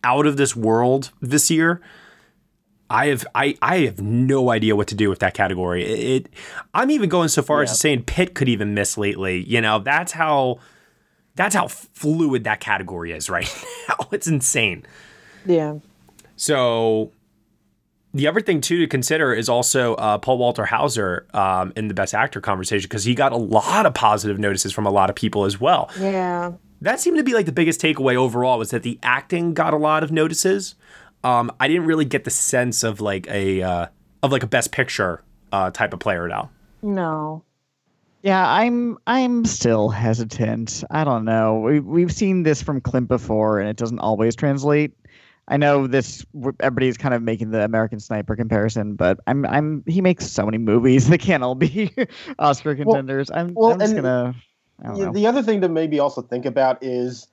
[0.02, 1.80] out of this world this year.
[2.88, 5.84] I have I, I have no idea what to do with that category.
[5.84, 6.34] It, it
[6.74, 7.64] I'm even going so far yeah.
[7.64, 9.44] as to saying Pitt could even miss lately.
[9.44, 10.58] You know, that's how
[11.36, 13.48] that's how fluid that category is right
[13.88, 14.08] now.
[14.12, 14.84] It's insane.
[15.46, 15.78] Yeah.
[16.36, 17.12] So
[18.12, 21.94] the other thing too to consider is also uh, Paul Walter Hauser um, in the
[21.94, 25.16] Best Actor conversation because he got a lot of positive notices from a lot of
[25.16, 25.90] people as well.
[25.98, 29.74] Yeah, that seemed to be like the biggest takeaway overall was that the acting got
[29.74, 30.74] a lot of notices.
[31.22, 33.86] Um, I didn't really get the sense of like a uh,
[34.22, 35.22] of like a Best Picture
[35.52, 36.50] uh, type of player now.
[36.82, 37.44] No.
[38.22, 40.84] Yeah, I'm I'm still hesitant.
[40.90, 41.60] I don't know.
[41.60, 44.92] We we've seen this from Clint before, and it doesn't always translate.
[45.48, 46.24] I know this
[46.60, 50.58] everybody's kind of making the American Sniper comparison, but I'm I'm he makes so many
[50.58, 51.94] movies they can't all be
[52.38, 53.30] Oscar contenders.
[53.30, 54.34] Well, I'm, well, I'm just gonna.
[55.12, 57.26] the other thing to maybe also think about is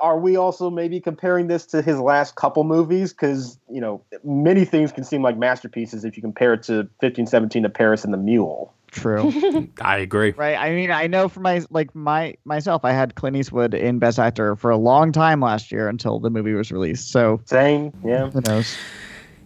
[0.00, 4.64] are we also maybe comparing this to his last couple movies because you know many
[4.64, 8.18] things can seem like masterpieces if you compare it to 1517 to paris and the
[8.18, 9.68] mule True.
[9.80, 10.30] I agree.
[10.36, 10.56] Right.
[10.56, 14.20] I mean, I know for my like my myself, I had Clint Eastwood in Best
[14.20, 17.10] Actor for a long time last year until the movie was released.
[17.10, 17.92] So same.
[18.04, 18.30] Yeah.
[18.30, 18.76] Who knows?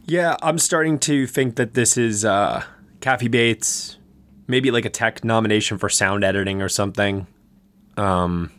[0.05, 2.62] Yeah, I'm starting to think that this is uh,
[3.01, 3.96] Kathy Bates,
[4.46, 7.26] maybe like a tech nomination for sound editing or something.
[7.96, 8.53] Um,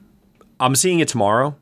[0.60, 1.56] I'm seeing it tomorrow,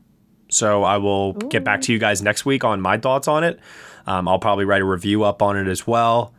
[0.50, 1.50] so I will Ooh.
[1.50, 3.60] get back to you guys next week on my thoughts on it.
[4.08, 6.34] Um, I'll probably write a review up on it as well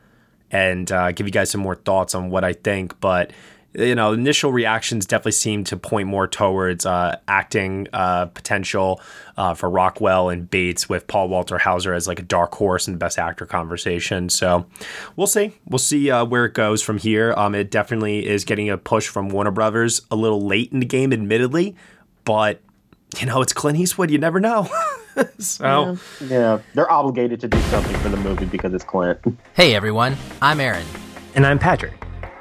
[0.51, 3.01] and uh, give you guys some more thoughts on what I think.
[3.01, 3.33] But
[3.75, 9.01] you know, initial reactions definitely seem to point more towards uh, acting uh, potential
[9.37, 12.95] uh, for Rockwell and Bates with Paul Walter Hauser as like a dark horse in
[12.95, 14.31] the best actor conversation.
[14.31, 14.67] So
[15.17, 15.53] we'll see.
[15.67, 17.35] We'll see uh, where it goes from here.
[17.37, 20.87] Um, it definitely is getting a push from Warner Brothers a little late in the
[20.87, 21.77] game, admittedly,
[22.25, 22.63] but
[23.17, 24.11] you know, it's Clint Eastwood.
[24.11, 24.69] You never know.
[25.39, 26.27] so yeah.
[26.29, 29.19] yeah, they're obligated to do something for the movie because it's Clint.
[29.55, 30.87] Hey everyone, I'm Aaron.
[31.35, 31.95] And I'm Patrick.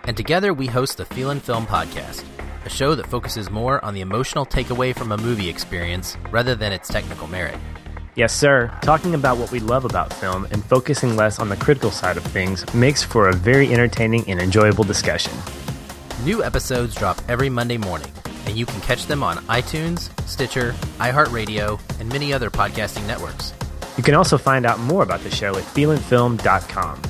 [0.04, 2.24] And together we host the Feelin' Film Podcast,
[2.64, 6.72] a show that focuses more on the emotional takeaway from a movie experience rather than
[6.72, 7.58] its technical merit.
[8.16, 8.72] Yes, sir.
[8.82, 12.24] Talking about what we love about film and focusing less on the critical side of
[12.24, 15.34] things makes for a very entertaining and enjoyable discussion.
[16.24, 18.12] New episodes drop every Monday morning,
[18.48, 23.54] and you can catch them on iTunes, Stitcher, iHeartRadio, and many other podcasting networks.
[23.98, 27.02] You can also find out more about the show at feelinfilm.com.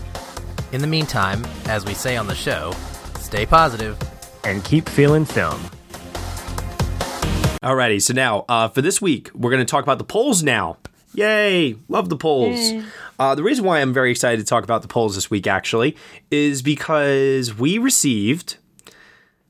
[0.74, 2.74] In the meantime, as we say on the show,
[3.20, 3.97] stay positive
[4.43, 5.60] and keep feeling film.
[7.64, 10.78] Alrighty, so now uh, for this week, we're going to talk about the polls now.
[11.14, 11.78] Yay!
[11.88, 12.74] Love the polls.
[13.18, 15.95] Uh, the reason why I'm very excited to talk about the polls this week, actually,
[16.30, 18.58] is because we received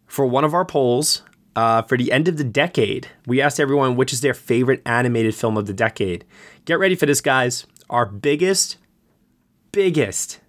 [0.07, 1.21] for one of our polls
[1.55, 3.07] uh, for the end of the decade.
[3.25, 6.23] We asked everyone which is their favorite animated film of the decade.
[6.65, 7.65] Get ready for this, guys.
[7.89, 8.77] Our biggest,
[9.71, 10.39] biggest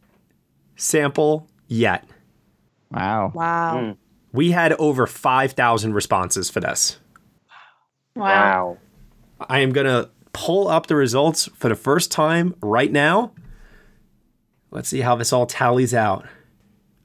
[0.76, 2.04] sample yet.
[2.90, 3.32] Wow.
[3.34, 3.76] Wow.
[3.78, 3.96] Mm.
[4.32, 6.98] We had over 5,000 responses for this.
[8.14, 8.78] Wow.
[9.40, 13.32] I am going to pull up the results for the first time right now.
[14.70, 16.26] Let's see how this all tallies out.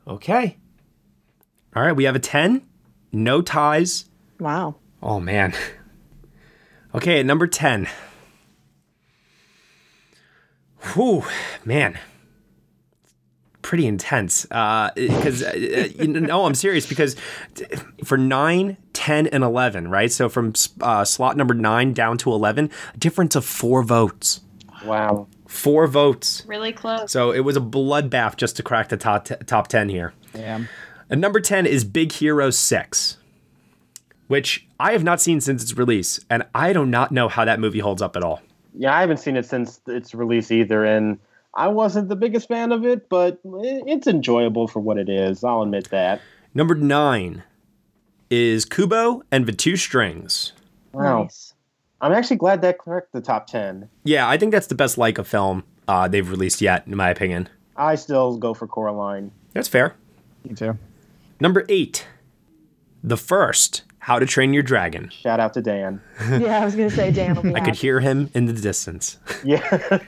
[0.07, 0.57] Okay.
[1.75, 2.61] All right, we have a 10.
[3.11, 4.05] No ties.
[4.39, 4.75] Wow.
[5.01, 5.53] Oh, man.
[6.95, 7.87] Okay, at number 10.
[10.93, 11.23] Whew,
[11.65, 11.97] man
[13.63, 17.15] pretty intense because uh, uh, you know I'm serious because
[18.03, 22.69] for 9 10 and 11 right so from uh, slot number 9 down to 11
[22.93, 24.41] a difference of 4 votes
[24.85, 29.25] wow four votes really close so it was a bloodbath just to crack the top
[29.25, 30.65] t- top 10 here yeah
[31.09, 33.17] and number 10 is Big Hero 6
[34.27, 37.59] which I have not seen since its release and I do not know how that
[37.59, 38.41] movie holds up at all
[38.73, 41.19] yeah I haven't seen it since its release either and
[41.55, 45.43] I wasn't the biggest fan of it, but it's enjoyable for what it is.
[45.43, 46.19] I'll admit that.
[46.53, 47.43] Number nine
[48.29, 50.53] is Kubo and the Two Strings.
[50.93, 51.23] Wow.
[51.23, 51.53] Nice.
[52.01, 53.87] I'm actually glad that cracked the top 10.
[54.03, 57.49] Yeah, I think that's the best Laika film uh, they've released yet, in my opinion.
[57.77, 59.31] I still go for Coraline.
[59.53, 59.95] That's fair.
[60.43, 60.77] Me too.
[61.39, 62.07] Number eight,
[63.03, 65.09] The First, How to Train Your Dragon.
[65.09, 66.01] Shout out to Dan.
[66.29, 67.71] yeah, I was going to say Dan will be I happy.
[67.71, 69.17] could hear him in the distance.
[69.43, 69.99] Yeah.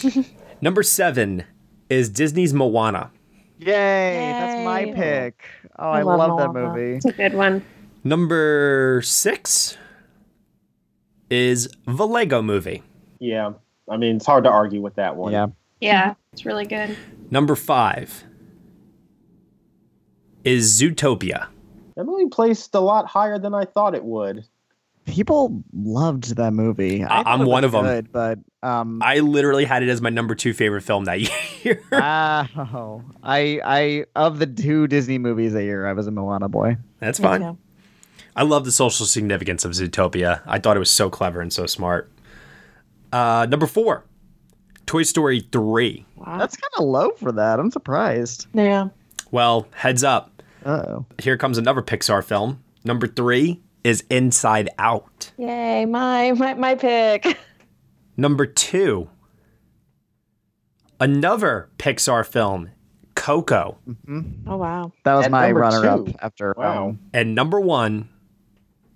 [0.60, 1.44] Number seven
[1.90, 3.10] is Disney's Moana.
[3.58, 4.32] Yay, Yay.
[4.32, 5.44] that's my pick.
[5.78, 6.94] Oh, I, I love, love that movie.
[6.96, 7.64] It's a good one.
[8.04, 9.76] Number six
[11.30, 12.82] is the Lego movie.
[13.18, 13.52] Yeah.
[13.90, 15.32] I mean, it's hard to argue with that one.
[15.32, 15.48] Yeah.
[15.80, 16.96] Yeah, it's really good.
[17.30, 18.24] Number five
[20.46, 21.48] is Zootopia.
[21.96, 24.46] That movie placed a lot higher than I thought it would
[25.06, 27.02] people loved that movie.
[27.04, 30.34] I am one of them, good, but um, I literally had it as my number
[30.34, 31.20] two favorite film that
[31.64, 31.80] year.
[31.92, 36.76] oh, I, I of the two Disney movies that year, I was a Moana boy.
[36.98, 37.56] That's fine.
[38.34, 40.42] I love the social significance of Zootopia.
[40.46, 42.12] I thought it was so clever and so smart.
[43.10, 44.04] Uh, number four,
[44.84, 46.04] Toy Story three.
[46.16, 46.36] Wow.
[46.38, 47.58] That's kind of low for that.
[47.58, 48.46] I'm surprised.
[48.52, 48.88] Yeah.
[49.30, 50.35] Well, heads up.
[50.66, 51.06] Oh.
[51.18, 52.62] Here comes another Pixar film.
[52.84, 55.30] Number three, is Inside Out.
[55.38, 57.38] Yay, my my my pick.
[58.16, 59.08] Number 2.
[60.98, 62.70] Another Pixar film,
[63.14, 63.78] Coco.
[63.88, 64.48] Mm-hmm.
[64.48, 64.92] Oh wow.
[65.04, 66.88] That was my runner up after Wow.
[66.88, 68.08] Um, and number 1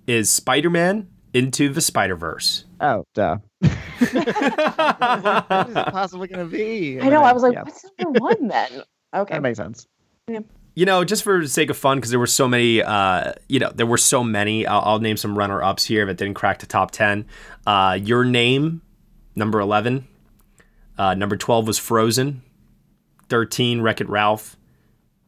[0.09, 2.64] is Spider-Man Into the Spider-Verse.
[2.81, 3.37] Oh, duh.
[3.61, 6.99] what is it possibly going to be?
[7.01, 7.23] I know.
[7.23, 7.62] I was like, yeah.
[7.62, 8.83] what's number one then?
[9.14, 9.35] Okay.
[9.35, 9.87] That makes sense.
[10.27, 10.41] Yeah
[10.75, 13.59] you know, just for the sake of fun, because there were so many, uh, you
[13.59, 14.66] know, there were so many.
[14.66, 17.27] I'll, I'll name some runner ups here that didn't crack the top 10.
[17.66, 18.83] Uh, Your Name,
[19.35, 20.07] number 11.
[20.97, 22.43] Uh, number 12 was Frozen.
[23.29, 24.57] 13, Wreck It Ralph.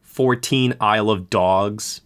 [0.02, 2.02] 14, Isle of Dogs.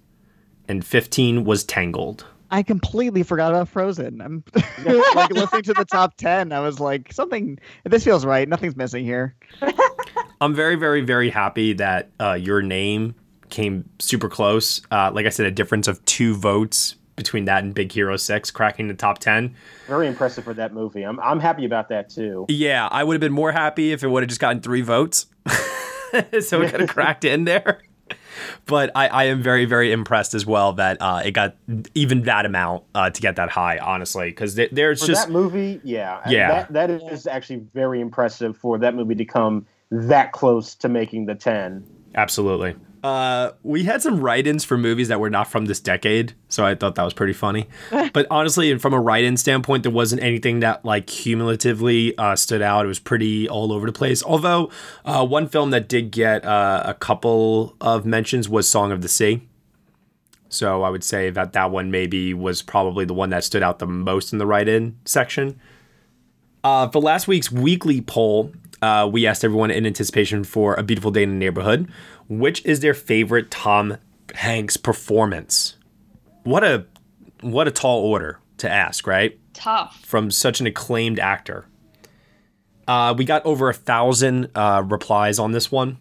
[0.69, 2.25] And 15 was Tangled.
[2.51, 4.21] I completely forgot about Frozen.
[4.21, 4.45] I'm
[5.15, 6.53] like listening to the top 10.
[6.53, 8.49] I was like, something, this feels right.
[8.49, 9.35] Nothing's missing here.
[10.41, 13.15] I'm very, very, very happy that uh, Your Name
[13.57, 14.83] came super close.
[14.91, 18.51] Uh, like I said, a difference of two votes between that and Big Hero 6
[18.51, 19.57] cracking the top 10.
[19.87, 21.03] Very impressive for that movie.
[21.03, 22.45] I'm, I'm happy about that too.
[22.51, 25.27] Yeah, I would have been more happy if it would have just gotten three votes.
[25.49, 27.81] so it could have cracked in there.
[28.67, 31.57] but I, I am very, very impressed as well that uh, it got
[31.95, 35.33] even that amount uh, to get that high, honestly, because there, there's for just that
[35.33, 36.49] movie, yeah, Yeah.
[36.53, 41.25] that, that is actually very impressive for that movie to come that close to making
[41.25, 41.87] the ten.
[42.15, 42.75] Absolutely.
[43.07, 46.75] Uh, we had some write-ins for movies that were not from this decade, so I
[46.75, 47.69] thought that was pretty funny.
[48.13, 52.63] but honestly, and from a write-in standpoint, there wasn't anything that like cumulatively uh, stood
[52.63, 52.85] out.
[52.85, 54.25] It was pretty all over the place.
[54.25, 54.73] Although
[55.05, 59.09] uh, one film that did get uh, a couple of mentions was Song of the
[59.09, 59.41] Sea.
[60.49, 63.79] So I would say that that one maybe was probably the one that stood out
[63.79, 65.61] the most in the write-in section.
[66.65, 68.51] Uh, for last week's weekly poll,
[68.83, 71.91] uh, we asked everyone in anticipation for A Beautiful Day in the Neighborhood,
[72.29, 73.99] which is their favorite Tom
[74.35, 75.77] Hanks performance.
[76.45, 76.87] What a
[77.41, 79.39] what a tall order to ask, right?
[79.53, 80.05] Tough.
[80.05, 81.67] From such an acclaimed actor.
[82.87, 85.99] Uh, we got over a thousand uh, replies on this one,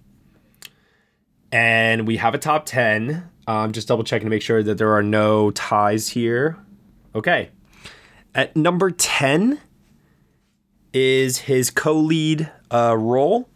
[1.51, 3.29] and we have a top ten.
[3.47, 6.57] I'm just double checking to make sure that there are no ties here.
[7.15, 7.49] Okay,
[8.33, 9.61] at number ten
[10.93, 13.49] is his co-lead uh, role,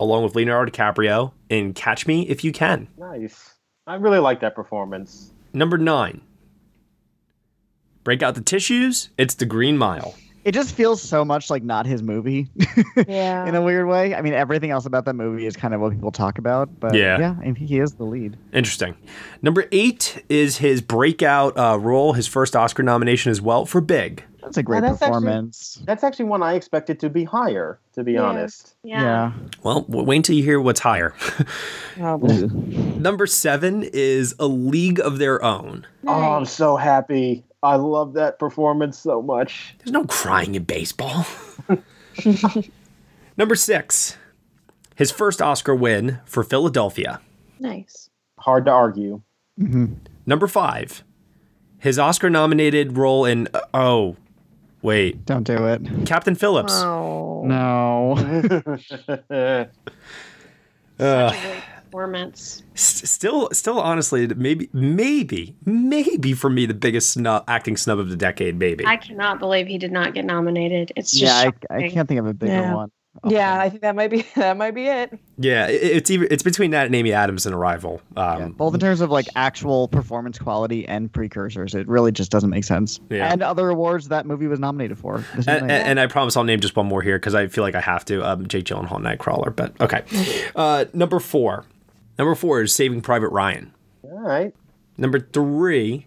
[0.00, 2.88] along with Leonardo DiCaprio in Catch Me If You Can.
[2.98, 3.54] Nice.
[3.86, 5.32] I really like that performance.
[5.52, 6.20] Number nine.
[8.02, 9.10] Break out the tissues.
[9.16, 10.14] It's the Green Mile.
[10.44, 12.48] It just feels so much like not his movie
[13.08, 13.46] Yeah.
[13.48, 14.14] in a weird way.
[14.14, 16.94] I mean, everything else about that movie is kind of what people talk about, but
[16.94, 17.18] Yeah.
[17.18, 18.36] yeah, I mean, he is the lead.
[18.52, 18.94] Interesting.
[19.40, 24.22] Number eight is his breakout uh, role, his first Oscar nomination as well for Big.
[24.44, 25.82] That's a great Oh, that's actually- performance.
[25.84, 28.22] That's actually one I expected to be higher, to be Yeah.
[28.22, 28.74] honest.
[28.84, 29.32] Yeah.
[29.62, 31.14] Well, wait until you hear what's higher.
[32.00, 35.86] Oh, Number seven is A League of Their Own.
[36.06, 37.44] Oh, I'm so happy.
[37.62, 39.76] I love that performance so much.
[39.78, 41.24] There's no crying in baseball.
[43.36, 44.16] Number six,
[44.96, 47.20] his first Oscar win for Philadelphia.
[47.58, 48.10] nice.
[48.40, 49.22] Hard to argue.
[50.26, 51.04] Number five,
[51.78, 54.16] his Oscar nominated role in, uh, oh,
[54.84, 55.82] wait, Don't do it.
[56.06, 56.72] Captain Phillips.
[56.74, 57.42] Oh.
[57.44, 58.16] No.
[58.16, 59.66] Uh,
[60.98, 62.62] Such a performance.
[62.74, 68.10] s- still, still, honestly, maybe, maybe, maybe for me, the biggest snub, acting snub of
[68.10, 68.86] the decade, maybe.
[68.86, 70.92] I cannot believe he did not get nominated.
[70.96, 71.76] It's just yeah, I.
[71.84, 72.74] I can't think of a bigger Yeah.
[72.74, 72.92] one.
[73.26, 75.18] Yeah, I think that might be that might be it.
[75.38, 78.00] yeah, it, it's even, it's between that and Amy Adams and Arrival.
[78.16, 82.50] Um, Both in terms of like actual performance quality and precursors, it really just doesn't
[82.50, 83.00] make sense.
[83.10, 83.32] Yeah.
[83.32, 85.24] And other awards that movie was nominated for.
[85.34, 87.74] And, and, and I promise I'll name just one more here because I feel like
[87.74, 88.28] I have to.
[88.28, 89.54] Um, Jake Gyllenhaal, Nightcrawler.
[89.54, 90.04] But okay,
[90.56, 91.64] uh, number four.
[92.18, 93.72] Number four is Saving Private Ryan.
[94.02, 94.54] All right.
[94.96, 96.06] Number three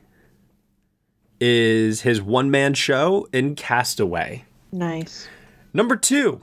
[1.39, 4.45] is his one man show in Castaway.
[4.71, 5.27] Nice.
[5.73, 6.41] Number two.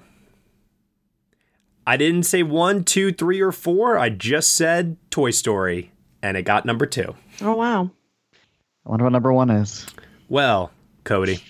[1.87, 3.99] I didn't say one, two, three, or four.
[3.99, 7.15] I just said Toy Story, and it got number two.
[7.43, 7.91] Oh wow.
[8.87, 9.87] I wonder what number one is.
[10.29, 10.71] Well,
[11.05, 11.43] Cody,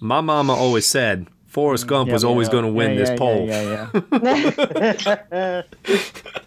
[0.00, 2.52] my mama always said Forrest Gump Yeah, was yeah, always yeah.
[2.52, 3.46] going to win Yeah, this yeah, poll.
[3.46, 3.88] yeah,
[4.22, 5.62] yeah, yeah.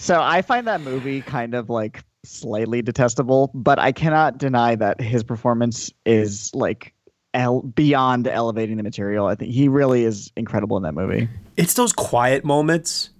[0.00, 5.00] So I find that movie kind of like slightly detestable, but I cannot deny that
[5.00, 6.94] his performance is like
[7.34, 9.26] el- beyond elevating the material.
[9.26, 11.28] I think he really is incredible in that movie.
[11.56, 13.10] it's those quiet moments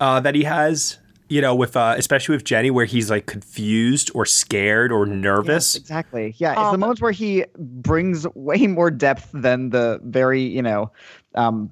[0.00, 4.10] uh, that he has, you know, with uh, especially with Jenny, where he's like confused
[4.14, 5.74] or scared or nervous.
[5.76, 6.34] Exactly.
[6.38, 10.62] Yeah, it's Um, the moments where he brings way more depth than the very, you
[10.62, 10.90] know,
[11.34, 11.70] um,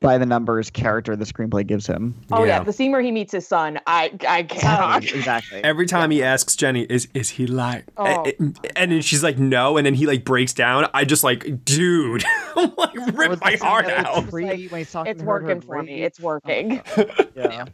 [0.00, 2.14] by the numbers character the screenplay gives him.
[2.32, 2.62] Oh yeah.
[2.62, 3.78] the scene where he meets his son.
[3.86, 5.04] I I cannot.
[5.04, 5.62] exactly.
[5.64, 8.24] Every time he asks Jenny, "Is is he like?" Oh.
[8.38, 10.88] and, and then she's like, "No," and then he like breaks down.
[10.94, 12.24] I just like, dude,
[12.56, 14.24] I'm like rip my heart out.
[14.32, 16.02] It's working for me.
[16.02, 16.82] It's working.
[17.36, 17.66] Yeah.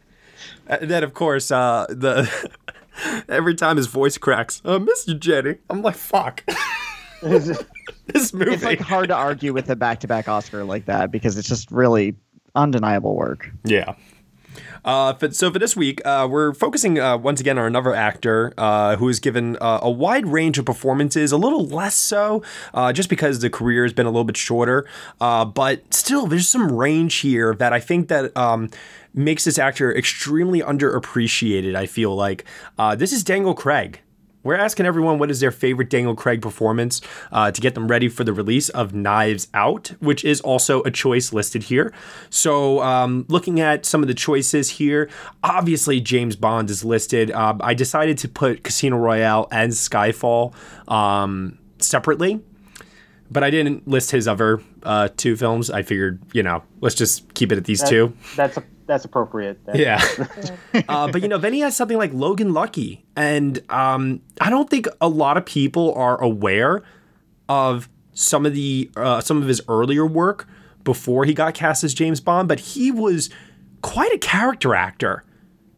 [0.67, 2.29] And then of course, uh, the
[3.27, 5.57] every time his voice cracks, I miss you, Jenny.
[5.69, 6.43] I'm like, fuck.
[7.21, 8.51] This movie.
[8.51, 12.15] It's like hard to argue with a back-to-back Oscar like that because it's just really
[12.55, 13.51] undeniable work.
[13.63, 13.95] Yeah.
[14.83, 18.95] Uh, so for this week, uh, we're focusing uh, once again on another actor uh,
[18.95, 22.41] who has given uh, a wide range of performances, a little less so,
[22.73, 24.87] uh, just because the career has been a little bit shorter.
[25.19, 28.69] Uh, but still, there's some range here that I think that um,
[29.13, 31.75] makes this actor extremely underappreciated.
[31.75, 32.45] I feel like
[32.79, 34.01] uh, this is Daniel Craig.
[34.47, 37.01] We're asking everyone what is their favorite Daniel Craig performance
[37.33, 40.89] uh, to get them ready for the release of Knives Out, which is also a
[40.89, 41.91] choice listed here.
[42.29, 45.09] So, um, looking at some of the choices here,
[45.43, 47.29] obviously James Bond is listed.
[47.29, 50.53] Uh, I decided to put Casino Royale and Skyfall
[50.89, 52.41] um, separately
[53.29, 55.69] but I didn't list his other uh, two films.
[55.69, 58.13] I figured, you know, let's just keep it at these two.
[58.35, 59.63] That's that's appropriate.
[59.65, 60.01] That- Yeah.
[60.89, 64.69] uh, but you know, then he has something like Logan Lucky, and um, I don't
[64.69, 66.83] think a lot of people are aware
[67.49, 70.47] of some of the uh, some of his earlier work
[70.83, 72.47] before he got cast as James Bond.
[72.47, 73.29] But he was
[73.81, 75.23] quite a character actor.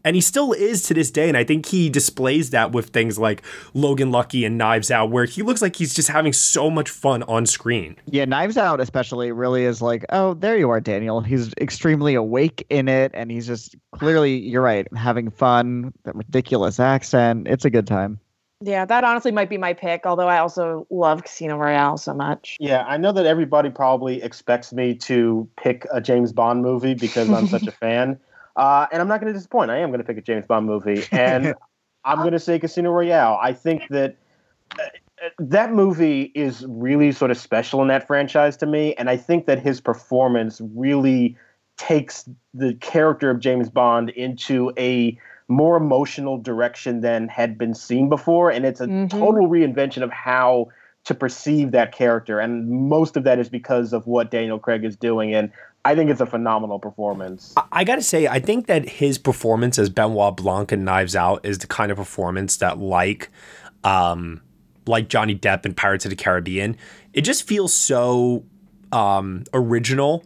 [0.04, 1.28] And he still is to this day.
[1.28, 3.42] And I think he displays that with things like
[3.74, 7.22] Logan Lucky and Knives Out, where he looks like he's just having so much fun
[7.24, 7.96] on screen.
[8.06, 11.20] Yeah, Knives Out especially really is like, oh, there you are, Daniel.
[11.20, 15.92] He's extremely awake in it, and he's just clearly, you're right, having fun.
[16.04, 17.46] That ridiculous accent.
[17.48, 18.18] It's a good time.
[18.62, 22.58] Yeah, that honestly might be my pick, although I also love Casino Royale so much.
[22.60, 27.30] Yeah, I know that everybody probably expects me to pick a James Bond movie because
[27.30, 28.18] I'm such a fan.
[28.60, 29.70] Uh, and I'm not going to disappoint.
[29.70, 31.02] I am going to pick a James Bond movie.
[31.12, 31.54] And
[32.04, 33.38] I'm going to say Casino Royale.
[33.40, 34.16] I think that
[34.78, 34.84] uh,
[35.38, 38.94] that movie is really sort of special in that franchise to me.
[38.96, 41.38] And I think that his performance really
[41.78, 48.10] takes the character of James Bond into a more emotional direction than had been seen
[48.10, 48.50] before.
[48.50, 49.08] And it's a Mhm.
[49.08, 50.68] total reinvention of how
[51.04, 52.38] to perceive that character.
[52.38, 55.34] And most of that is because of what Daniel Craig is doing.
[55.34, 55.50] And
[55.84, 57.54] I think it's a phenomenal performance.
[57.56, 61.40] I- I gotta say, I think that his performance as Benoit Blanc in Knives Out
[61.44, 63.30] is the kind of performance that, like,
[63.84, 64.42] um,
[64.86, 66.76] like Johnny Depp in Pirates of the Caribbean,
[67.14, 68.44] it just feels so
[68.92, 70.24] um, original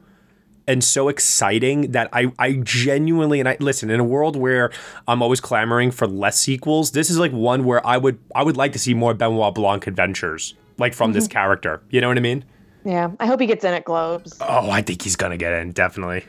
[0.67, 4.71] and so exciting that I, I genuinely and I listen in a world where
[5.07, 6.93] I'm always clamoring for less sequels.
[6.93, 9.87] This is like one where I would I would like to see more Benoit Blanc
[9.87, 11.83] adventures, like from this character.
[11.91, 12.45] You know what I mean?
[12.85, 14.37] Yeah, I hope he gets in at Globes.
[14.41, 16.25] Oh, I think he's gonna get in, definitely.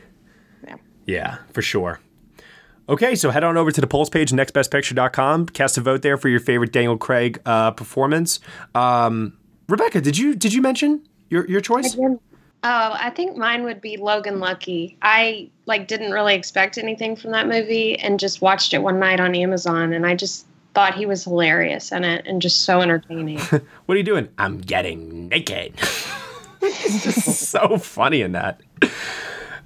[0.66, 0.76] Yeah.
[1.06, 2.00] Yeah, for sure.
[2.88, 5.46] Okay, so head on over to the polls page, nextbestpicture.com.
[5.46, 8.38] Cast a vote there for your favorite Daniel Craig uh, performance.
[8.74, 9.36] Um,
[9.68, 11.96] Rebecca, did you did you mention your your choice?
[11.98, 12.18] Oh,
[12.62, 14.96] I think mine would be Logan Lucky.
[15.02, 19.20] I like didn't really expect anything from that movie and just watched it one night
[19.20, 23.38] on Amazon and I just thought he was hilarious in it and just so entertaining.
[23.86, 24.28] What are you doing?
[24.36, 25.74] I'm getting naked.
[26.84, 28.60] it's just so funny in that.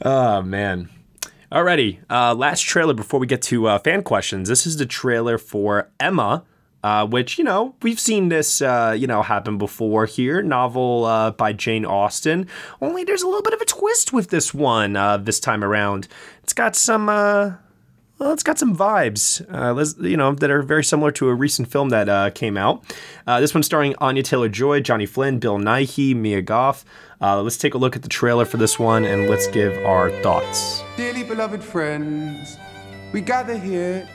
[0.03, 0.88] Oh man.
[1.53, 4.48] Alrighty, uh, last trailer before we get to uh, fan questions.
[4.48, 6.44] This is the trailer for Emma,
[6.84, 10.42] uh, which you know we've seen this uh, you know happen before here.
[10.42, 12.46] Novel uh, by Jane Austen.
[12.80, 16.07] Only there's a little bit of a twist with this one uh, this time around.
[16.42, 17.09] It's got some.
[18.20, 21.68] Well, it's got some vibes, uh, you know, that are very similar to a recent
[21.68, 22.84] film that uh, came out.
[23.26, 26.84] Uh, this one's starring Anya Taylor Joy, Johnny Flynn, Bill Nighy, Mia Goth.
[27.22, 30.10] Uh, let's take a look at the trailer for this one and let's give our
[30.20, 30.82] thoughts.
[30.98, 32.58] Dearly beloved friends,
[33.14, 34.06] we gather here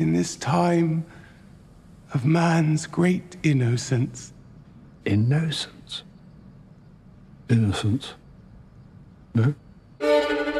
[0.00, 1.06] in this time
[2.12, 4.32] of man's great innocence.
[5.04, 6.02] Innocence?
[7.48, 8.14] Innocence?
[9.36, 9.54] No?
[10.02, 10.51] thank you.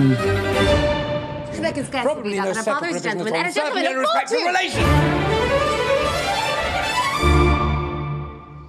[0.00, 0.10] Um.
[1.60, 3.92] That can Probably no a separate father is a business gentleman and a gentleman certainly
[3.92, 4.80] of a respectful fortune.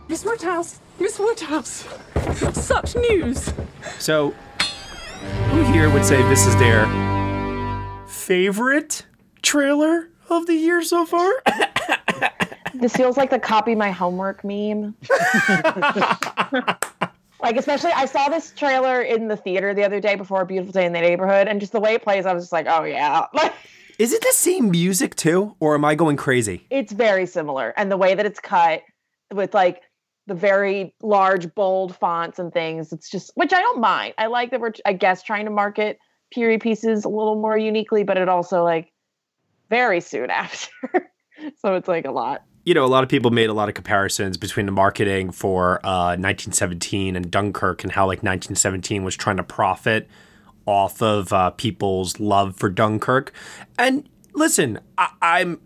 [0.09, 0.79] Miss Woodhouse!
[0.99, 1.86] Miss Woodhouse!
[2.53, 3.53] Such news!
[3.97, 4.32] So,
[5.51, 6.86] who here would say this is their
[8.07, 9.05] favorite
[9.41, 11.32] trailer of the year so far?
[12.73, 14.95] This feels like the copy my homework meme.
[17.42, 20.72] like especially I saw this trailer in the theater the other day before a beautiful
[20.72, 22.84] day in the neighborhood and just the way it plays I was just like, "Oh
[22.84, 23.54] yeah." Like
[24.00, 26.66] is it the same music too, or am I going crazy?
[26.70, 28.82] it's very similar and the way that it's cut
[29.34, 29.82] with like
[30.28, 34.51] the very large bold fonts and things it's just which i don't mind i like
[34.51, 35.97] that we're i guess trying to market
[36.32, 38.92] period pieces a little more uniquely but it also like
[39.70, 40.70] very soon after
[41.58, 43.75] so it's like a lot you know, a lot of people made a lot of
[43.75, 49.38] comparisons between the marketing for uh, 1917 and Dunkirk and how like 1917 was trying
[49.38, 50.08] to profit
[50.66, 53.33] off of uh, people's love for Dunkirk.
[53.79, 55.59] And listen, I- I'm,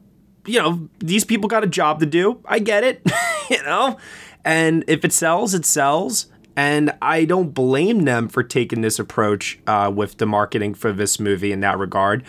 [0.46, 2.40] you know, these people got a job to do.
[2.46, 3.02] I get it,
[3.50, 3.98] you know,
[4.46, 6.28] and if it sells, it sells.
[6.56, 11.20] And I don't blame them for taking this approach uh, with the marketing for this
[11.20, 12.24] movie in that regard.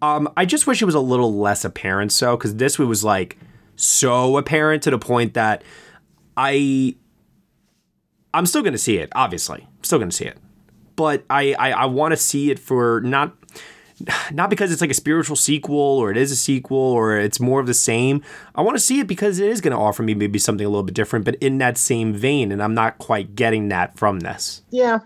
[0.00, 3.36] Um, I just wish it was a little less apparent, so because this was like
[3.76, 5.62] so apparent to the point that
[6.36, 6.96] I
[8.32, 9.10] I'm still gonna see it.
[9.14, 10.38] Obviously, I'm still gonna see it,
[10.96, 13.36] but I I, I want to see it for not
[14.32, 17.60] not because it's like a spiritual sequel or it is a sequel or it's more
[17.60, 18.22] of the same.
[18.54, 20.68] I want to see it because it is going to offer me maybe something a
[20.68, 22.50] little bit different, but in that same vein.
[22.50, 24.62] And I'm not quite getting that from this.
[24.70, 24.98] Yeah,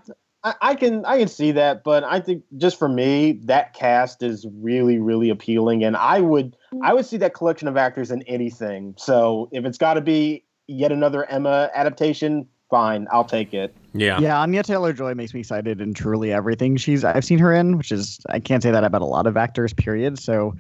[0.43, 4.23] I, I can I can see that, but I think just for me, that cast
[4.23, 8.23] is really really appealing, and I would I would see that collection of actors in
[8.23, 8.95] anything.
[8.97, 13.75] So if it's got to be yet another Emma adaptation, fine, I'll take it.
[13.95, 14.21] Yeah.
[14.21, 17.79] Yeah, Anya Taylor Joy makes me excited in truly everything she's I've seen her in,
[17.79, 20.19] which is I can't say that about a lot of actors, period.
[20.19, 20.55] So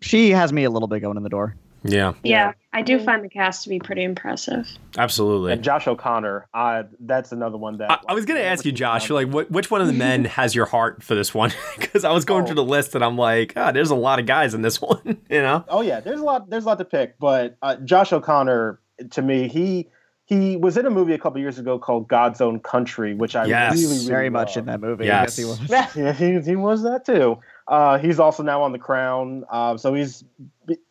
[0.00, 1.56] she has me a little bit going in the door.
[1.84, 2.14] Yeah.
[2.22, 4.66] Yeah, I do find the cast to be pretty impressive.
[4.96, 5.52] Absolutely.
[5.52, 8.72] And Josh O'Connor, uh, that's another one that I, I was going to ask you,
[8.72, 11.52] Josh, like, what, which one of the men has your heart for this one?
[11.78, 14.26] Because I was going through the list and I'm like, ah, there's a lot of
[14.26, 15.64] guys in this one, you know?
[15.68, 16.50] Oh yeah, there's a lot.
[16.50, 18.80] There's a lot to pick, but uh, Josh O'Connor,
[19.10, 19.88] to me, he
[20.24, 23.44] he was in a movie a couple years ago called God's Own Country, which I
[23.44, 25.04] Yes, really, really very much in that movie.
[25.04, 25.36] Yes.
[25.36, 25.60] he was.
[25.68, 27.38] yeah, he, he was that too.
[27.66, 30.24] Uh, he's also now on The Crown, uh, so he's.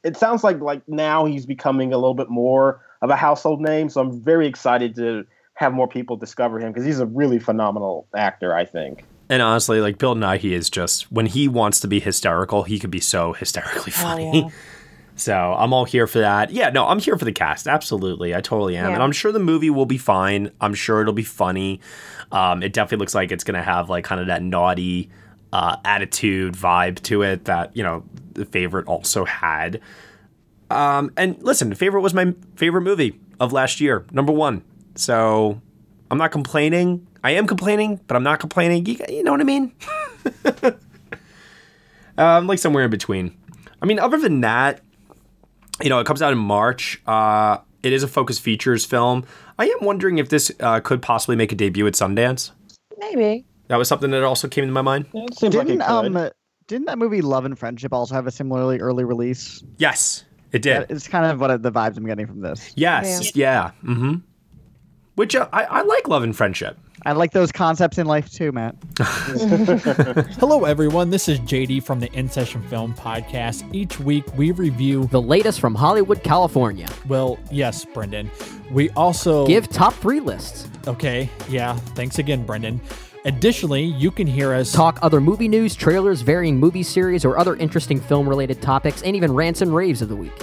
[0.03, 3.89] It sounds like like now he's becoming a little bit more of a household name.
[3.89, 5.25] So I'm very excited to
[5.55, 8.55] have more people discover him because he's a really phenomenal actor.
[8.55, 9.05] I think.
[9.29, 12.91] And honestly, like Bill Nighy is just when he wants to be hysterical, he could
[12.91, 14.49] be so hysterically funny.
[15.15, 16.49] So I'm all here for that.
[16.49, 17.67] Yeah, no, I'm here for the cast.
[17.67, 18.93] Absolutely, I totally am, Yeah.
[18.95, 20.49] and I'm sure the movie will be fine.
[20.59, 21.81] I'm sure it'll be funny.
[22.31, 25.11] Um, it definitely looks like it's gonna have like kind of that naughty
[25.53, 28.03] uh, attitude vibe to it that you know
[28.33, 29.79] the favorite also had.
[30.71, 34.63] Um, and listen, favorite was my favorite movie of last year, number one.
[34.95, 35.61] So
[36.09, 37.05] I'm not complaining.
[37.23, 38.85] I am complaining, but I'm not complaining.
[38.87, 39.71] You, you know what I mean?
[42.17, 43.37] um, like somewhere in between.
[43.79, 44.81] I mean, other than that,
[45.83, 46.99] you know, it comes out in March.
[47.05, 49.23] Uh, it is a Focus Features film.
[49.59, 52.51] I am wondering if this uh, could possibly make a debut at Sundance.
[52.97, 53.45] Maybe.
[53.73, 55.07] That was something that also came to my mind.
[55.15, 56.15] it seems like it Didn't could.
[56.15, 56.29] um
[56.67, 59.63] didn't that movie Love and Friendship also have a similarly early release?
[59.77, 60.85] Yes, it did.
[60.91, 62.71] It's kind of what the vibes I'm getting from this.
[62.75, 63.71] Yes, yeah.
[63.83, 64.17] Mm-hmm.
[65.15, 66.77] Which uh, I, I like Love and Friendship.
[67.03, 68.75] I like those concepts in life too, Matt.
[70.37, 71.09] Hello, everyone.
[71.09, 73.67] This is JD from the In Session Film Podcast.
[73.73, 76.87] Each week we review the latest from Hollywood, California.
[77.07, 78.29] Well, yes, Brendan.
[78.69, 80.67] We also Give top three lists.
[80.85, 81.75] Okay, yeah.
[81.95, 82.79] Thanks again, Brendan.
[83.25, 87.55] Additionally, you can hear us Talk other movie news, trailers, varying movie series, or other
[87.55, 90.33] interesting film related topics, and even rants and raves of the week.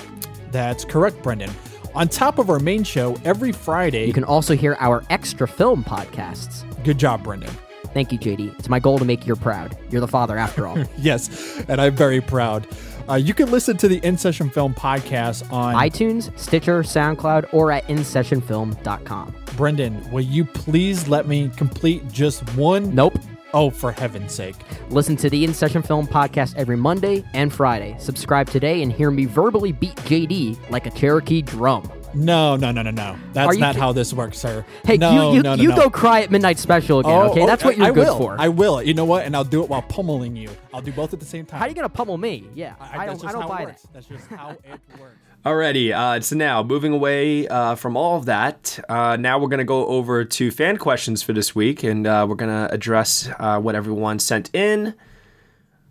[0.50, 1.50] That's correct, Brendan.
[1.94, 4.06] On top of our main show, every Friday.
[4.06, 6.64] You can also hear our extra film podcasts.
[6.84, 7.50] Good job, Brendan.
[7.92, 8.58] Thank you, JD.
[8.58, 9.76] It's my goal to make you proud.
[9.90, 10.78] You're the father, after all.
[10.98, 12.66] yes, and I'm very proud.
[13.08, 17.72] Uh, you can listen to the In Session Film Podcast on iTunes, Stitcher, SoundCloud, or
[17.72, 19.34] at InSessionFilm.com.
[19.56, 22.94] Brendan, will you please let me complete just one?
[22.94, 23.18] Nope.
[23.52, 24.54] Oh, for heaven's sake.
[24.90, 27.96] Listen to the In Session Film podcast every Monday and Friday.
[27.98, 31.90] Subscribe today and hear me verbally beat JD like a Cherokee drum.
[32.14, 33.16] No, no, no, no, no.
[33.32, 34.64] That's not ki- how this works, sir.
[34.84, 35.76] Hey, no, you you, no, no, you no.
[35.76, 37.46] go cry at Midnight Special again, okay?
[37.46, 38.18] That's what you're I good will.
[38.18, 38.36] for.
[38.38, 38.82] I will.
[38.82, 39.24] You know what?
[39.24, 40.50] And I'll do it while pummeling you.
[40.74, 41.58] I'll do both at the same time.
[41.58, 42.46] How are you gonna pummel me?
[42.54, 43.66] Yeah, I, that's don't, I don't buy it that.
[43.66, 43.86] works.
[43.92, 45.16] That's just how it works.
[45.44, 49.56] Alrighty, uh, so now moving away uh, from all of that, uh, now we're going
[49.58, 53.26] to go over to fan questions for this week, and uh, we're going to address
[53.38, 54.94] uh, what everyone sent in.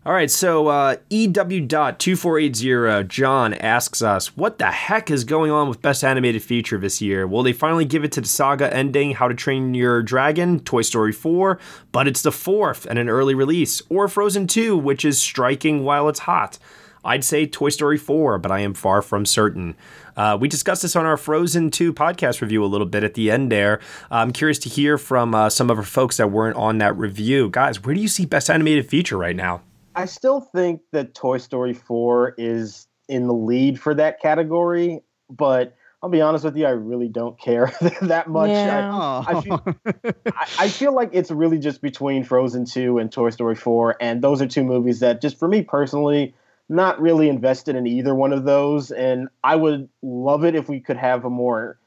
[0.09, 5.83] All right, so uh, EW.2480 John asks us, What the heck is going on with
[5.83, 7.27] Best Animated Feature this year?
[7.27, 10.81] Will they finally give it to the saga ending How to Train Your Dragon, Toy
[10.81, 11.59] Story 4,
[11.91, 16.09] but it's the fourth and an early release, or Frozen 2, which is striking while
[16.09, 16.57] it's hot?
[17.05, 19.75] I'd say Toy Story 4, but I am far from certain.
[20.17, 23.29] Uh, we discussed this on our Frozen 2 podcast review a little bit at the
[23.29, 23.79] end there.
[24.09, 27.51] I'm curious to hear from uh, some of our folks that weren't on that review.
[27.51, 29.61] Guys, where do you see Best Animated Feature right now?
[29.95, 35.75] I still think that Toy Story 4 is in the lead for that category, but
[36.01, 38.49] I'll be honest with you, I really don't care that much.
[38.49, 38.93] Yeah.
[38.93, 39.65] I, I, feel,
[40.27, 44.21] I, I feel like it's really just between Frozen 2 and Toy Story 4, and
[44.21, 46.33] those are two movies that, just for me personally,
[46.69, 48.91] not really invested in either one of those.
[48.91, 51.79] And I would love it if we could have a more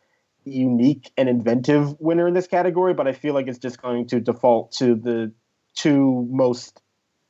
[0.45, 4.21] unique and inventive winner in this category, but I feel like it's just going to
[4.21, 5.33] default to the
[5.75, 6.82] two most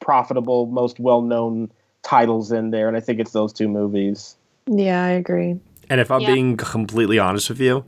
[0.02, 1.72] profitable, most well-known
[2.02, 4.36] titles in there, and I think it's those two movies.
[4.66, 5.58] Yeah, I agree.
[5.88, 6.34] And if I'm Yeah.
[6.34, 7.84] being completely honest with you,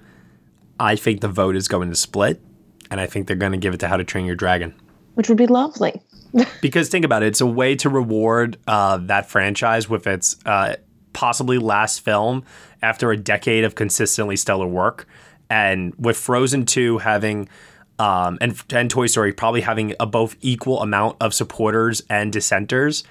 [0.80, 2.40] I think the vote is going to split.
[2.90, 4.72] and I think they're going to give it to How to Train Your Dragon.
[5.14, 6.00] which would be lovely.
[6.60, 10.74] Because think about it, it's a way to reward uh, that franchise with its uh,
[11.12, 12.44] possibly last film
[12.82, 15.06] after a decade of consistently stellar work,
[15.48, 17.48] and with Frozen Two having.
[17.98, 23.04] Um, and and Toy Story probably having a both equal amount of supporters and dissenters.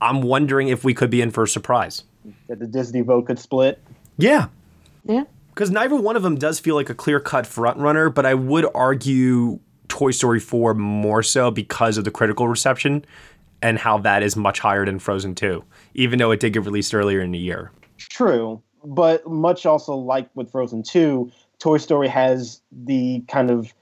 [0.00, 2.04] I'm wondering if we could be in for a surprise.
[2.48, 3.82] That the Disney vote could split.
[4.18, 4.48] Yeah,
[5.04, 5.24] Yeah.
[5.54, 8.34] because neither one of them does feel like a clear cut front runner, but I
[8.34, 13.04] would argue Toy Story 4 more so because of the critical reception
[13.62, 15.64] and how that is much higher than Frozen 2,
[15.94, 17.72] even though it did get released earlier in the year.
[17.98, 23.72] True, but much also like with Frozen 2, Toy Story has the kind of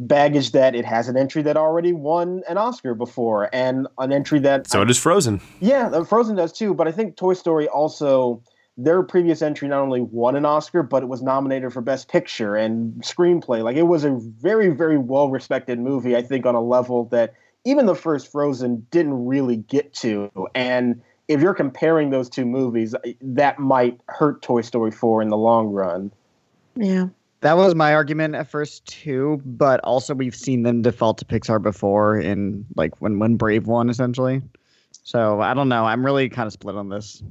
[0.00, 4.38] baggage that it has an entry that already won an Oscar before and an entry
[4.40, 5.40] that So does Frozen.
[5.60, 8.42] Yeah, uh, Frozen does too, but I think Toy Story also
[8.78, 12.56] their previous entry not only won an Oscar, but it was nominated for Best Picture
[12.56, 13.62] and Screenplay.
[13.62, 17.34] Like it was a very, very well respected movie, I think, on a level that
[17.66, 20.30] even the first Frozen didn't really get to.
[20.54, 25.36] And if you're comparing those two movies, that might hurt Toy Story 4 in the
[25.36, 26.10] long run.
[26.74, 27.08] Yeah.
[27.42, 31.62] That was my argument at first too, but also we've seen them default to Pixar
[31.62, 34.42] before in like when when Brave won essentially.
[35.04, 35.86] So I don't know.
[35.86, 37.22] I'm really kind of split on this.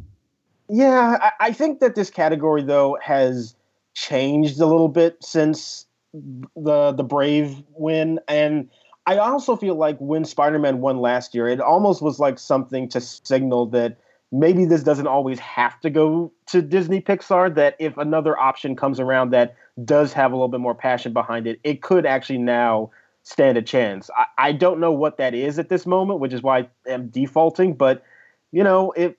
[0.68, 3.56] Yeah, I, I think that this category though has
[3.94, 8.70] changed a little bit since the the Brave win, and
[9.06, 13.02] I also feel like when Spider-Man won last year, it almost was like something to
[13.02, 13.98] signal that
[14.32, 17.54] maybe this doesn't always have to go to Disney Pixar.
[17.54, 21.48] That if another option comes around that does have a little bit more passion behind
[21.48, 22.92] it, it could actually now
[23.24, 24.10] stand a chance.
[24.18, 27.08] I, I don't know what that is at this moment, which is why I am
[27.10, 27.74] defaulting.
[27.74, 28.04] But
[28.52, 29.16] you know, if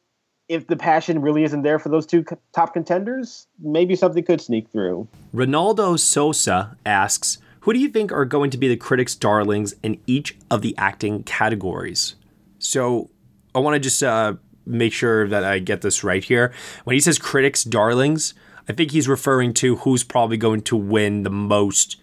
[0.49, 4.69] if the passion really isn't there for those two top contenders, maybe something could sneak
[4.71, 5.07] through.
[5.33, 10.01] Ronaldo Sosa asks, Who do you think are going to be the critics' darlings in
[10.09, 12.17] each of the acting categories?
[12.59, 13.11] So
[13.55, 14.35] I want to just uh,
[14.67, 16.53] make sure that I get this right here.
[16.83, 18.35] When he says critics' darlings,
[18.69, 21.97] I think he's referring to who's probably going to win the most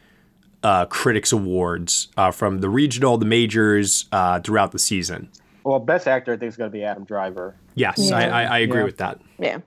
[0.64, 5.30] uh, critics' awards uh, from the regional, the majors uh, throughout the season.
[5.64, 7.56] Well, best actor I think is going to be Adam Driver.
[7.76, 8.86] Yes, I, I, I agree Yeah.
[8.86, 9.22] with that.
[9.40, 9.58] Yeah.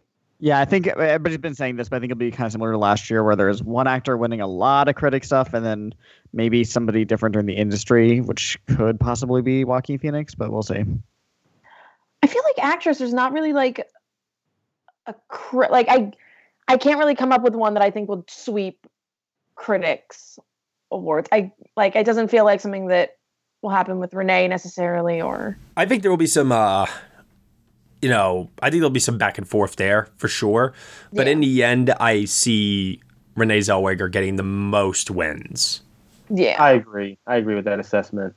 [0.42, 2.72] Yeah, I think everybody's been saying this, but I think it'll be kind of similar
[2.72, 5.92] to last year, where there's one actor winning a lot of critic stuff, and then
[6.32, 10.82] maybe somebody different in the industry, which could possibly be Joaquin Phoenix, but we'll see.
[12.22, 13.86] I feel like actress, there's not really like
[15.06, 16.10] a cri- like I
[16.70, 18.86] I can't really come up with one that I think will sweep
[19.56, 20.38] critics
[20.92, 21.28] awards.
[21.32, 23.16] I like it doesn't feel like something that
[23.60, 26.86] will happen with Renee necessarily or I think there will be some, uh,
[28.01, 30.72] you know, I think there'll be some back and forth there for sure.
[31.12, 33.01] But in the end, I see
[33.34, 35.82] Renee Zellweger getting the most wins.
[36.28, 36.62] Yeah.
[36.62, 37.18] I agree.
[37.26, 38.36] I agree with that assessment.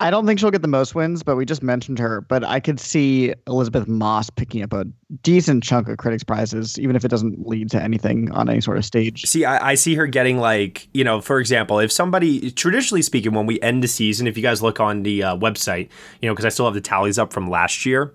[0.00, 2.22] I don't think she'll get the most wins, but we just mentioned her.
[2.22, 4.86] But I could see Elisabeth Moss picking up a
[5.22, 8.78] decent chunk of critics' prizes, even if it doesn't lead to anything on any sort
[8.78, 9.26] of stage.
[9.26, 13.34] See, I, I see her getting like, you know, for example, if somebody, traditionally speaking,
[13.34, 15.90] when we end the season, if you guys look on the uh, website,
[16.22, 18.14] you know, because I still have the tallies up from last year,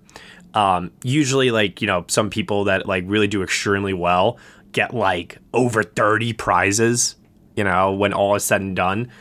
[0.56, 4.40] um, usually like, you know, some people that like really do extremely well
[4.72, 7.16] get like over 30 prizes,
[7.56, 9.12] you know, when all is said and done.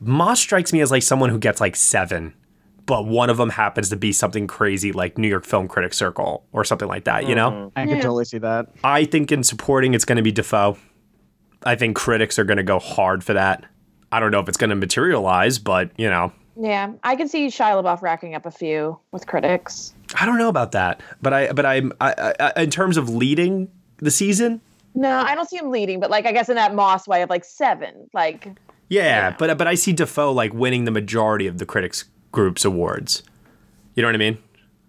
[0.00, 2.34] Moss strikes me as like someone who gets like seven,
[2.84, 6.44] but one of them happens to be something crazy like New York Film Critics Circle
[6.52, 7.50] or something like that, you know?
[7.50, 7.78] Mm-hmm.
[7.78, 8.66] I could totally see that.
[8.84, 10.76] I think in supporting, it's going to be Dafoe.
[11.64, 13.64] I think critics are going to go hard for that.
[14.12, 16.92] I don't know if it's going to materialize, but you know, yeah.
[17.02, 19.94] I can see Shia LaBeouf racking up a few with critics.
[20.14, 21.00] I don't know about that.
[21.20, 23.68] But I, but I'm, I, I, in terms of leading
[23.98, 24.60] the season,
[24.96, 27.28] No, I don't see him leading, but like I guess in that Moss way of
[27.28, 28.48] like seven, like
[28.88, 33.22] yeah, But but I see Dafoe like winning the majority of the critics group's awards.
[33.94, 34.38] You know what I mean?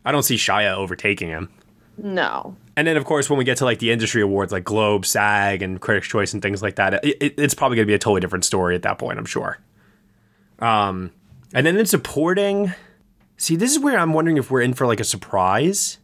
[0.06, 1.50] I don't see Shia overtaking him.
[1.98, 2.56] no.
[2.76, 5.64] And then, of course, when we get to like the industry awards, like Globe, SAG,
[5.64, 8.00] and Critics' Choice, and things like that, it, it, it's probably going to be a
[8.00, 9.18] totally different story at that point.
[9.18, 9.58] I'm sure.
[10.60, 11.12] Um,
[11.56, 12.74] and then in supporting,
[13.36, 15.98] see, this is where I'm wondering if we're in for like a surprise,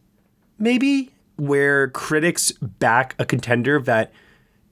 [0.58, 4.12] maybe where critics back a contender that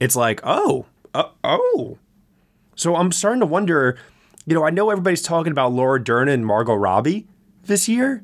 [0.01, 1.97] it's like, oh, uh, oh.
[2.75, 3.97] So I'm starting to wonder.
[4.45, 7.27] You know, I know everybody's talking about Laura Dern and Margot Robbie
[7.65, 8.23] this year.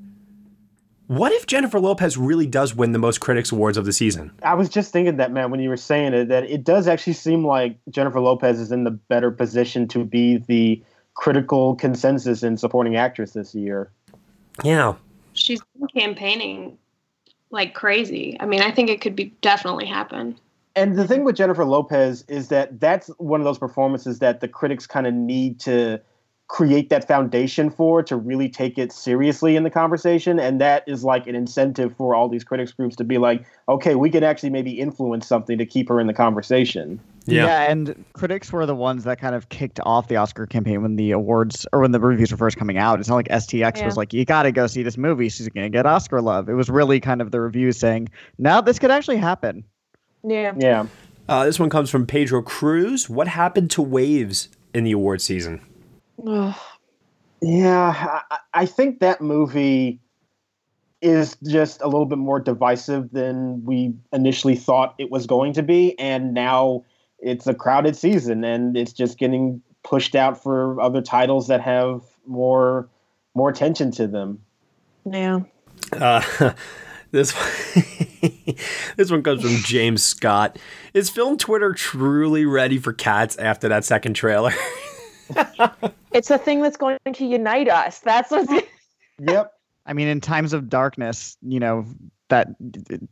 [1.08, 4.32] What if Jennifer Lopez really does win the most critics awards of the season?
[4.44, 7.14] I was just thinking that, man, when you were saying it, that it does actually
[7.14, 10.84] seem like Jennifer Lopez is in the better position to be the
[11.16, 13.90] critical consensus in supporting actress this year.
[14.64, 14.94] Yeah.
[15.34, 16.78] She's been campaigning
[17.50, 18.38] like crazy.
[18.40, 20.38] I mean, I think it could be definitely happen.
[20.76, 24.48] And the thing with Jennifer Lopez is that that's one of those performances that the
[24.48, 26.00] critics kind of need to
[26.50, 30.40] create that foundation for to really take it seriously in the conversation.
[30.40, 33.94] And that is like an incentive for all these critics groups to be like, okay,
[33.94, 37.00] we can actually maybe influence something to keep her in the conversation.
[37.26, 37.70] Yeah.
[37.70, 41.12] and critics were the ones that kind of kicked off the Oscar campaign when the
[41.12, 43.00] awards or when the reviews were first coming out.
[43.00, 43.86] It's not like STX Yeah.
[43.86, 45.30] was like, you got to go see this movie.
[45.30, 46.50] She's going to get Oscar love.
[46.50, 48.10] It was really kind of the reviews saying,
[48.40, 49.64] now this could actually happen.
[50.24, 50.54] Yeah.
[50.58, 50.88] Yeah.
[51.28, 53.10] Uh, this one comes from Pedro Cruz.
[53.10, 55.62] What happened to Waves in the award season?
[57.42, 60.00] Yeah, I, I think that movie
[61.02, 65.64] is just a little bit more divisive than we initially thought it was going to
[65.64, 66.84] be, and now
[67.20, 72.02] it's a crowded season, and it's just getting pushed out for other titles that have
[72.26, 72.90] more
[73.36, 74.40] more attention to them.
[75.10, 75.42] Yeah.
[75.94, 76.22] Uh,
[77.12, 77.32] this
[78.96, 80.58] this one comes from James Scott.
[80.94, 84.54] Is film Twitter truly ready for cats after that second trailer?
[86.12, 88.00] It's a thing that's going to unite us.
[88.00, 88.52] That's what's.
[89.20, 89.52] Yep.
[89.86, 91.86] I mean, in times of darkness, you know,
[92.30, 92.48] that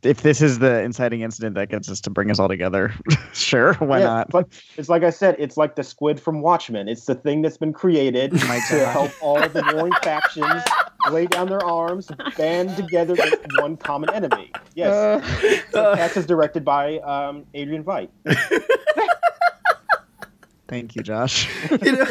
[0.02, 2.94] if this is the inciting incident that gets us to bring us all together,
[3.32, 4.30] sure, why Yeah, not?
[4.30, 6.88] But it's like I said, it's like the squid from Watchmen.
[6.88, 10.62] It's the thing that's been created to help all of the warring factions
[11.10, 14.52] lay down their arms, band together with one common enemy.
[14.74, 15.24] Yes.
[15.70, 18.08] so Cats is directed by um, Adrian Veidt.
[20.68, 21.48] Thank you, Josh.
[21.70, 22.06] you know,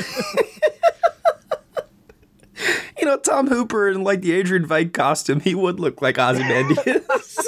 [3.00, 7.40] you know, Tom Hooper in like the Adrian Veidt costume, he would look like Ozymandias.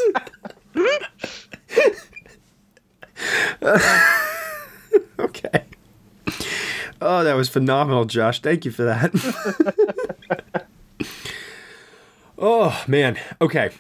[5.20, 5.66] okay.
[7.02, 8.42] Oh, that was phenomenal, Josh.
[8.42, 10.68] Thank you for that.
[12.38, 13.18] oh, man.
[13.42, 13.72] Okay.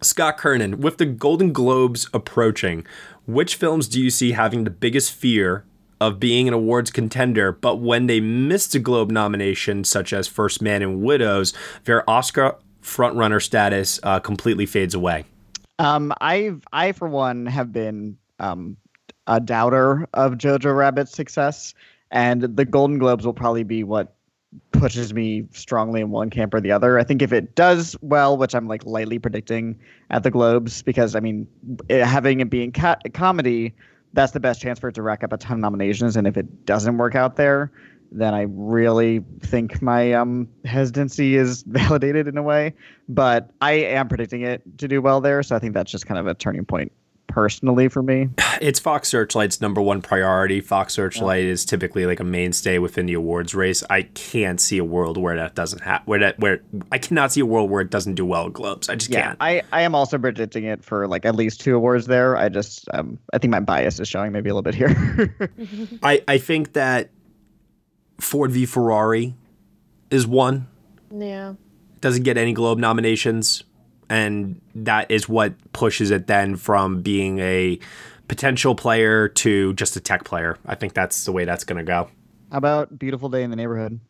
[0.00, 2.86] Scott Kernan, with the Golden Globes approaching,
[3.26, 5.64] which films do you see having the biggest fear
[6.00, 10.60] of being an awards contender, but when they missed a Globe nomination, such as First
[10.60, 11.52] Man and Widows,
[11.84, 15.24] their Oscar frontrunner status uh, completely fades away?
[15.78, 18.76] Um, I've I for one have been um
[19.26, 21.74] a doubter of Jojo Rabbit's success,
[22.10, 24.14] and the Golden Globes will probably be what
[24.72, 26.98] pushes me strongly in one camp or the other.
[26.98, 29.78] I think if it does well, which I'm like lightly predicting
[30.10, 31.48] at the Globes, because I mean,
[31.88, 33.74] it, having it being ca- comedy,
[34.14, 36.16] that's the best chance for it to rack up a ton of nominations.
[36.16, 37.70] And if it doesn't work out there,
[38.10, 42.74] then I really think my um, hesitancy is validated in a way.
[43.08, 46.18] But I am predicting it to do well there, so I think that's just kind
[46.18, 46.92] of a turning point
[47.34, 48.28] personally for me.
[48.60, 50.60] It's Fox Searchlight's number one priority.
[50.60, 53.82] Fox Searchlight is typically like a mainstay within the awards race.
[53.90, 56.04] I can't see a world where that doesn't happen.
[56.06, 56.60] Where that where
[56.92, 58.88] I cannot see a world where it doesn't do well at Globes.
[58.88, 59.38] I just Yeah, can't.
[59.40, 62.36] I, I am also predicting it for like at least two awards there.
[62.36, 65.36] I just um I think my bias is showing maybe a little bit here.
[66.04, 67.10] I I think that
[68.20, 69.34] Ford v Ferrari
[70.10, 70.68] is one.
[71.12, 71.54] Yeah.
[72.00, 73.64] Doesn't get any Globe nominations,
[74.08, 77.78] and that is what pushes it then from being a
[78.28, 80.56] potential player to just a tech player.
[80.66, 82.08] I think that's the way that's going to go.
[82.50, 84.00] How about Beautiful Day in the Neighborhood?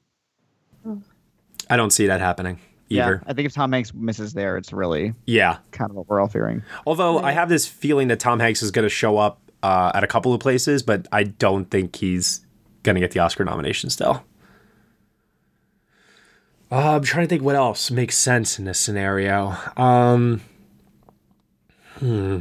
[1.70, 2.58] I don't see that happening
[2.90, 3.22] either.
[3.24, 5.58] Yeah, I think if Tom Hanks misses there, it's really Yeah.
[5.70, 6.62] kind of what we're all fearing.
[6.86, 10.04] Although I have this feeling that Tom Hanks is going to show up uh, at
[10.04, 12.44] a couple of places, but I don't think he's
[12.82, 14.22] going to get the Oscar nomination still.
[16.74, 19.56] Uh, I'm trying to think what else makes sense in this scenario.
[19.76, 20.40] Um,
[22.01, 22.40] hmm.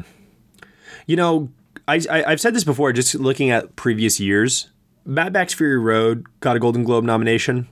[1.05, 1.51] You know,
[1.88, 2.91] I, I I've said this before.
[2.93, 4.72] Just looking at previous years,
[5.05, 7.68] Mad Max Fury Road got a Golden Globe nomination,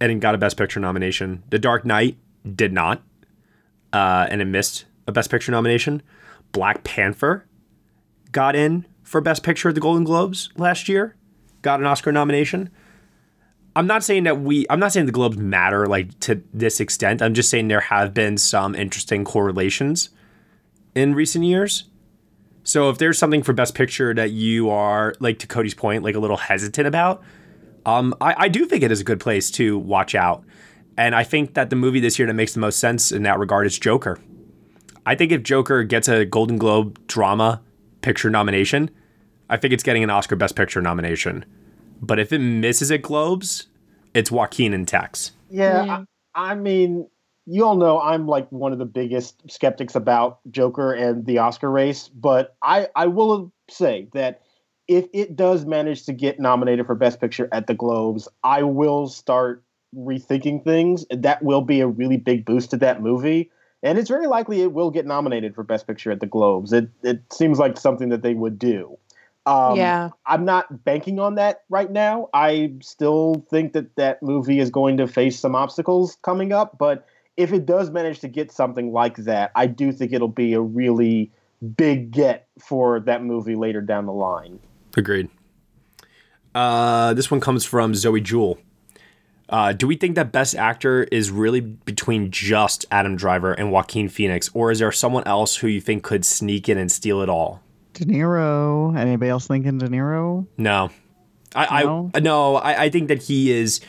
[0.00, 1.42] and it got a Best Picture nomination.
[1.50, 2.16] The Dark Knight
[2.50, 3.02] did not,
[3.92, 6.00] uh, and it missed a Best Picture nomination.
[6.52, 7.44] Black Panther
[8.32, 11.14] got in for Best Picture at the Golden Globes last year,
[11.60, 12.70] got an Oscar nomination.
[13.76, 17.20] I'm not saying that we, I'm not saying the Globes matter like to this extent.
[17.20, 20.10] I'm just saying there have been some interesting correlations
[20.94, 21.84] in recent years.
[22.62, 26.14] So if there's something for Best Picture that you are, like to Cody's point, like
[26.14, 27.22] a little hesitant about,
[27.84, 30.44] um, I, I do think it is a good place to watch out.
[30.96, 33.38] And I think that the movie this year that makes the most sense in that
[33.38, 34.18] regard is Joker.
[35.04, 37.60] I think if Joker gets a Golden Globe drama
[38.00, 38.90] picture nomination,
[39.50, 41.44] I think it's getting an Oscar Best Picture nomination.
[42.06, 43.66] But if it misses at Globes,
[44.12, 45.32] it's Joaquin and Tex.
[45.50, 46.04] Yeah,
[46.34, 47.08] I, I mean,
[47.46, 51.70] you all know I'm like one of the biggest skeptics about Joker and the Oscar
[51.70, 54.42] race, but I I will say that
[54.88, 59.06] if it does manage to get nominated for Best Picture at the Globes, I will
[59.08, 59.62] start
[59.96, 61.06] rethinking things.
[61.10, 63.50] That will be a really big boost to that movie.
[63.82, 66.72] and it's very likely it will get nominated for Best Picture at the Globes.
[66.72, 68.98] It it seems like something that they would do.
[69.46, 70.10] Um, Yeah.
[70.26, 72.28] I'm not banking on that right now.
[72.32, 77.06] I still think that that movie is going to face some obstacles coming up, but
[77.36, 80.60] if it does manage to get something like that, I do think it'll be a
[80.60, 81.30] really
[81.76, 84.60] big get for that movie later down the line.
[84.96, 85.28] Agreed.
[86.54, 88.58] Uh, this one comes from Zoe Jewell.
[89.48, 94.08] Uh, do we think that Best Actor is really between just Adam Driver and Joaquin
[94.08, 97.28] Phoenix, or is there someone else who you think could sneak in and steal it
[97.28, 97.60] all?
[97.94, 98.96] De Niro.
[98.96, 100.46] Anybody else thinking De Niro?
[100.56, 100.90] No,
[101.54, 102.10] I, No?
[102.14, 103.80] I no, I, I think that he is.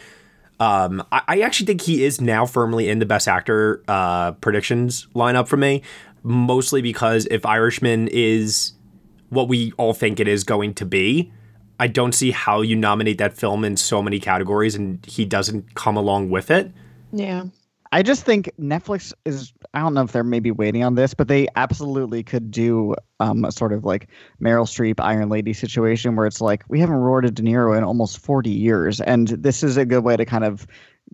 [0.60, 5.08] Um, I, I actually think he is now firmly in the Best Actor uh, predictions
[5.14, 5.82] lineup for me,
[6.24, 8.74] mostly because if Irishman is
[9.30, 11.32] what we all think it is going to be,
[11.80, 15.76] I don't see how you nominate that film in so many categories and he doesn't
[15.76, 16.72] come along with it.
[17.12, 17.46] Yeah.
[17.96, 19.54] I just think Netflix is.
[19.74, 23.46] I don't know if they're maybe waiting on this, but they absolutely could do um,
[23.46, 24.10] a sort of like
[24.42, 28.20] Meryl Streep Iron Lady situation where it's like we haven't rewarded De Niro in almost
[28.20, 30.68] forty years, and this is a good way to kind of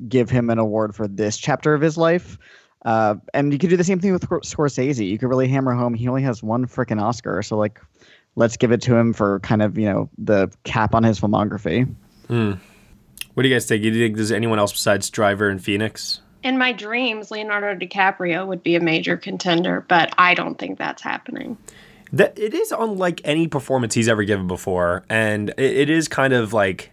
[0.09, 2.39] give him an award for this chapter of his life.
[2.83, 5.07] Uh, and you could do the same thing with Scorsese.
[5.07, 7.79] You could really hammer home he only has one freaking Oscar, so like
[8.35, 11.93] let's give it to him for kind of you know the cap on his filmography.
[12.25, 12.53] Hmm.
[13.35, 13.83] What do you guys think?
[13.83, 16.21] Do you think there's anyone else besides Driver and Phoenix?
[16.43, 21.01] In my dreams, Leonardo DiCaprio would be a major contender, but I don't think that's
[21.01, 21.57] happening.
[22.13, 26.34] That it is unlike any performance he's ever given before, and it, it is kind
[26.34, 26.91] of like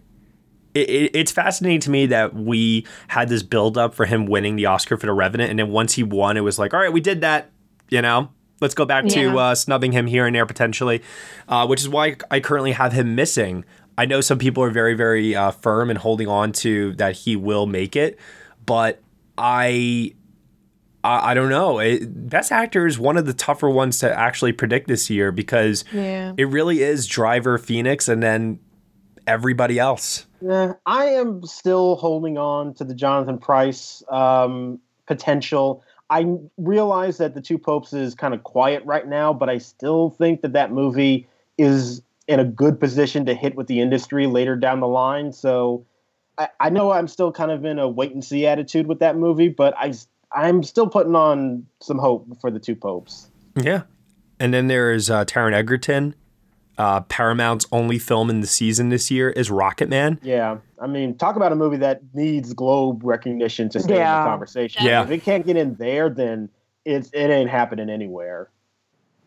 [0.75, 4.57] it, it- it's fascinating to me that we had this build up for him winning
[4.57, 6.93] the Oscar for The Revenant, and then once he won, it was like, all right,
[6.93, 7.51] we did that,
[7.89, 8.29] you know.
[8.61, 11.01] Let's go back to uh, snubbing him here and there potentially,
[11.49, 13.65] uh, which is why I currently have him missing.
[13.97, 17.35] I know some people are very, very uh, firm and holding on to that he
[17.37, 18.19] will make it,
[18.67, 19.01] but
[19.39, 20.13] I
[21.05, 21.79] I, I don't know.
[21.79, 25.85] It, Best Actor is one of the tougher ones to actually predict this year because
[25.93, 26.33] Yeah.
[26.37, 28.59] it really is Driver, Phoenix, and then
[29.27, 30.27] everybody else.
[30.41, 35.83] Yeah, I am still holding on to the Jonathan Pryce um, potential.
[36.11, 40.11] I realize that the Two Popes is kind of quiet right now, but I still
[40.11, 41.29] think that that movie
[41.59, 45.33] is in a good position to hit with the industry later down the line.
[45.33, 45.85] So
[46.39, 49.17] I, I know I'm still kind of in a wait and see attitude with that
[49.17, 49.93] movie, but I
[50.33, 53.29] I'm still putting on some hope for the Two Popes.
[53.57, 53.83] Yeah.
[54.41, 56.15] And then there's uh, Taron Egerton.
[56.77, 60.21] Uh, Paramount's only film in the season this year is Rocket Man.
[60.23, 64.05] Yeah, I mean, talk about a movie that needs Globe recognition to stay in the
[64.05, 64.87] conversation.
[64.87, 65.03] Yeah.
[65.03, 66.49] if it can't get in there, then
[66.85, 68.49] it's it ain't happening anywhere.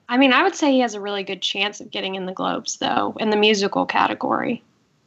[0.08, 2.32] I mean, I would say he has a really good chance of getting in the
[2.32, 4.64] Globes, though, in the musical category.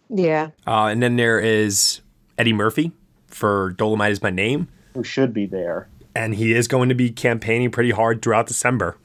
[0.09, 0.51] Yeah.
[0.67, 2.01] Uh, and then there is
[2.39, 2.93] Eddie Murphy
[3.29, 4.69] for Dolomite is My Name.
[4.95, 5.89] Who should be there.
[6.15, 8.97] And he is going to be campaigning pretty hard throughout December.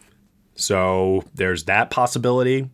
[0.56, 2.70] So there's that possibility.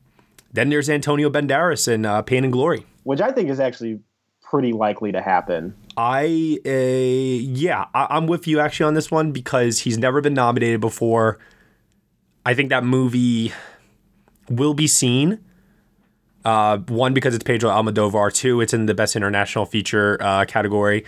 [0.51, 2.85] Then there's Antonio Banderas in uh, Pain and Glory.
[3.03, 3.99] which I think is actually
[4.41, 5.75] pretty likely to happen.
[5.97, 10.33] I, uh, yeah, I- I'm with you actually on this one because he's never been
[10.33, 11.39] nominated before.
[12.45, 13.53] I think that movie
[14.49, 15.39] will be seen.
[16.45, 18.31] Uh, one because it's Pedro Almodovar.
[18.31, 21.03] Two, it's in the best international feature uh, category.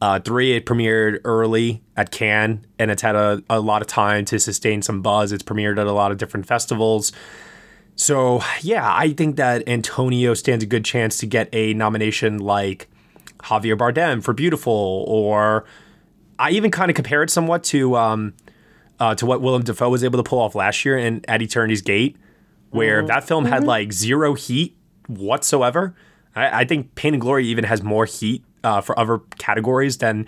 [0.00, 4.24] Uh, three, it premiered early at Cannes and it's had a, a lot of time
[4.26, 5.32] to sustain some buzz.
[5.32, 7.12] It's premiered at a lot of different festivals.
[7.96, 12.88] So, yeah, I think that Antonio stands a good chance to get a nomination like
[13.38, 15.64] Javier Bardem for Biutiful, or
[16.38, 18.34] I even kind of compare it somewhat to um,
[19.00, 21.80] uh, to what Willem Dafoe was able to pull off last year in At Eternity's
[21.80, 22.16] Gate,
[22.70, 23.06] where Mhm.
[23.08, 23.66] that film had Mhm.
[23.66, 24.76] like zero heat
[25.08, 25.94] whatsoever.
[26.34, 30.26] I, I think Pain and Glory even has more heat uh, for other categories than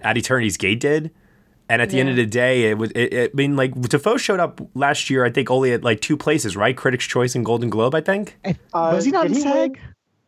[0.00, 1.10] At Eternity's Gate did.
[1.68, 2.90] And at the end of the day, it was.
[2.92, 5.24] It, it, I mean, like Dafoe showed up last year.
[5.24, 6.76] I think only at like two places, right?
[6.76, 7.94] Critics' Choice and Golden Globe.
[7.94, 8.36] I think.
[8.74, 9.52] Was he not did in win?
[9.52, 9.80] SAG?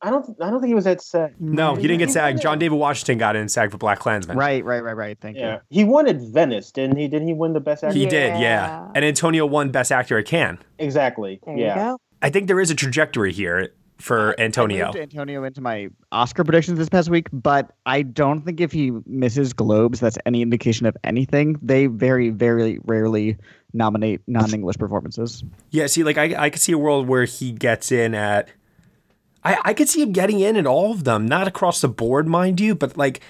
[0.03, 0.27] I don't.
[0.41, 1.35] I don't think he was at SAG.
[1.39, 2.41] No, he didn't get SAG.
[2.41, 4.35] John David Washington got in SAG for BlacKkKlansman.
[4.35, 5.19] Right, right, right, right.
[5.20, 7.07] Thank Yeah, he won at Venice, didn't he?
[7.07, 7.97] Didn't he win the best actor?
[7.97, 8.91] He did, yeah.
[8.95, 10.59] And Antonio won Best Actor at Cannes.
[10.79, 11.41] Exactly.
[11.47, 11.97] yeah.
[12.20, 13.73] I think there is a trajectory here
[14.03, 14.87] for Antonio.
[14.87, 18.93] moved Antonio into my Oscar predictions this past week, but I don't think if he
[19.07, 21.57] misses Globes, that's any indication of anything.
[21.62, 23.39] They very, very rarely
[23.73, 25.45] nominate non-English performances.
[25.70, 28.49] Yeah, see, like I, I could see a world where he gets in at.
[29.44, 32.28] I, I could see him getting in at all of them, not across the board,
[32.28, 33.20] mind you, but like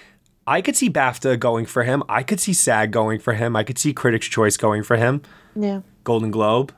[0.47, 2.03] I could see BAFTA going for him.
[2.09, 3.57] I could see SAG going for him.
[3.57, 5.23] I could see Critics' Choice going for him.
[5.55, 5.83] Yeah.
[6.05, 6.75] Golden Globe.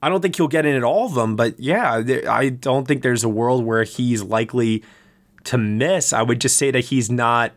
[0.00, 3.02] I don't think he'll get in at all of them, but yeah, I don't think
[3.02, 4.84] there's a world where he's likely
[5.44, 6.12] to miss.
[6.12, 7.52] I would just say that he's not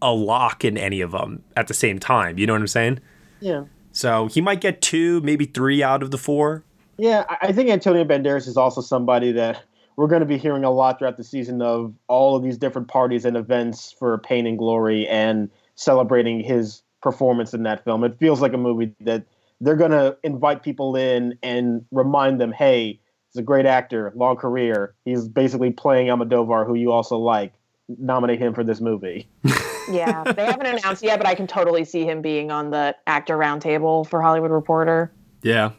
[0.00, 2.38] a lock in any of them at the same time.
[2.38, 3.00] You know what I'm saying?
[3.40, 3.64] Yeah.
[3.90, 6.62] So he might get two, maybe three out of the four.
[6.96, 9.64] Yeah, I I think Antonio Banderas is also somebody that
[9.96, 12.88] we're going to be hearing a lot throughout the season of all of these different
[12.88, 18.04] parties and events for Pain and Glory and celebrating his performance in that film.
[18.04, 19.24] It feels like a movie that
[19.60, 24.36] they're going to invite people in and remind them, hey, he's a great actor, long
[24.36, 24.94] career.
[25.04, 27.52] He's basically playing Almodovar, who you also like.
[27.86, 29.28] Nominate him for this movie.
[29.90, 33.36] Yeah, they haven't announced yet, but I can totally see him being on the actor
[33.36, 35.12] roundtable for Hollywood Reporter.
[35.42, 35.72] Yeah,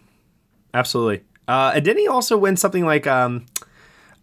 [0.73, 1.23] absolutely.
[1.47, 3.45] Uh, and didn't he also win something like um,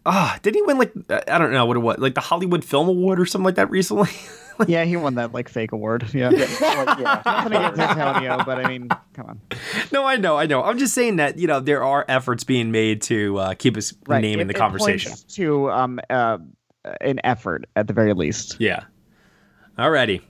[0.07, 0.93] ah, didn't he win like
[1.29, 3.71] I don't know what it was, like the Hollywood Film Award or something like that
[3.71, 4.11] recently?
[4.67, 6.07] yeah, he won that like fake award.
[6.13, 6.31] Yeah.
[6.31, 9.41] Nothing against Antonio, but I mean, come on.
[9.93, 10.63] no, I know, I know.
[10.63, 13.95] I'm just saying that you know there are efforts being made to uh, keep his
[14.09, 15.13] name in the it conversation.
[15.31, 16.39] to um uh,
[17.01, 18.57] an effort at the very least.
[18.59, 18.85] Yeah.
[19.79, 20.23] Alrighty.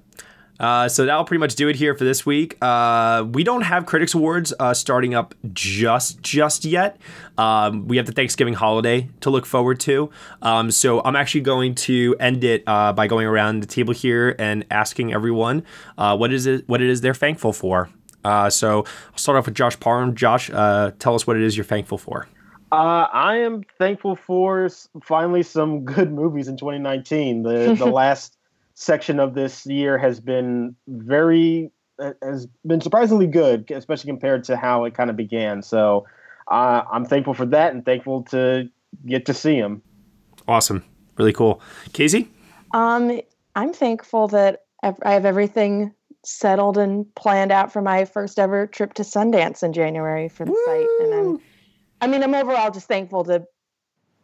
[0.63, 2.57] Uh, so that'll pretty much do it here for this week.
[2.63, 6.99] Uh, we don't have Critics Awards uh, starting up just just yet.
[7.37, 10.11] Um, we have the Thanksgiving holiday to look forward to.
[10.41, 14.37] Um, so I'm actually going to end it uh, by going around the table here
[14.39, 15.65] and asking everyone
[15.99, 17.91] uh, what is it what it is they're thankful for.
[18.25, 20.15] Uh, so I'll start off with Josh Parham.
[20.15, 22.29] Josh, uh, tell us what it is you're thankful for.
[22.71, 24.71] Uh, I am thankful for
[25.03, 27.43] finally some good movies in 2019.
[27.43, 28.39] The the last
[28.75, 34.57] section of this year has been very uh, has been surprisingly good, especially compared to
[34.57, 35.63] how it kind of began.
[35.63, 36.07] So
[36.49, 38.69] uh, I'm thankful for that and thankful to
[39.07, 39.83] get to see them.
[40.49, 40.85] Awesome,
[41.17, 41.61] really cool.
[41.93, 42.29] Casey,
[42.73, 43.21] Um,
[43.55, 45.95] I'm thankful that I have everything
[46.25, 50.57] settled and planned out for my first ever trip to Sundance in January for the
[50.65, 51.41] site, and I'm,
[52.01, 53.45] I mean, I'm overall just thankful to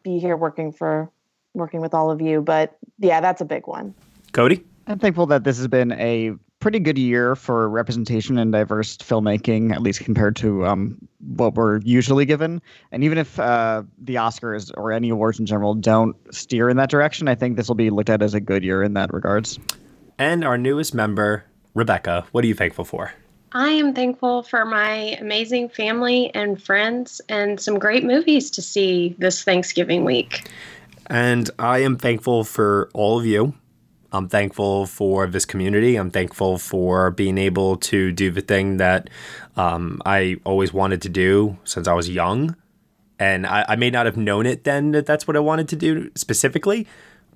[0.03, 1.11] be here working for
[1.55, 2.41] working with all of you.
[2.41, 3.95] But yeah, that's a big one.
[4.33, 4.65] Cody.
[4.87, 9.73] I'm thankful that this has been a pretty good year for representation and diverse filmmaking,
[9.73, 12.61] at least compared to um, what we're usually given.
[12.91, 16.91] And even if uh, the Oscars or any awards in general don't steer in that
[16.91, 19.59] direction, I think this will be looked at as a good year in that regards.
[20.19, 21.45] and our newest member,
[21.75, 22.27] Rebecca.
[22.33, 23.13] What are you thankful for?
[23.53, 29.15] I am thankful for my amazing family and friends and some great movies to see
[29.19, 30.51] this Thanksgiving week.
[31.07, 33.55] And I am thankful for all of you.
[34.13, 35.97] I'm thankful for this community.
[35.97, 39.11] I'm thankful for being able to do the thing that
[39.57, 42.57] um, I always wanted to do since I was young.
[43.19, 45.77] And I, I may not have known it then that that's what I wanted to
[45.77, 46.87] do specifically,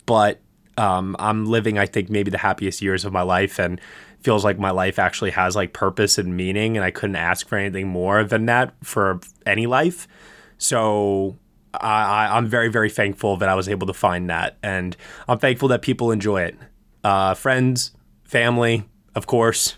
[0.06, 0.40] but
[0.78, 3.80] um, I'm living, I think, maybe the happiest years of my life and
[4.20, 6.76] feels like my life actually has like purpose and meaning.
[6.76, 10.08] And I couldn't ask for anything more than that for any life.
[10.56, 11.36] So
[11.74, 14.56] I, I- I'm very, very thankful that I was able to find that.
[14.62, 14.96] And
[15.28, 16.56] I'm thankful that people enjoy it.
[17.04, 17.92] Uh, friends,
[18.24, 18.84] family,
[19.14, 19.76] of course.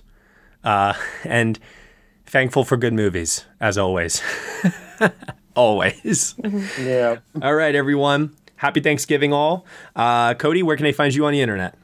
[0.62, 0.95] Uh,
[1.25, 1.59] and
[2.27, 4.23] thankful for good movies, as always.
[5.57, 6.35] always.
[6.81, 7.19] Yeah.
[7.43, 8.35] All right, everyone.
[8.57, 9.66] Happy Thanksgiving, all.
[9.95, 11.77] Uh, Cody, where can they find you on the internet?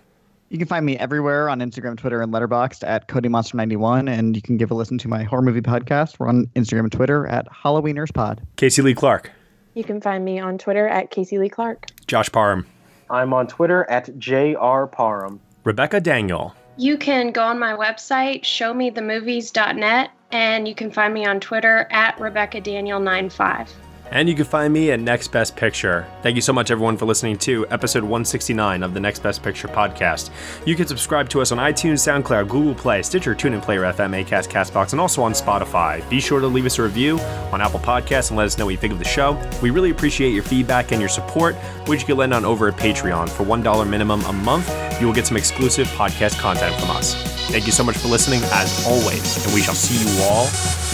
[0.48, 4.56] You can find me everywhere on Instagram, Twitter, and Letterboxd at CodyMonster91, and you can
[4.56, 6.18] give a listen to my horror movie podcast.
[6.18, 8.40] We're on Instagram and Twitter at HalloweenersPod.
[8.56, 9.30] Casey Lee Clark,
[9.74, 11.86] You can find me on Twitter at Casey Lee Clark.
[12.06, 12.66] Josh Parham,
[13.08, 15.40] I'm on Twitter at JR Parham.
[15.64, 21.38] Rebecca Daniel, You can go on my website, showmethemovies.net, and you can find me on
[21.40, 23.68] Twitter at Rebecca Daniel95.
[24.10, 26.06] And you can find me at Next Best Picture.
[26.22, 29.68] Thank you so much, everyone, for listening to episode 169 of the Next Best Picture
[29.68, 30.30] podcast.
[30.66, 34.48] You can subscribe to us on iTunes, SoundCloud, Google Play, Stitcher, TuneIn, Player FM, Acast,
[34.48, 36.08] Castbox, and also on Spotify.
[36.10, 37.18] Be sure to leave us a review
[37.52, 39.40] on Apple Podcasts and let us know what you think of the show.
[39.62, 41.54] We really appreciate your feedback and your support,
[41.86, 43.28] which you can lend on over at Patreon.
[43.28, 44.68] For $1 minimum a month,
[45.00, 47.14] you will get some exclusive podcast content from us.
[47.50, 50.44] Thank you so much for listening, as always, and we shall see you all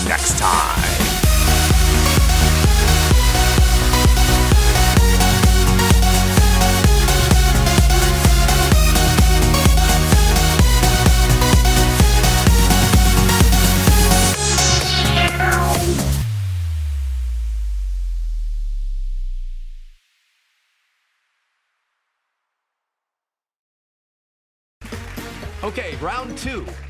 [0.06, 1.15] next time.